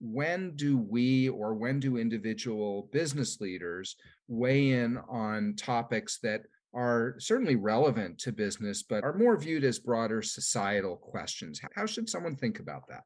When 0.05 0.55
do 0.55 0.77
we 0.77 1.31
or 1.31 1.55
when 1.55 1.81
do 1.81 1.97
individual 1.97 2.91
business 2.93 3.41
leaders 3.41 3.97
weigh 4.29 4.73
in 4.73 4.99
on 5.09 5.55
topics 5.57 6.19
that 6.23 6.43
are 6.75 7.15
certainly 7.19 7.57
relevant 7.57 8.19
to 8.19 8.33
business, 8.33 8.83
but 8.83 9.05
are 9.05 9.17
more 9.17 9.37
viewed 9.37 9.65
as 9.65 9.79
broader 9.79 10.21
societal 10.23 10.97
questions. 10.97 11.61
How 11.75 11.87
should 11.87 12.09
someone 12.09 12.37
think 12.37 12.59
about 12.59 12.89
that? 12.89 13.03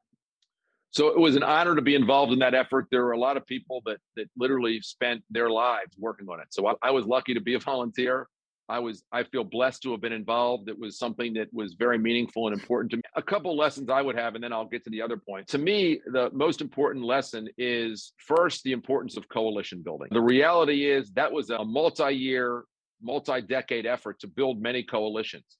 So 0.91 1.09
it 1.09 1.19
was 1.19 1.35
an 1.35 1.43
honor 1.43 1.75
to 1.75 1.81
be 1.81 1.93
involved 1.93 2.33
in 2.33 2.39
that 2.39 2.55
effort. 2.55 2.87
There 2.89 3.05
were 3.05 3.11
a 3.11 3.19
lot 3.19 3.37
of 3.37 3.45
people 3.45 3.81
that 3.85 3.99
that 4.15 4.25
literally 4.35 4.81
spent 4.81 5.23
their 5.29 5.49
lives 5.49 5.95
working 5.99 6.27
on 6.29 6.39
it. 6.39 6.47
So 6.49 6.67
I, 6.67 6.73
I 6.81 6.91
was 6.91 7.05
lucky 7.05 7.35
to 7.35 7.41
be 7.41 7.53
a 7.53 7.59
volunteer. 7.59 8.27
I 8.69 8.79
was 8.79 9.03
I 9.11 9.23
feel 9.23 9.43
blessed 9.43 9.81
to 9.83 9.91
have 9.91 10.01
been 10.01 10.13
involved. 10.13 10.69
It 10.69 10.77
was 10.77 10.97
something 10.97 11.33
that 11.33 11.51
was 11.51 11.73
very 11.73 11.97
meaningful 11.97 12.47
and 12.47 12.57
important 12.57 12.91
to 12.91 12.97
me. 12.97 13.03
A 13.15 13.21
couple 13.21 13.57
lessons 13.57 13.89
I 13.89 14.01
would 14.01 14.15
have, 14.15 14.35
and 14.35 14.43
then 14.43 14.53
I'll 14.53 14.67
get 14.67 14.83
to 14.83 14.91
the 14.91 15.01
other 15.01 15.17
point. 15.17 15.47
To 15.47 15.57
me, 15.57 15.99
the 16.05 16.29
most 16.31 16.61
important 16.61 17.03
lesson 17.03 17.49
is 17.57 18.13
first 18.17 18.63
the 18.63 18.71
importance 18.71 19.17
of 19.17 19.27
coalition 19.27 19.81
building. 19.81 20.09
The 20.11 20.21
reality 20.21 20.89
is 20.89 21.11
that 21.13 21.31
was 21.31 21.49
a 21.49 21.65
multi-year 21.65 22.63
multi 23.01 23.41
decade 23.41 23.85
effort 23.85 24.19
to 24.19 24.27
build 24.27 24.61
many 24.61 24.83
coalitions. 24.83 25.57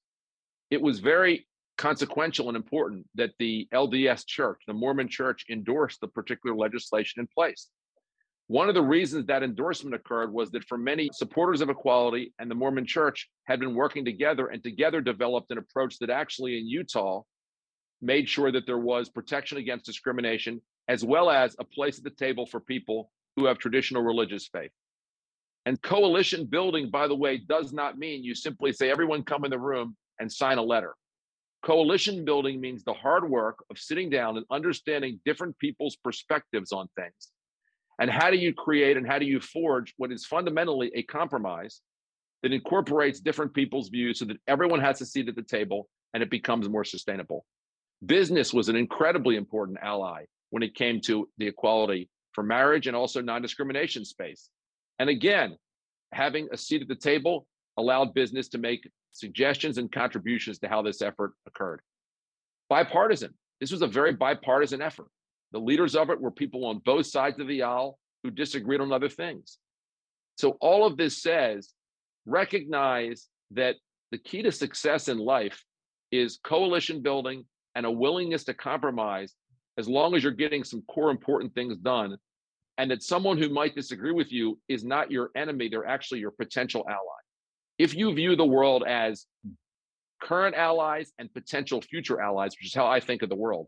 It 0.69 0.81
was 0.81 0.99
very 0.99 1.47
consequential 1.79 2.49
and 2.49 2.57
important 2.57 3.07
that 3.15 3.31
the 3.39 3.67
LDS 3.73 4.25
Church, 4.27 4.61
the 4.67 4.73
Mormon 4.73 5.07
Church, 5.07 5.45
endorsed 5.49 6.01
the 6.01 6.07
particular 6.09 6.55
legislation 6.55 7.21
in 7.21 7.27
place. 7.33 7.69
One 8.49 8.67
of 8.67 8.73
the 8.73 8.81
reasons 8.81 9.27
that 9.27 9.43
endorsement 9.43 9.93
occurred 9.93 10.33
was 10.33 10.49
that 10.51 10.63
for 10.63 10.75
many 10.75 11.11
supporters 11.13 11.61
of 11.61 11.69
equality 11.69 12.33
and 12.39 12.49
the 12.49 12.55
Mormon 12.55 12.87
Church 12.87 13.29
had 13.45 13.59
been 13.59 13.75
working 13.75 14.03
together 14.03 14.47
and 14.47 14.63
together 14.63 15.01
developed 15.01 15.51
an 15.51 15.59
approach 15.59 15.99
that 15.99 16.09
actually 16.09 16.57
in 16.57 16.67
Utah 16.67 17.21
made 18.01 18.27
sure 18.27 18.51
that 18.51 18.65
there 18.65 18.79
was 18.79 19.07
protection 19.07 19.59
against 19.59 19.85
discrimination, 19.85 20.63
as 20.87 21.05
well 21.05 21.29
as 21.29 21.55
a 21.59 21.63
place 21.63 21.99
at 21.99 22.03
the 22.03 22.09
table 22.09 22.47
for 22.47 22.59
people 22.59 23.11
who 23.35 23.45
have 23.45 23.59
traditional 23.59 24.01
religious 24.01 24.47
faith. 24.47 24.71
And 25.67 25.79
coalition 25.83 26.47
building, 26.47 26.89
by 26.89 27.07
the 27.07 27.15
way, 27.15 27.37
does 27.37 27.71
not 27.71 27.99
mean 27.99 28.23
you 28.23 28.33
simply 28.33 28.73
say, 28.73 28.89
everyone 28.89 29.21
come 29.21 29.45
in 29.45 29.51
the 29.51 29.59
room 29.59 29.95
and 30.19 30.31
sign 30.31 30.57
a 30.57 30.63
letter. 30.63 30.95
Coalition 31.61 32.25
building 32.25 32.59
means 32.59 32.83
the 32.83 32.93
hard 32.93 33.29
work 33.29 33.63
of 33.69 33.77
sitting 33.77 34.09
down 34.09 34.37
and 34.37 34.45
understanding 34.49 35.19
different 35.23 35.55
people's 35.59 35.97
perspectives 35.97 36.71
on 36.71 36.87
things. 36.95 37.29
And 37.99 38.09
how 38.09 38.31
do 38.31 38.37
you 38.37 38.53
create 38.53 38.95
and 38.95 39.05
how 39.05 39.19
do 39.19 39.25
you 39.25 39.39
forge 39.39 39.93
what 39.97 40.11
is 40.11 40.25
fundamentally 40.25 40.91
a 40.95 41.03
compromise 41.03 41.81
that 42.41 42.53
incorporates 42.53 43.19
different 43.19 43.53
people's 43.53 43.89
views 43.89 44.19
so 44.19 44.25
that 44.25 44.37
everyone 44.47 44.79
has 44.79 45.01
a 45.01 45.05
seat 45.05 45.27
at 45.27 45.35
the 45.35 45.41
table 45.43 45.89
and 46.13 46.23
it 46.23 46.29
becomes 46.29 46.69
more 46.69 46.85
sustainable? 46.85 47.45
Business 48.05 48.53
was 48.53 48.69
an 48.69 48.77
incredibly 48.77 49.35
important 49.35 49.77
ally 49.81 50.23
when 50.51 50.63
it 50.63 50.75
came 50.75 51.01
to 51.01 51.27
the 51.37 51.47
equality 51.47 52.09
for 52.31 52.43
marriage 52.43 52.87
and 52.87 52.95
also 52.95 53.21
non 53.21 53.41
discrimination 53.41 54.05
space. 54.05 54.49
And 54.97 55.09
again, 55.09 55.57
having 56.13 56.47
a 56.51 56.57
seat 56.57 56.81
at 56.81 56.87
the 56.87 56.95
table 56.95 57.45
allowed 57.77 58.13
business 58.13 58.47
to 58.49 58.57
make 58.57 58.89
suggestions 59.11 59.77
and 59.77 59.91
contributions 59.91 60.59
to 60.59 60.69
how 60.69 60.81
this 60.81 61.01
effort 61.01 61.33
occurred. 61.45 61.81
Bipartisan. 62.69 63.33
This 63.59 63.71
was 63.71 63.81
a 63.81 63.87
very 63.87 64.13
bipartisan 64.13 64.81
effort. 64.81 65.07
The 65.51 65.59
leaders 65.59 65.95
of 65.95 66.09
it 66.09 66.21
were 66.21 66.31
people 66.31 66.65
on 66.65 66.79
both 66.79 67.07
sides 67.07 67.39
of 67.39 67.47
the 67.47 67.63
aisle 67.63 67.97
who 68.23 68.31
disagreed 68.31 68.81
on 68.81 68.91
other 68.91 69.09
things. 69.09 69.57
So, 70.37 70.57
all 70.61 70.85
of 70.85 70.97
this 70.97 71.21
says 71.21 71.73
recognize 72.25 73.27
that 73.51 73.75
the 74.11 74.17
key 74.17 74.41
to 74.43 74.51
success 74.51 75.07
in 75.07 75.17
life 75.17 75.63
is 76.11 76.39
coalition 76.43 77.01
building 77.01 77.45
and 77.75 77.85
a 77.85 77.91
willingness 77.91 78.43
to 78.45 78.53
compromise 78.53 79.33
as 79.77 79.87
long 79.87 80.15
as 80.15 80.23
you're 80.23 80.31
getting 80.31 80.63
some 80.63 80.81
core 80.83 81.11
important 81.11 81.53
things 81.53 81.77
done 81.77 82.17
and 82.77 82.91
that 82.91 83.03
someone 83.03 83.37
who 83.37 83.49
might 83.49 83.75
disagree 83.75 84.11
with 84.11 84.31
you 84.31 84.59
is 84.67 84.83
not 84.83 85.11
your 85.11 85.31
enemy, 85.35 85.67
they're 85.67 85.85
actually 85.85 86.19
your 86.19 86.31
potential 86.31 86.85
ally. 86.87 87.19
If 87.77 87.95
you 87.95 88.13
view 88.13 88.35
the 88.35 88.45
world 88.45 88.83
as 88.87 89.25
current 90.21 90.55
allies 90.55 91.11
and 91.17 91.33
potential 91.33 91.81
future 91.81 92.21
allies, 92.21 92.51
which 92.51 92.67
is 92.67 92.73
how 92.73 92.87
I 92.87 92.99
think 92.99 93.21
of 93.21 93.29
the 93.29 93.35
world, 93.35 93.67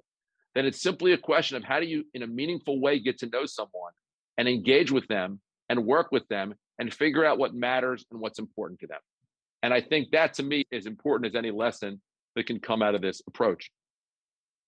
then 0.56 0.66
it's 0.66 0.82
simply 0.82 1.14
a 1.14 1.18
question 1.18 1.58
of 1.58 1.64
how 1.64 1.80
do 1.80 1.86
you, 1.86 2.06
in 2.14 2.24
a 2.24 2.28
meaningful 2.28 2.80
way, 2.80 3.00
get 3.00 3.20
to 3.20 3.30
know 3.30 3.46
someone 3.46 3.94
and 4.38 4.48
engage 4.48 4.92
with 4.92 5.08
them 5.08 5.40
and 5.70 5.86
work 5.86 6.12
with 6.12 6.28
them 6.28 6.56
and 6.80 6.94
figure 6.94 7.26
out 7.26 7.38
what 7.38 7.54
matters 7.54 8.06
and 8.12 8.20
what's 8.20 8.40
important 8.40 8.80
to 8.82 8.88
them. 8.88 9.00
And 9.64 9.74
I 9.74 9.82
think 9.82 10.12
that 10.12 10.34
to 10.36 10.44
me 10.44 10.66
is 10.72 10.86
important 10.86 11.32
as 11.32 11.38
any 11.38 11.52
lesson 11.52 12.02
that 12.36 12.48
can 12.48 12.60
come 12.60 12.82
out 12.82 12.96
of 12.96 13.02
this 13.02 13.22
approach. 13.28 13.72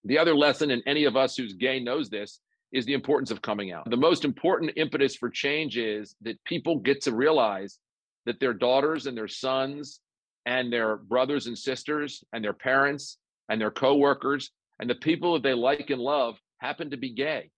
The 0.06 0.18
other 0.18 0.36
lesson, 0.36 0.72
and 0.72 0.84
any 0.86 1.06
of 1.06 1.16
us 1.16 1.36
who's 1.36 1.54
gay 1.54 1.80
knows 1.80 2.10
this, 2.10 2.40
is 2.72 2.86
the 2.86 2.94
importance 2.94 3.32
of 3.32 3.42
coming 3.42 3.72
out. 3.72 3.90
The 3.90 3.98
most 3.98 4.26
important 4.26 4.72
impetus 4.76 5.16
for 5.16 5.30
change 5.30 5.78
is 5.78 6.16
that 6.22 6.44
people 6.44 6.80
get 6.80 7.02
to 7.04 7.14
realize 7.14 7.78
that 8.26 8.40
their 8.40 8.54
daughters 8.54 9.06
and 9.06 9.18
their 9.18 9.28
sons 9.28 10.00
and 10.46 10.74
their 10.74 10.98
brothers 10.98 11.48
and 11.48 11.58
sisters 11.58 12.24
and 12.34 12.44
their 12.44 12.54
parents 12.54 13.18
and 13.50 13.62
their 13.62 13.72
coworkers 13.72 14.52
and 14.84 14.90
the 14.90 14.96
people 14.96 15.32
that 15.32 15.44
they 15.44 15.54
like 15.54 15.92
and 15.92 16.02
love 16.02 16.36
happen 16.58 16.90
to 16.90 16.98
be 16.98 17.10
gay. 17.10 17.50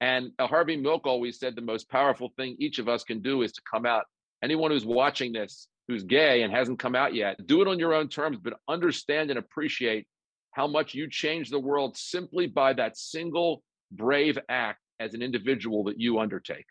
And 0.00 0.32
uh, 0.40 0.48
Harvey 0.48 0.76
Milk 0.76 1.06
always 1.06 1.38
said 1.38 1.54
the 1.54 1.62
most 1.62 1.88
powerful 1.88 2.32
thing 2.36 2.56
each 2.58 2.80
of 2.80 2.88
us 2.88 3.04
can 3.04 3.22
do 3.22 3.42
is 3.42 3.52
to 3.52 3.62
come 3.70 3.86
out. 3.86 4.06
Anyone 4.42 4.72
who's 4.72 4.84
watching 4.84 5.32
this 5.32 5.68
who's 5.86 6.02
gay 6.02 6.42
and 6.42 6.52
hasn't 6.52 6.80
come 6.80 6.96
out 6.96 7.14
yet, 7.14 7.36
do 7.46 7.62
it 7.62 7.68
on 7.68 7.78
your 7.78 7.94
own 7.94 8.08
terms, 8.08 8.38
but 8.42 8.54
understand 8.66 9.30
and 9.30 9.38
appreciate 9.38 10.08
how 10.50 10.66
much 10.66 10.94
you 10.94 11.08
change 11.08 11.48
the 11.48 11.60
world 11.60 11.96
simply 11.96 12.48
by 12.48 12.72
that 12.72 12.96
single 12.96 13.62
brave 13.92 14.36
act 14.48 14.80
as 14.98 15.14
an 15.14 15.22
individual 15.22 15.84
that 15.84 16.00
you 16.00 16.18
undertake. 16.18 16.66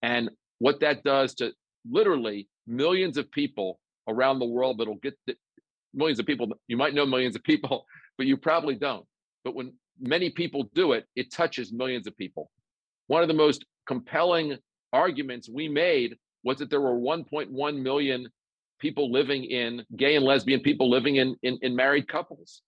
And 0.00 0.30
what 0.60 0.78
that 0.78 1.02
does 1.02 1.34
to 1.34 1.50
literally 1.90 2.48
millions 2.68 3.16
of 3.16 3.32
people 3.32 3.80
around 4.06 4.38
the 4.38 4.46
world 4.46 4.78
that'll 4.78 4.94
get 4.94 5.18
the, 5.26 5.34
millions 5.92 6.20
of 6.20 6.26
people, 6.26 6.46
you 6.68 6.76
might 6.76 6.94
know 6.94 7.04
millions 7.04 7.34
of 7.34 7.42
people, 7.42 7.84
but 8.18 8.26
you 8.26 8.36
probably 8.36 8.74
don't. 8.74 9.06
But 9.44 9.54
when 9.54 9.72
many 9.98 10.30
people 10.30 10.68
do 10.74 10.92
it, 10.92 11.06
it 11.16 11.32
touches 11.32 11.72
millions 11.72 12.06
of 12.06 12.16
people. 12.16 12.50
One 13.06 13.22
of 13.22 13.28
the 13.28 13.34
most 13.34 13.64
compelling 13.86 14.58
arguments 14.92 15.48
we 15.48 15.68
made 15.68 16.16
was 16.44 16.58
that 16.58 16.68
there 16.68 16.80
were 16.80 16.98
1.1 16.98 17.82
million 17.82 18.28
people 18.78 19.10
living 19.10 19.44
in 19.44 19.84
gay 19.96 20.16
and 20.16 20.24
lesbian 20.24 20.60
people 20.60 20.90
living 20.90 21.16
in, 21.16 21.34
in, 21.42 21.58
in 21.62 21.74
married 21.74 22.06
couples. 22.06 22.62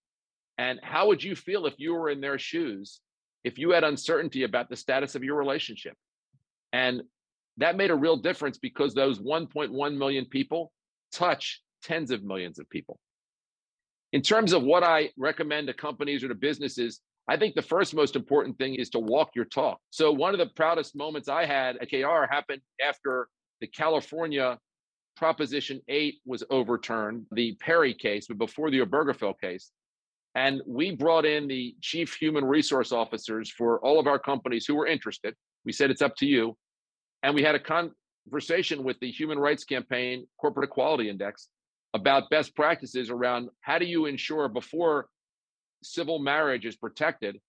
And 0.57 0.79
how 0.81 1.07
would 1.07 1.23
you 1.23 1.35
feel 1.35 1.67
if 1.67 1.75
you 1.77 1.93
were 1.93 2.09
in 2.09 2.21
their 2.21 2.39
shoes 2.39 3.01
if 3.43 3.57
you 3.57 3.71
had 3.71 3.83
uncertainty 3.83 4.43
about 4.43 4.69
the 4.69 4.75
status 4.75 5.15
of 5.15 5.23
your 5.23 5.37
relationship. 5.37 5.95
And 6.73 7.01
that 7.57 7.75
made 7.75 7.91
a 7.91 7.95
real 7.95 8.17
difference 8.17 8.57
because 8.57 8.93
those 8.93 9.19
1.1 9.19 9.97
million 9.97 10.25
people 10.25 10.71
touch 11.11 11.61
tens 11.83 12.11
of 12.11 12.23
millions 12.23 12.59
of 12.59 12.69
people. 12.69 12.99
In 14.13 14.21
terms 14.21 14.51
of 14.51 14.63
what 14.63 14.83
I 14.83 15.11
recommend 15.17 15.67
to 15.67 15.73
companies 15.73 16.23
or 16.23 16.27
to 16.27 16.35
businesses, 16.35 16.99
I 17.29 17.37
think 17.37 17.55
the 17.55 17.61
first 17.61 17.93
most 17.95 18.15
important 18.15 18.57
thing 18.57 18.75
is 18.75 18.89
to 18.89 18.99
walk 18.99 19.29
your 19.35 19.45
talk. 19.45 19.79
So, 19.89 20.11
one 20.11 20.33
of 20.33 20.39
the 20.39 20.47
proudest 20.47 20.95
moments 20.95 21.29
I 21.29 21.45
had 21.45 21.77
at 21.77 21.89
KKR 21.89 22.27
happened 22.29 22.61
after 22.85 23.29
the 23.61 23.67
California 23.67 24.57
Proposition 25.15 25.81
8 25.87 26.15
was 26.25 26.43
overturned, 26.49 27.25
the 27.31 27.55
Perry 27.59 27.93
case, 27.93 28.27
but 28.27 28.37
before 28.37 28.71
the 28.71 28.79
Obergefell 28.79 29.39
case. 29.39 29.71
And 30.35 30.61
we 30.65 30.95
brought 30.95 31.25
in 31.25 31.47
the 31.47 31.75
chief 31.81 32.15
human 32.15 32.45
resource 32.45 32.91
officers 32.91 33.51
for 33.51 33.79
all 33.79 33.99
of 33.99 34.07
our 34.07 34.17
companies 34.17 34.65
who 34.65 34.75
were 34.75 34.87
interested. 34.87 35.35
We 35.65 35.73
said, 35.73 35.91
it's 35.91 36.01
up 36.01 36.15
to 36.17 36.25
you. 36.25 36.57
And 37.21 37.35
we 37.35 37.43
had 37.43 37.55
a 37.55 37.83
conversation 38.29 38.83
with 38.83 38.97
the 38.99 39.11
Human 39.11 39.37
Rights 39.37 39.65
Campaign 39.65 40.25
Corporate 40.39 40.69
Equality 40.69 41.09
Index 41.09 41.49
about 41.93 42.29
best 42.29 42.55
practices 42.55 43.09
around 43.09 43.49
how 43.61 43.77
do 43.77 43.85
you 43.85 44.05
ensure 44.05 44.47
before 44.47 45.07
civil 45.83 46.19
marriage 46.19 46.65
is 46.65 46.75
protected 46.75 47.39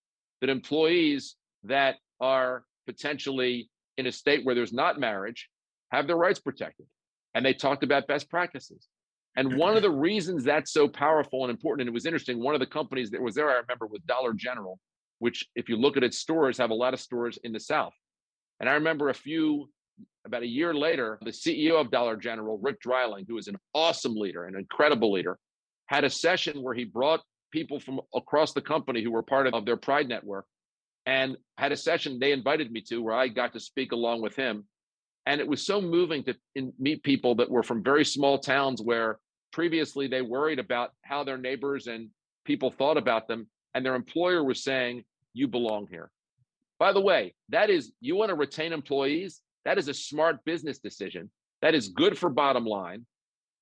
that 0.41 0.51
employees 0.51 1.37
that 1.65 1.97
are 2.21 2.65
potentially 2.87 3.71
in 3.99 4.07
a 4.07 4.13
state 4.13 4.45
where 4.45 4.55
there's 4.55 4.73
not 4.73 4.99
marriage 4.99 5.49
have 5.91 6.07
their 6.07 6.17
rights 6.17 6.41
protected. 6.41 6.87
And 7.35 7.45
they 7.45 7.55
talked 7.55 7.85
about 7.85 8.07
best 8.07 8.29
practices. 8.29 8.89
And 9.37 9.57
one 9.57 9.77
of 9.77 9.83
mm-hmm. 9.83 9.93
the 9.93 9.99
reasons 9.99 10.45
that's 10.45 10.73
so 10.73 10.89
powerful 10.89 11.45
and 11.45 11.51
important, 11.51 11.83
and 11.83 11.89
it 11.89 11.95
was 11.95 12.05
interesting, 12.05 12.39
one 12.39 12.55
of 12.55 12.61
the 12.61 12.67
companies 12.67 13.11
that 13.11 13.23
was 13.23 13.35
there, 13.35 13.49
I 13.49 13.55
remember, 13.55 13.87
was 13.87 14.03
Dollar 14.03 14.35
General, 14.35 14.79
which, 15.21 15.47
if 15.55 15.69
you 15.69 15.77
look 15.77 15.97
at 15.97 16.03
its 16.03 16.19
stores, 16.19 16.59
have 16.59 16.71
a 16.71 16.75
lot 16.75 16.93
of 16.93 17.01
stores 17.01 17.39
in 17.43 17.53
the 17.53 17.61
South. 17.61 17.95
And 18.61 18.69
I 18.69 18.75
remember 18.75 19.09
a 19.09 19.15
few, 19.15 19.71
about 20.25 20.43
a 20.43 20.47
year 20.47 20.73
later, 20.73 21.19
the 21.23 21.31
CEO 21.31 21.81
of 21.81 21.91
Dollar 21.91 22.17
General, 22.17 22.59
Rick 22.59 22.81
Dreiling, 22.81 23.27
who 23.27 23.39
is 23.39 23.49
an 23.49 23.57
awesome 23.75 24.15
leader, 24.15 24.45
an 24.45 24.57
incredible 24.57 25.13
leader, 25.13 25.39
had 25.87 26.05
a 26.05 26.11
session 26.11 26.63
where 26.63 26.75
he 26.75 26.85
brought 26.85 27.21
people 27.51 27.81
from 27.81 28.01
across 28.15 28.53
the 28.53 28.61
company 28.61 29.03
who 29.03 29.11
were 29.11 29.23
part 29.23 29.47
of 29.47 29.65
their 29.65 29.77
Pride 29.77 30.09
Network 30.09 30.47
and 31.07 31.37
had 31.59 31.73
a 31.73 31.77
session 31.77 32.19
they 32.19 32.33
invited 32.33 32.71
me 32.71 32.81
to 32.83 33.03
where 33.03 33.15
I 33.15 33.29
got 33.29 33.53
to 33.53 33.61
speak 33.61 33.93
along 33.93 34.23
with 34.23 34.37
him. 34.37 34.65
And 35.27 35.41
it 35.41 35.47
was 35.47 35.67
so 35.67 35.81
moving 35.81 36.25
to 36.25 36.35
in, 36.55 36.73
meet 36.79 37.03
people 37.03 37.35
that 37.37 37.51
were 37.51 37.63
from 37.63 37.83
very 37.83 38.05
small 38.05 38.39
towns 38.39 38.81
where 38.81 39.19
previously 39.53 40.07
they 40.07 40.23
worried 40.23 40.59
about 40.59 40.93
how 41.03 41.25
their 41.25 41.39
neighbors 41.39 41.87
and 41.87 42.09
people 42.45 42.71
thought 42.71 42.97
about 42.97 43.29
them. 43.29 43.47
And 43.75 43.85
their 43.85 43.95
employer 43.95 44.43
was 44.43 44.63
saying, 44.63 45.05
You 45.35 45.49
belong 45.49 45.87
here. 45.91 46.11
By 46.79 46.93
the 46.93 47.01
way, 47.01 47.35
that 47.51 47.71
is, 47.71 47.93
you 48.01 48.17
want 48.17 48.31
to 48.31 48.35
retain 48.35 48.73
employees? 48.73 49.41
That 49.65 49.79
is 49.79 49.89
a 49.89 49.95
smart 49.95 50.45
business 50.45 50.79
decision. 50.79 51.31
That 51.61 51.75
is 51.75 51.89
good 51.89 52.19
for 52.19 52.29
bottom 52.29 52.65
line. 52.65 53.07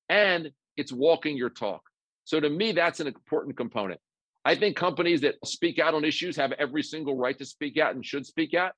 And 0.09 0.51
it's 0.77 0.93
walking 0.93 1.37
your 1.37 1.51
talk. 1.51 1.83
So 2.25 2.41
to 2.41 2.49
me, 2.49 2.73
that's 2.73 3.01
an 3.01 3.07
important 3.07 3.57
component. 3.57 4.01
I 4.45 4.55
think 4.55 4.77
companies 4.77 5.21
that 5.21 5.35
speak 5.45 5.79
out 5.79 5.95
on 5.95 6.05
issues 6.05 6.37
have 6.37 6.53
every 6.53 6.83
single 6.83 7.17
right 7.17 7.37
to 7.39 7.45
speak 7.45 7.77
out 7.77 7.95
and 7.95 8.05
should 8.05 8.25
speak 8.25 8.55
out, 8.55 8.73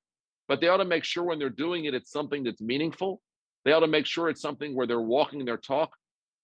but 0.47 0.59
they 0.59 0.67
ought 0.67 0.77
to 0.77 0.85
make 0.85 1.05
sure 1.05 1.23
when 1.23 1.39
they're 1.39 1.49
doing 1.49 1.85
it, 1.85 1.93
it's 1.93 2.11
something 2.11 2.43
that's 2.43 2.61
meaningful. 2.61 3.21
They 3.63 3.71
ought 3.71 3.79
to 3.79 3.87
make 3.87 4.05
sure 4.05 4.27
it's 4.27 4.41
something 4.41 4.75
where 4.75 4.87
they're 4.87 4.99
walking 4.99 5.45
their 5.45 5.57
talk. 5.57 5.95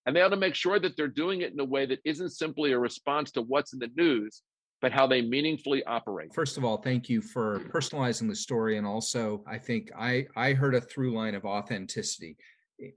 And 0.05 0.15
they 0.15 0.21
ought 0.21 0.29
to 0.29 0.37
make 0.37 0.55
sure 0.55 0.79
that 0.79 0.95
they're 0.95 1.07
doing 1.07 1.41
it 1.41 1.51
in 1.51 1.59
a 1.59 1.65
way 1.65 1.85
that 1.85 1.99
isn't 2.05 2.29
simply 2.29 2.71
a 2.71 2.79
response 2.79 3.31
to 3.31 3.41
what's 3.41 3.73
in 3.73 3.79
the 3.79 3.91
news, 3.95 4.41
but 4.81 4.91
how 4.91 5.05
they 5.05 5.21
meaningfully 5.21 5.83
operate. 5.85 6.33
First 6.33 6.57
of 6.57 6.63
all, 6.63 6.77
thank 6.77 7.09
you 7.09 7.21
for 7.21 7.59
mm. 7.59 7.71
personalizing 7.71 8.29
the 8.29 8.35
story. 8.35 8.77
And 8.77 8.87
also, 8.87 9.43
I 9.47 9.57
think 9.57 9.89
I, 9.97 10.25
I 10.35 10.53
heard 10.53 10.75
a 10.75 10.81
through 10.81 11.13
line 11.13 11.35
of 11.35 11.45
authenticity, 11.45 12.37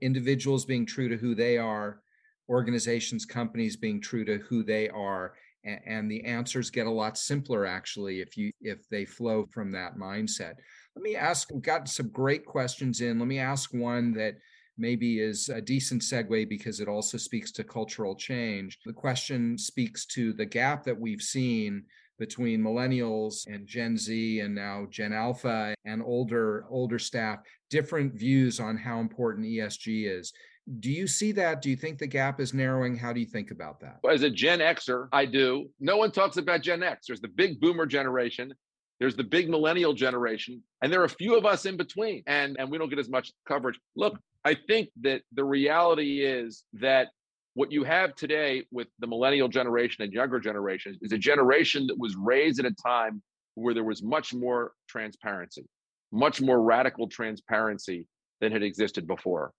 individuals 0.01 0.65
being 0.65 0.85
true 0.85 1.09
to 1.09 1.17
who 1.17 1.35
they 1.35 1.57
are, 1.57 2.01
organizations, 2.49 3.25
companies 3.25 3.75
being 3.75 4.01
true 4.01 4.25
to 4.25 4.37
who 4.37 4.63
they 4.63 4.89
are 4.89 5.33
and 5.65 6.11
the 6.11 6.23
answers 6.25 6.69
get 6.69 6.87
a 6.87 6.91
lot 6.91 7.17
simpler 7.17 7.65
actually 7.65 8.19
if 8.19 8.35
you 8.35 8.51
if 8.61 8.87
they 8.89 9.05
flow 9.05 9.47
from 9.51 9.71
that 9.71 9.95
mindset 9.95 10.55
let 10.95 11.01
me 11.01 11.15
ask 11.15 11.49
we've 11.51 11.61
got 11.61 11.87
some 11.87 12.09
great 12.09 12.45
questions 12.45 13.01
in 13.01 13.17
let 13.19 13.27
me 13.27 13.39
ask 13.39 13.73
one 13.73 14.11
that 14.11 14.35
maybe 14.77 15.19
is 15.19 15.49
a 15.49 15.61
decent 15.61 16.01
segue 16.01 16.47
because 16.49 16.79
it 16.79 16.87
also 16.87 17.17
speaks 17.17 17.51
to 17.51 17.63
cultural 17.63 18.15
change 18.15 18.79
the 18.85 18.93
question 18.93 19.57
speaks 19.57 20.05
to 20.05 20.33
the 20.33 20.45
gap 20.45 20.83
that 20.83 20.99
we've 20.99 21.21
seen 21.21 21.83
between 22.19 22.61
millennials 22.61 23.47
and 23.47 23.67
gen 23.67 23.97
z 23.97 24.39
and 24.39 24.53
now 24.53 24.85
gen 24.89 25.13
alpha 25.13 25.75
and 25.85 26.01
older 26.03 26.65
older 26.69 26.99
staff 26.99 27.39
different 27.69 28.13
views 28.13 28.59
on 28.59 28.77
how 28.77 28.99
important 28.99 29.45
esg 29.45 29.87
is 29.87 30.33
do 30.79 30.89
you 30.89 31.07
see 31.07 31.33
that? 31.33 31.61
Do 31.61 31.69
you 31.69 31.75
think 31.75 31.99
the 31.99 32.07
gap 32.07 32.39
is 32.39 32.53
narrowing? 32.53 32.95
How 32.95 33.11
do 33.11 33.19
you 33.19 33.25
think 33.25 33.51
about 33.51 33.81
that? 33.81 33.99
As 34.09 34.23
a 34.23 34.29
Gen 34.29 34.59
Xer, 34.59 35.09
I 35.11 35.25
do. 35.25 35.69
No 35.79 35.97
one 35.97 36.11
talks 36.11 36.37
about 36.37 36.61
Gen 36.61 36.83
X. 36.83 37.07
There's 37.07 37.19
the 37.19 37.27
big 37.27 37.59
boomer 37.59 37.85
generation, 37.85 38.53
there's 38.99 39.15
the 39.15 39.23
big 39.23 39.49
millennial 39.49 39.93
generation, 39.93 40.63
and 40.81 40.91
there 40.91 41.01
are 41.01 41.05
a 41.05 41.09
few 41.09 41.35
of 41.37 41.45
us 41.45 41.65
in 41.65 41.75
between, 41.75 42.23
and, 42.27 42.55
and 42.57 42.71
we 42.71 42.77
don't 42.77 42.89
get 42.89 42.99
as 42.99 43.09
much 43.09 43.31
coverage. 43.45 43.77
Look, 43.95 44.17
I 44.45 44.55
think 44.55 44.89
that 45.01 45.21
the 45.31 45.43
reality 45.43 46.21
is 46.25 46.63
that 46.73 47.09
what 47.53 47.71
you 47.71 47.83
have 47.83 48.15
today 48.15 48.65
with 48.71 48.87
the 48.99 49.07
millennial 49.07 49.47
generation 49.47 50.03
and 50.03 50.11
younger 50.11 50.39
generations 50.39 50.97
is 51.01 51.11
a 51.11 51.17
generation 51.17 51.87
that 51.87 51.97
was 51.97 52.15
raised 52.15 52.59
at 52.59 52.65
a 52.65 52.73
time 52.73 53.21
where 53.55 53.73
there 53.73 53.83
was 53.83 54.01
much 54.01 54.33
more 54.33 54.73
transparency, 54.89 55.65
much 56.11 56.41
more 56.41 56.61
radical 56.61 57.07
transparency 57.07 58.07
than 58.41 58.51
had 58.51 58.63
existed 58.63 59.07
before. 59.07 59.53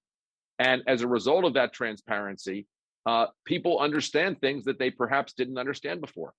And 0.59 0.83
as 0.87 1.03
a 1.03 1.09
result 1.09 1.45
of 1.45 1.55
that 1.55 1.73
transparency, 1.73 2.67
uh, 3.07 3.27
people 3.45 3.79
understand 3.79 4.41
things 4.41 4.65
that 4.65 4.79
they 4.79 4.91
perhaps 4.91 5.33
didn't 5.35 5.59
understand 5.59 6.01
before. 6.01 6.35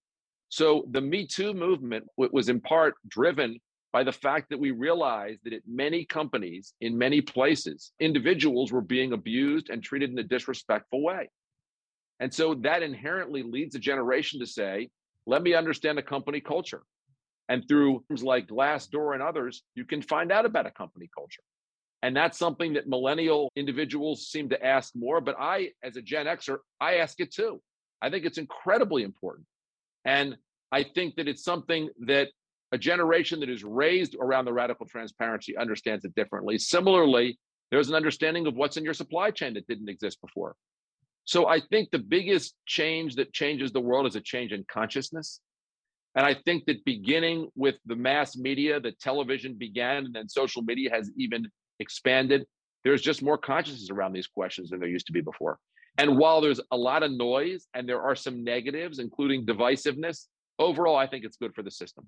So 0.49 0.85
the 0.91 1.01
Me 1.01 1.25
Too 1.25 1.53
movement 1.53 2.05
was 2.17 2.49
in 2.49 2.61
part 2.61 2.95
driven 3.07 3.59
by 3.95 4.03
the 4.03 4.11
fact 4.11 4.49
that 4.49 4.59
we 4.59 4.71
realized 4.71 5.39
that 5.45 5.53
at 5.53 5.61
many 5.65 6.03
companies, 6.03 6.73
in 6.81 6.97
many 6.97 7.21
places, 7.21 7.93
individuals 8.01 8.69
were 8.69 8.81
being 8.81 9.13
abused 9.13 9.69
and 9.69 9.81
treated 9.81 10.09
in 10.09 10.19
a 10.19 10.23
disrespectful 10.23 11.01
way. 11.01 11.29
And 12.19 12.33
so 12.33 12.55
that 12.55 12.83
inherently 12.83 13.41
leads 13.41 13.73
a 13.73 13.79
generation 13.79 14.41
to 14.41 14.45
say, 14.45 14.89
let 15.25 15.41
me 15.41 15.53
understand 15.53 15.97
a 15.97 16.03
company 16.03 16.41
culture. 16.41 16.83
And 17.47 17.65
through 17.69 18.03
things 18.09 18.21
like 18.21 18.47
Glassdoor 18.47 19.13
and 19.13 19.23
others, 19.23 19.63
you 19.75 19.85
can 19.85 20.01
find 20.01 20.29
out 20.29 20.45
about 20.45 20.65
a 20.65 20.71
company 20.71 21.09
culture. 21.17 21.43
And 22.03 22.13
that's 22.13 22.37
something 22.37 22.73
that 22.73 22.89
millennial 22.89 23.49
individuals 23.55 24.27
seem 24.27 24.49
to 24.49 24.61
ask 24.61 24.93
more. 24.93 25.21
But 25.21 25.37
I, 25.39 25.69
as 25.81 25.95
a 25.95 26.01
Gen 26.01 26.25
Xer, 26.25 26.57
I 26.81 26.95
ask 26.95 27.21
it 27.21 27.33
too. 27.33 27.61
I 28.01 28.09
think 28.09 28.25
it's 28.25 28.39
incredibly 28.39 29.03
important. 29.03 29.47
And 30.03 30.35
I 30.69 30.83
think 30.83 31.15
that 31.15 31.29
it's 31.29 31.45
something 31.45 31.87
that 32.07 32.27
a 32.71 32.77
generation 32.77 33.39
that 33.39 33.49
is 33.49 33.63
raised 33.63 34.15
around 34.19 34.45
the 34.45 34.53
radical 34.53 34.85
transparency 34.85 35.55
understands 35.57 36.05
it 36.05 36.15
differently. 36.15 36.57
Similarly, 36.57 37.37
there's 37.71 37.89
an 37.89 37.95
understanding 37.95 38.47
of 38.47 38.55
what's 38.55 38.77
in 38.77 38.83
your 38.83 38.93
supply 38.93 39.31
chain 39.31 39.53
that 39.53 39.67
didn't 39.67 39.89
exist 39.89 40.19
before. 40.21 40.55
So 41.25 41.47
I 41.47 41.59
think 41.59 41.89
the 41.91 41.99
biggest 41.99 42.55
change 42.65 43.15
that 43.15 43.33
changes 43.33 43.71
the 43.71 43.81
world 43.81 44.05
is 44.05 44.15
a 44.15 44.21
change 44.21 44.51
in 44.51 44.63
consciousness. 44.71 45.41
And 46.15 46.25
I 46.25 46.35
think 46.45 46.65
that 46.65 46.85
beginning 46.85 47.49
with 47.55 47.75
the 47.85 47.95
mass 47.95 48.37
media, 48.37 48.79
the 48.79 48.91
television 48.93 49.55
began, 49.55 50.05
and 50.05 50.13
then 50.13 50.29
social 50.29 50.61
media 50.61 50.89
has 50.91 51.11
even 51.17 51.49
expanded. 51.79 52.45
There's 52.83 53.01
just 53.01 53.23
more 53.23 53.37
consciousness 53.37 53.89
around 53.89 54.13
these 54.13 54.27
questions 54.27 54.69
than 54.69 54.79
there 54.79 54.87
used 54.87 55.07
to 55.07 55.11
be 55.11 55.21
before. 55.21 55.57
And 55.97 56.17
while 56.17 56.41
there's 56.41 56.61
a 56.71 56.77
lot 56.77 57.03
of 57.03 57.11
noise 57.11 57.67
and 57.73 57.89
there 57.89 58.01
are 58.01 58.15
some 58.15 58.43
negatives, 58.43 58.99
including 58.99 59.45
divisiveness, 59.45 60.27
overall, 60.59 60.95
I 60.95 61.07
think 61.07 61.25
it's 61.25 61.37
good 61.37 61.53
for 61.55 61.63
the 61.63 61.71
system. 61.71 62.05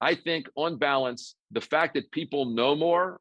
I 0.00 0.14
think, 0.14 0.48
on 0.56 0.76
balance, 0.78 1.34
the 1.50 1.60
fact 1.60 1.94
that 1.94 2.10
people 2.10 2.46
know 2.46 2.74
more 2.74 3.20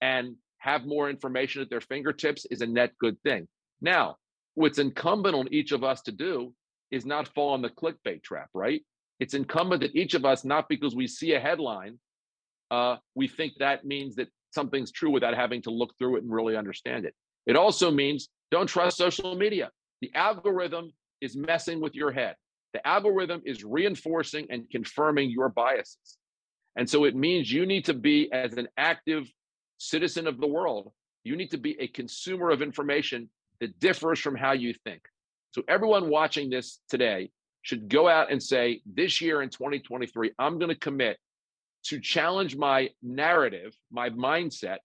and 0.00 0.36
have 0.58 0.84
more 0.84 1.08
information 1.08 1.62
at 1.62 1.70
their 1.70 1.80
fingertips 1.80 2.44
is 2.50 2.60
a 2.60 2.66
net 2.66 2.92
good 3.00 3.20
thing. 3.22 3.48
Now, 3.80 4.16
what's 4.54 4.78
incumbent 4.78 5.34
on 5.34 5.48
each 5.52 5.72
of 5.72 5.84
us 5.84 6.02
to 6.02 6.12
do 6.12 6.52
is 6.90 7.06
not 7.06 7.28
fall 7.28 7.54
on 7.54 7.62
the 7.62 7.70
clickbait 7.70 8.22
trap, 8.22 8.50
right? 8.54 8.82
It's 9.20 9.34
incumbent 9.34 9.82
that 9.82 9.96
each 9.96 10.14
of 10.14 10.24
us, 10.24 10.44
not 10.44 10.68
because 10.68 10.94
we 10.94 11.06
see 11.06 11.32
a 11.32 11.40
headline, 11.40 11.98
uh, 12.70 12.96
we 13.14 13.28
think 13.28 13.54
that 13.58 13.84
means 13.84 14.16
that 14.16 14.28
something's 14.50 14.92
true 14.92 15.10
without 15.10 15.34
having 15.34 15.62
to 15.62 15.70
look 15.70 15.94
through 15.98 16.16
it 16.16 16.22
and 16.22 16.32
really 16.32 16.56
understand 16.56 17.04
it. 17.04 17.14
It 17.46 17.56
also 17.56 17.90
means 17.90 18.28
don't 18.50 18.66
trust 18.66 18.98
social 18.98 19.34
media. 19.34 19.70
The 20.00 20.10
algorithm 20.14 20.92
is 21.20 21.36
messing 21.36 21.80
with 21.80 21.94
your 21.94 22.12
head. 22.12 22.36
The 22.74 22.86
algorithm 22.86 23.42
is 23.44 23.64
reinforcing 23.64 24.46
and 24.50 24.68
confirming 24.70 25.30
your 25.30 25.48
biases. 25.48 26.17
And 26.78 26.88
so 26.88 27.04
it 27.04 27.16
means 27.16 27.52
you 27.52 27.66
need 27.66 27.84
to 27.86 27.94
be, 27.94 28.32
as 28.32 28.54
an 28.54 28.68
active 28.78 29.28
citizen 29.78 30.28
of 30.28 30.40
the 30.40 30.46
world, 30.46 30.92
you 31.24 31.34
need 31.34 31.50
to 31.50 31.58
be 31.58 31.76
a 31.80 31.88
consumer 31.88 32.50
of 32.50 32.62
information 32.62 33.28
that 33.60 33.78
differs 33.80 34.20
from 34.20 34.36
how 34.36 34.52
you 34.52 34.72
think. 34.84 35.02
So 35.50 35.62
everyone 35.68 36.08
watching 36.08 36.50
this 36.50 36.78
today 36.88 37.30
should 37.62 37.88
go 37.88 38.08
out 38.08 38.30
and 38.30 38.40
say, 38.40 38.80
this 38.86 39.20
year 39.20 39.42
in 39.42 39.50
2023, 39.50 40.30
I'm 40.38 40.60
going 40.60 40.68
to 40.68 40.78
commit 40.78 41.18
to 41.86 41.98
challenge 41.98 42.56
my 42.56 42.90
narrative, 43.02 43.74
my 43.90 44.10
mindset, 44.10 44.78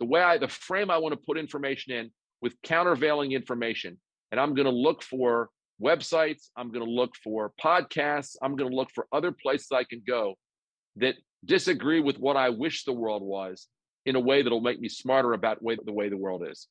the 0.00 0.06
way 0.06 0.20
I, 0.20 0.36
the 0.36 0.48
frame 0.48 0.90
I 0.90 0.98
want 0.98 1.14
to 1.14 1.26
put 1.26 1.38
information 1.38 1.94
in 1.94 2.10
with 2.42 2.60
countervailing 2.62 3.32
information. 3.32 3.98
And 4.32 4.38
I'm 4.38 4.52
going 4.54 4.66
to 4.66 4.70
look 4.70 5.02
for 5.02 5.48
websites, 5.82 6.50
I'm 6.58 6.70
going 6.70 6.84
to 6.84 6.90
look 6.90 7.16
for 7.24 7.52
podcasts, 7.58 8.36
I'm 8.42 8.54
going 8.54 8.70
to 8.70 8.76
look 8.76 8.90
for 8.94 9.06
other 9.12 9.32
places 9.32 9.68
I 9.72 9.84
can 9.84 10.02
go 10.06 10.34
that 10.96 11.16
disagree 11.44 12.00
with 12.00 12.18
what 12.18 12.36
I 12.36 12.50
wish 12.50 12.84
the 12.84 12.92
world 12.92 13.22
was 13.22 13.66
in 14.04 14.16
a 14.16 14.20
way 14.20 14.42
that'll 14.42 14.60
make 14.60 14.80
me 14.80 14.88
smarter 14.88 15.32
about 15.32 15.62
way, 15.62 15.76
the 15.84 15.92
way 15.92 16.08
the 16.08 16.16
world 16.16 16.44
is. 16.48 16.68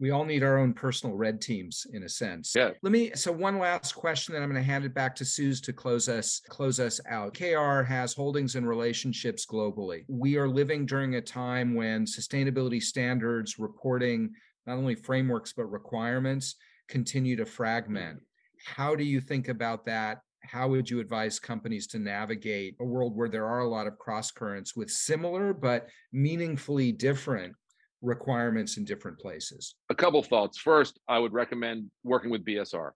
we 0.00 0.10
all 0.10 0.24
need 0.24 0.42
our 0.42 0.58
own 0.58 0.72
personal 0.72 1.14
red 1.14 1.42
teams 1.42 1.86
in 1.92 2.04
a 2.04 2.08
sense. 2.08 2.54
Yeah. 2.56 2.70
Let 2.82 2.90
me 2.90 3.12
so 3.14 3.30
one 3.30 3.58
last 3.58 3.94
question 3.94 4.32
then 4.32 4.42
I'm 4.42 4.50
going 4.50 4.62
to 4.62 4.66
hand 4.66 4.86
it 4.86 4.94
back 4.94 5.14
to 5.16 5.26
Suze 5.26 5.60
to 5.60 5.74
close 5.74 6.08
us 6.08 6.40
close 6.48 6.80
us 6.80 7.00
out. 7.08 7.34
KKR 7.34 7.86
has 7.86 8.14
holdings 8.14 8.56
and 8.56 8.66
relationships 8.66 9.44
globally. 9.44 10.04
We 10.08 10.38
are 10.38 10.48
living 10.48 10.86
during 10.86 11.16
a 11.16 11.20
time 11.20 11.74
when 11.74 12.06
sustainability 12.06 12.82
standards, 12.82 13.58
reporting, 13.58 14.30
not 14.66 14.78
only 14.78 14.94
frameworks 14.94 15.52
but 15.52 15.66
requirements 15.66 16.56
continue 16.88 17.36
to 17.36 17.44
fragment. 17.44 18.16
Mm-hmm. 18.16 18.82
How 18.82 18.96
do 18.96 19.04
you 19.04 19.20
think 19.20 19.48
about 19.48 19.84
that? 19.84 20.22
How 20.42 20.68
would 20.68 20.88
you 20.88 21.00
advise 21.00 21.38
companies 21.38 21.86
to 21.88 21.98
navigate 21.98 22.76
a 22.80 22.84
world 22.84 23.16
where 23.16 23.28
there 23.28 23.46
are 23.46 23.60
a 23.60 23.68
lot 23.68 23.86
of 23.86 23.98
cross 23.98 24.30
currents 24.30 24.74
with 24.74 24.90
similar 24.90 25.52
but 25.52 25.88
meaningfully 26.12 26.92
different 26.92 27.54
requirements 28.02 28.76
in 28.76 28.84
different 28.84 29.18
places? 29.18 29.74
A 29.90 29.94
couple 29.94 30.22
thoughts. 30.22 30.58
First, 30.58 30.98
I 31.08 31.18
would 31.18 31.32
recommend 31.32 31.90
working 32.04 32.30
with 32.30 32.44
BSR. 32.44 32.90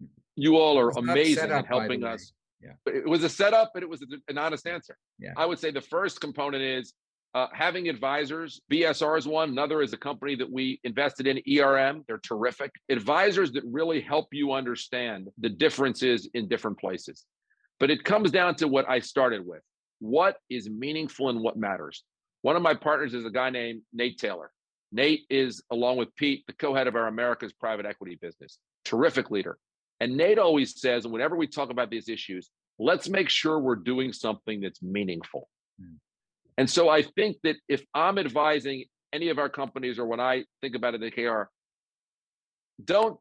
Hmm. 0.00 0.06
You 0.36 0.56
all 0.56 0.78
are 0.78 0.90
amazing 0.90 1.50
at 1.50 1.66
helping 1.66 2.04
us. 2.04 2.32
Yeah. 2.60 2.72
It 2.86 3.08
was 3.08 3.24
a 3.24 3.28
setup, 3.28 3.72
but 3.74 3.82
it 3.82 3.88
was 3.88 4.04
an 4.28 4.38
honest 4.38 4.66
answer. 4.66 4.96
Yeah. 5.18 5.32
I 5.36 5.46
would 5.46 5.58
say 5.58 5.70
the 5.70 5.80
first 5.80 6.20
component 6.20 6.62
is 6.62 6.94
uh, 7.34 7.48
having 7.52 7.88
advisors. 7.88 8.60
BSR 8.70 9.18
is 9.18 9.26
one. 9.26 9.50
Another 9.50 9.82
is 9.82 9.92
a 9.92 9.96
company 9.96 10.36
that 10.36 10.50
we 10.50 10.80
invested 10.84 11.26
in, 11.26 11.40
ERM. 11.58 12.04
They're 12.06 12.18
terrific. 12.18 12.70
Advisors 12.88 13.52
that 13.52 13.64
really 13.66 14.00
help 14.00 14.28
you 14.32 14.52
understand 14.52 15.28
the 15.38 15.48
differences 15.48 16.28
in 16.34 16.48
different 16.48 16.78
places. 16.78 17.24
But 17.80 17.90
it 17.90 18.04
comes 18.04 18.30
down 18.30 18.54
to 18.56 18.68
what 18.68 18.88
I 18.88 19.00
started 19.00 19.44
with 19.44 19.62
what 20.00 20.36
is 20.50 20.68
meaningful 20.68 21.30
and 21.30 21.40
what 21.40 21.56
matters. 21.56 22.04
One 22.42 22.56
of 22.56 22.62
my 22.62 22.74
partners 22.74 23.14
is 23.14 23.24
a 23.24 23.30
guy 23.30 23.50
named 23.50 23.82
Nate 23.92 24.18
Taylor. 24.18 24.50
Nate 24.92 25.22
is, 25.30 25.62
along 25.72 25.96
with 25.96 26.14
Pete, 26.14 26.44
the 26.46 26.52
co 26.52 26.74
head 26.74 26.86
of 26.86 26.94
our 26.94 27.08
America's 27.08 27.52
private 27.52 27.86
equity 27.86 28.18
business. 28.20 28.58
Terrific 28.84 29.30
leader. 29.30 29.58
And 30.00 30.16
Nate 30.16 30.38
always 30.38 30.80
says, 30.80 31.06
whenever 31.06 31.36
we 31.36 31.46
talk 31.46 31.70
about 31.70 31.90
these 31.90 32.08
issues, 32.08 32.50
let's 32.78 33.08
make 33.08 33.28
sure 33.28 33.58
we're 33.58 33.76
doing 33.76 34.12
something 34.12 34.60
that's 34.60 34.82
meaningful. 34.82 35.48
And 36.56 36.68
so 36.68 36.88
I 36.88 37.02
think 37.02 37.36
that 37.42 37.56
if 37.68 37.84
I'm 37.94 38.18
advising 38.18 38.84
any 39.12 39.28
of 39.28 39.38
our 39.38 39.48
companies 39.48 39.98
or 39.98 40.06
when 40.06 40.20
I 40.20 40.44
think 40.60 40.74
about 40.74 40.94
it 40.94 41.02
at 41.02 41.14
KKR, 41.14 41.46
don't 42.84 43.18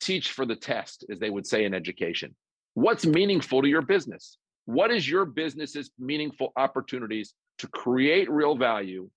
teach 0.00 0.32
for 0.32 0.44
the 0.44 0.56
test, 0.56 1.04
as 1.10 1.18
they 1.18 1.30
would 1.30 1.46
say 1.46 1.64
in 1.64 1.74
education. 1.74 2.34
What's 2.74 3.06
meaningful 3.06 3.62
to 3.62 3.68
your 3.68 3.82
business? 3.82 4.38
What 4.64 4.90
is 4.90 5.08
your 5.08 5.24
business's 5.24 5.90
meaningful 5.98 6.52
opportunities 6.56 7.34
to 7.58 7.68
create 7.68 8.30
real 8.30 8.56
value 8.56 9.08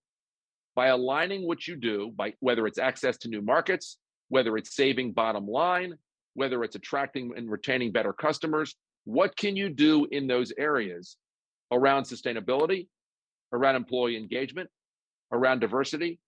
by 0.76 0.88
aligning 0.88 1.48
what 1.48 1.68
you 1.68 1.76
do 1.76 2.12
by 2.16 2.34
whether 2.40 2.68
it's 2.68 2.78
access 2.78 3.18
to 3.18 3.30
new 3.30 3.42
markets 3.42 3.98
whether 4.30 4.58
it's 4.58 4.76
saving 4.76 5.12
bottom 5.14 5.48
line 5.48 5.96
whether 6.34 6.64
it's 6.64 6.76
attracting 6.76 7.32
and 7.36 7.50
retaining 7.50 7.92
better 7.92 8.14
customers 8.14 8.76
what 9.06 9.36
can 9.36 9.56
you 9.56 9.70
do 9.70 10.06
in 10.12 10.28
those 10.28 10.52
areas 10.58 11.18
around 11.72 12.04
sustainability 12.04 12.88
around 13.56 13.76
employee 13.76 14.18
engagement 14.18 14.70
around 15.32 15.60
diversity 15.60 16.20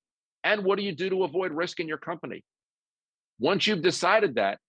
and 0.43 0.63
what 0.63 0.77
do 0.77 0.83
you 0.83 0.93
do 0.93 1.09
to 1.09 1.23
avoid 1.23 1.51
risk 1.51 1.79
in 1.79 1.87
your 1.87 1.97
company 1.97 2.43
once 3.39 3.67
you've 3.67 3.81
decided 3.81 4.35
that 4.35 4.59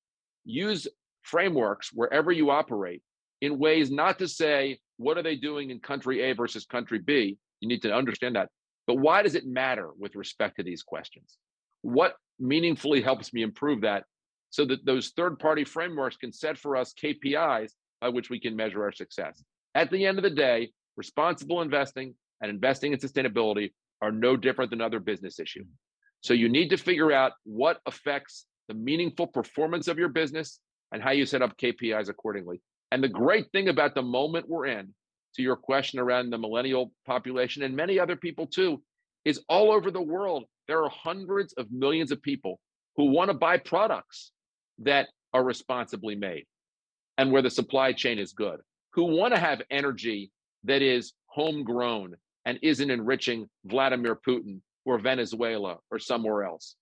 use 0.45 0.87
frameworks 1.23 1.91
wherever 1.93 2.33
you 2.33 2.51
operate 2.51 3.03
in 3.41 3.59
ways 3.59 3.91
not 3.91 4.19
to 4.19 4.29
say 4.29 4.79
what 4.97 5.17
are 5.17 5.23
they 5.23 5.37
doing 5.37 5.71
in 5.71 5.79
country 5.81 6.23
A 6.23 6.35
versus 6.35 6.67
country 6.67 6.99
B? 6.99 7.39
You 7.61 7.69
need 7.69 7.83
to 7.83 7.95
understand 7.95 8.37
that. 8.37 8.49
But 8.87 8.99
why 8.99 9.23
does 9.23 9.35
it 9.35 9.47
matter 9.47 9.91
with 9.99 10.17
respect 10.17 10.57
to 10.57 10.63
these 10.63 10.83
questions? 10.83 11.39
What 11.83 12.17
meaningfully 12.39 13.01
helps 13.01 13.33
me 13.33 13.43
improve 13.43 13.83
that 13.83 14.05
so 14.51 14.65
that 14.65 14.85
those 14.85 15.11
third 15.11 15.39
party 15.39 15.65
frameworks 15.65 16.17
can 16.17 16.33
set 16.33 16.59
for 16.59 16.77
us 16.77 16.95
KPIs 17.01 17.73
by 18.01 18.09
which 18.09 18.31
we 18.31 18.41
can 18.41 18.57
measure 18.57 18.83
our 18.83 18.93
success? 18.93 19.43
At 19.75 19.91
the 19.91 20.05
end 20.05 20.19
of 20.19 20.25
the 20.25 20.31
day, 20.31 20.71
responsible 20.97 21.63
investing 21.63 22.15
and 22.41 22.51
investing 22.51 22.93
in 22.93 22.99
sustainability 22.99 23.73
are 24.01 24.13
no 24.13 24.37
different 24.37 24.71
than 24.71 24.81
other 24.81 25.01
business 25.01 25.39
issues. 25.41 25.67
Mm. 25.67 25.73
So 26.21 26.35
you 26.35 26.49
need 26.49 26.71
to 26.71 26.77
figure 26.77 27.13
out 27.13 27.33
what 27.45 27.81
affects 27.87 28.47
the 28.69 28.75
meaningful 28.75 29.27
performance 29.27 29.89
of 29.89 29.99
your 29.99 30.09
business 30.09 30.61
and 30.93 31.03
how 31.03 31.11
you 31.11 31.27
set 31.27 31.43
up 31.43 31.57
KPIs 31.57 32.09
accordingly. 32.09 32.61
And 32.91 33.03
the 33.03 33.09
great 33.09 33.51
thing 33.53 33.69
about 33.69 33.95
the 33.95 34.03
moment 34.03 34.49
we're 34.49 34.67
in, 34.67 34.95
to 35.35 35.43
your 35.43 35.57
question 35.57 35.99
around 35.99 36.31
the 36.31 36.39
millennial 36.39 36.93
population 37.07 37.63
and 37.63 37.77
many 37.77 37.99
other 37.99 38.17
people 38.17 38.47
too, 38.47 38.83
is 39.25 39.43
all 39.49 39.71
over 39.71 39.91
the 39.91 40.03
world, 40.03 40.45
there 40.67 40.83
are 40.83 40.91
hundreds 40.91 41.53
of 41.55 41.71
millions 41.71 42.11
of 42.11 42.23
people 42.23 42.61
who 42.97 43.07
want 43.07 43.31
to 43.31 43.35
buy 43.35 43.59
products 43.59 44.33
that 44.79 45.09
are 45.33 45.45
responsibly 45.45 46.15
made 46.15 46.47
and 47.19 47.31
where 47.31 47.43
the 47.43 47.51
supply 47.51 47.93
chain 47.93 48.19
is 48.19 48.33
good, 48.33 48.61
who 48.95 49.05
want 49.05 49.35
to 49.35 49.41
have 49.41 49.61
energy 49.71 50.31
that 50.65 50.83
is 50.83 51.13
homegrown 51.27 52.17
and 52.49 52.59
isn't 52.63 52.91
enriching 52.91 53.47
Vladimir 53.67 54.17
Putin 54.17 54.63
or 54.87 54.99
Venezuela 54.99 55.77
or 55.91 55.99
somewhere 55.99 56.45
else, 56.45 56.77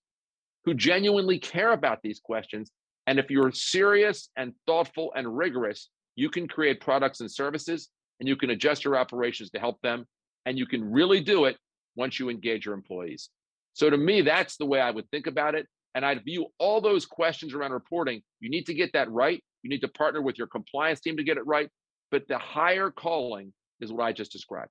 who 0.63 0.73
genuinely 0.73 1.37
care 1.39 1.73
about 1.73 1.99
these 2.01 2.21
questions. 2.21 2.71
And 3.05 3.19
if 3.19 3.29
you're 3.29 3.51
serious 3.51 4.29
and 4.37 4.53
thoughtful 4.65 5.11
and 5.13 5.37
rigorous, 5.37 5.89
you 6.15 6.29
can 6.29 6.47
create 6.47 6.79
products 6.79 7.19
and 7.19 7.29
services 7.29 7.89
and 8.21 8.29
you 8.29 8.37
can 8.37 8.49
adjust 8.51 8.85
your 8.85 8.95
operations 8.95 9.49
to 9.49 9.59
help 9.59 9.81
them. 9.81 10.05
And 10.45 10.57
you 10.57 10.65
can 10.65 10.89
really 10.89 11.19
do 11.19 11.43
it 11.43 11.57
once 11.97 12.17
you 12.17 12.29
engage 12.29 12.65
your 12.65 12.73
employees. 12.73 13.29
So 13.73 13.89
to 13.89 13.97
me, 13.97 14.21
that's 14.21 14.55
the 14.55 14.65
way 14.65 14.79
I 14.79 14.91
would 14.91 15.11
think 15.11 15.27
about 15.27 15.53
it. 15.53 15.67
And 15.93 16.05
I'd 16.05 16.23
view 16.23 16.47
all 16.59 16.79
those 16.79 17.05
questions 17.05 17.53
around 17.53 17.73
reporting. 17.73 18.21
You 18.39 18.49
need 18.49 18.67
to 18.67 18.73
get 18.73 18.93
that 18.93 19.11
right. 19.11 19.43
You 19.63 19.69
need 19.69 19.81
to 19.81 19.89
partner 19.89 20.21
with 20.21 20.37
your 20.37 20.47
compliance 20.47 21.01
team 21.01 21.17
to 21.17 21.25
get 21.25 21.35
it 21.35 21.45
right. 21.45 21.69
But 22.09 22.25
the 22.29 22.37
higher 22.37 22.89
calling 22.89 23.51
is 23.81 23.91
what 23.91 24.05
I 24.05 24.13
just 24.13 24.31
described. 24.31 24.69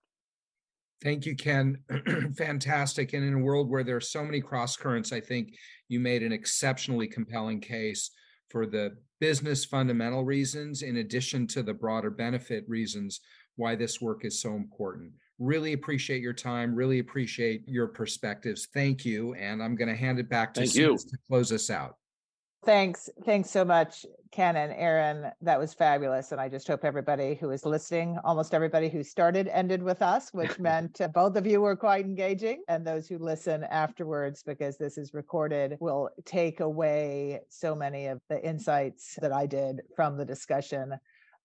Thank 1.02 1.26
you, 1.26 1.36
Ken. 1.36 1.78
Fantastic. 2.36 3.12
And 3.12 3.24
in 3.24 3.34
a 3.34 3.38
world 3.38 3.70
where 3.70 3.84
there 3.84 3.96
are 3.96 4.00
so 4.00 4.24
many 4.24 4.40
cross 4.40 4.76
currents, 4.76 5.12
I 5.12 5.20
think 5.20 5.54
you 5.88 6.00
made 6.00 6.22
an 6.22 6.32
exceptionally 6.32 7.06
compelling 7.06 7.60
case 7.60 8.10
for 8.48 8.66
the 8.66 8.96
business 9.20 9.64
fundamental 9.64 10.24
reasons, 10.24 10.82
in 10.82 10.98
addition 10.98 11.46
to 11.48 11.62
the 11.62 11.74
broader 11.74 12.10
benefit 12.10 12.64
reasons 12.68 13.20
why 13.56 13.74
this 13.74 14.00
work 14.00 14.24
is 14.24 14.40
so 14.40 14.54
important. 14.54 15.12
Really 15.38 15.74
appreciate 15.74 16.22
your 16.22 16.32
time. 16.32 16.74
Really 16.74 16.98
appreciate 16.98 17.62
your 17.66 17.88
perspectives. 17.88 18.68
Thank 18.72 19.04
you. 19.04 19.34
And 19.34 19.62
I'm 19.62 19.76
going 19.76 19.88
to 19.88 19.96
hand 19.96 20.18
it 20.18 20.28
back 20.28 20.54
to 20.54 20.60
Thank 20.60 20.74
you. 20.74 20.96
to 20.96 21.18
close 21.28 21.52
us 21.52 21.70
out. 21.70 21.96
Thanks. 22.64 23.08
Thanks 23.24 23.50
so 23.50 23.64
much, 23.64 24.06
Ken 24.36 24.56
and 24.56 24.74
Aaron. 24.74 25.32
That 25.40 25.58
was 25.58 25.72
fabulous. 25.72 26.30
And 26.30 26.38
I 26.38 26.50
just 26.50 26.68
hope 26.68 26.84
everybody 26.84 27.36
who 27.36 27.52
is 27.52 27.64
listening, 27.64 28.18
almost 28.22 28.52
everybody 28.52 28.90
who 28.90 29.02
started, 29.02 29.48
ended 29.48 29.82
with 29.82 30.02
us, 30.02 30.28
which 30.34 30.58
meant 30.58 31.00
both 31.14 31.36
of 31.36 31.46
you 31.46 31.62
were 31.62 31.74
quite 31.74 32.04
engaging. 32.04 32.62
And 32.68 32.86
those 32.86 33.08
who 33.08 33.16
listen 33.16 33.64
afterwards, 33.64 34.42
because 34.42 34.76
this 34.76 34.98
is 34.98 35.14
recorded, 35.14 35.78
will 35.80 36.10
take 36.26 36.60
away 36.60 37.40
so 37.48 37.74
many 37.74 38.08
of 38.08 38.20
the 38.28 38.46
insights 38.46 39.16
that 39.22 39.32
I 39.32 39.46
did 39.46 39.80
from 39.96 40.18
the 40.18 40.24
discussion. 40.26 40.92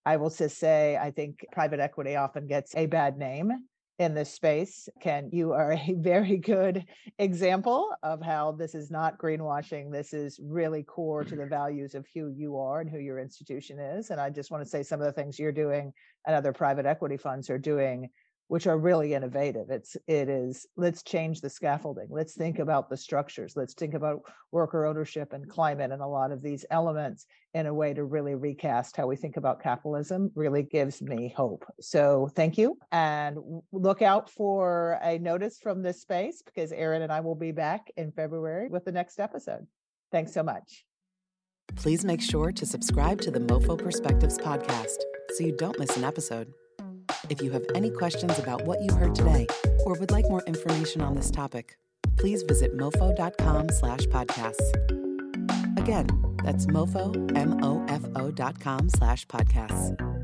I 0.06 0.18
will 0.18 0.30
just 0.30 0.58
say, 0.58 0.98
I 0.98 1.12
think 1.12 1.46
private 1.54 1.80
equity 1.80 2.18
often 2.18 2.46
gets 2.46 2.76
a 2.76 2.88
bad 2.88 3.18
name 3.18 3.54
in 4.00 4.14
this 4.14 4.34
space. 4.34 4.90
Ken, 5.00 5.30
you 5.32 5.54
are 5.54 5.74
a 5.74 5.94
very 5.98 6.38
good 6.38 6.86
example 7.20 7.90
of 8.04 8.22
how 8.22 8.52
this 8.52 8.74
is 8.74 8.90
not 8.90 9.18
greenwashing. 9.18 9.92
This 9.92 10.14
is 10.14 10.40
really 10.42 10.84
core 10.84 11.24
to 11.24 11.36
the 11.36 11.44
mm-hmm. 11.44 11.50
values 11.50 11.96
of 11.96 12.06
who 12.14 12.30
you 12.30 12.58
are 12.58 12.82
and 12.82 12.90
who 12.90 13.00
your 13.00 13.20
institution 13.20 13.80
is. 13.80 14.10
And 14.10 14.20
I 14.20 14.30
just 14.30 14.52
want 14.52 14.64
to 14.64 14.70
say 14.70 14.84
some 14.84 15.00
of 15.00 15.06
the 15.06 15.14
things 15.14 15.38
you're 15.38 15.52
doing 15.52 15.94
and 16.26 16.36
other 16.36 16.54
private 16.54 16.86
equity 16.86 17.18
funds 17.18 17.50
are 17.50 17.60
doing 17.60 18.10
which 18.52 18.68
are 18.68 18.78
really 18.78 19.14
innovative. 19.14 19.70
It's 19.70 19.96
it 20.08 20.28
is 20.28 20.68
let's 20.76 21.04
change 21.04 21.40
the 21.40 21.50
scaffolding. 21.50 22.08
Let's 22.10 22.34
think 22.34 22.60
about 22.60 22.90
the 22.90 22.98
structures. 22.98 23.54
Let's 23.56 23.74
think 23.74 23.94
about 23.94 24.24
worker 24.52 24.86
ownership 24.86 25.32
and 25.32 25.50
climate 25.50 25.94
and 25.94 26.02
a 26.02 26.06
lot 26.06 26.34
of 26.34 26.42
these 26.42 26.66
elements 26.70 27.28
in 27.54 27.68
a 27.68 27.74
way 27.74 27.94
to 27.94 28.04
really 28.04 28.36
recast 28.36 28.98
how 28.98 29.08
we 29.08 29.16
think 29.16 29.38
about 29.38 29.64
capitalism 29.64 30.34
really 30.36 30.64
gives 30.64 31.02
me 31.02 31.34
hope. 31.34 31.64
So 31.80 32.30
thank 32.36 32.58
you 32.58 32.78
and 32.92 33.38
look 33.72 34.02
out 34.02 34.30
for 34.30 35.00
a 35.02 35.18
notice 35.18 35.58
from 35.58 35.82
this 35.82 36.02
space 36.02 36.42
because 36.42 36.74
Aaron 36.74 37.04
and 37.04 37.12
I 37.14 37.22
will 37.22 37.36
be 37.36 37.54
back 37.54 37.90
in 37.96 38.12
February 38.12 38.68
with 38.68 38.84
the 38.84 38.92
next 38.92 39.22
episode. 39.22 39.66
Thanks 40.12 40.34
so 40.34 40.44
much. 40.44 40.84
Please 41.78 42.04
make 42.04 42.22
sure 42.22 42.52
to 42.52 42.66
subscribe 42.66 43.22
to 43.22 43.32
the 43.32 43.40
MoFo 43.40 43.78
Perspectives 43.78 44.38
podcast 44.38 44.98
so 45.36 45.46
you 45.46 45.56
don't 45.56 45.80
miss 45.80 45.96
an 45.96 46.04
episode. 46.04 46.52
If 47.30 47.42
you 47.42 47.52
have 47.52 47.66
any 47.76 47.90
questions 47.90 48.38
about 48.40 48.64
what 48.64 48.82
you 48.82 48.94
heard 48.96 49.16
today 49.16 49.48
or 49.86 49.96
would 50.00 50.12
like 50.12 50.30
more 50.30 50.44
information 50.44 51.02
on 51.02 51.16
this 51.16 51.32
topic, 51.32 51.78
please 52.18 52.44
visit 52.44 52.76
mofo.com 52.78 53.70
slash 53.70 54.02
podcasts. 54.02 54.70
Again, 55.78 56.08
that's 56.44 56.66
mofo, 56.68 57.16
M-O-F-O 57.36 58.32
dot 58.32 58.60
com 58.60 58.90
slash 58.90 59.26
podcasts. 59.28 60.21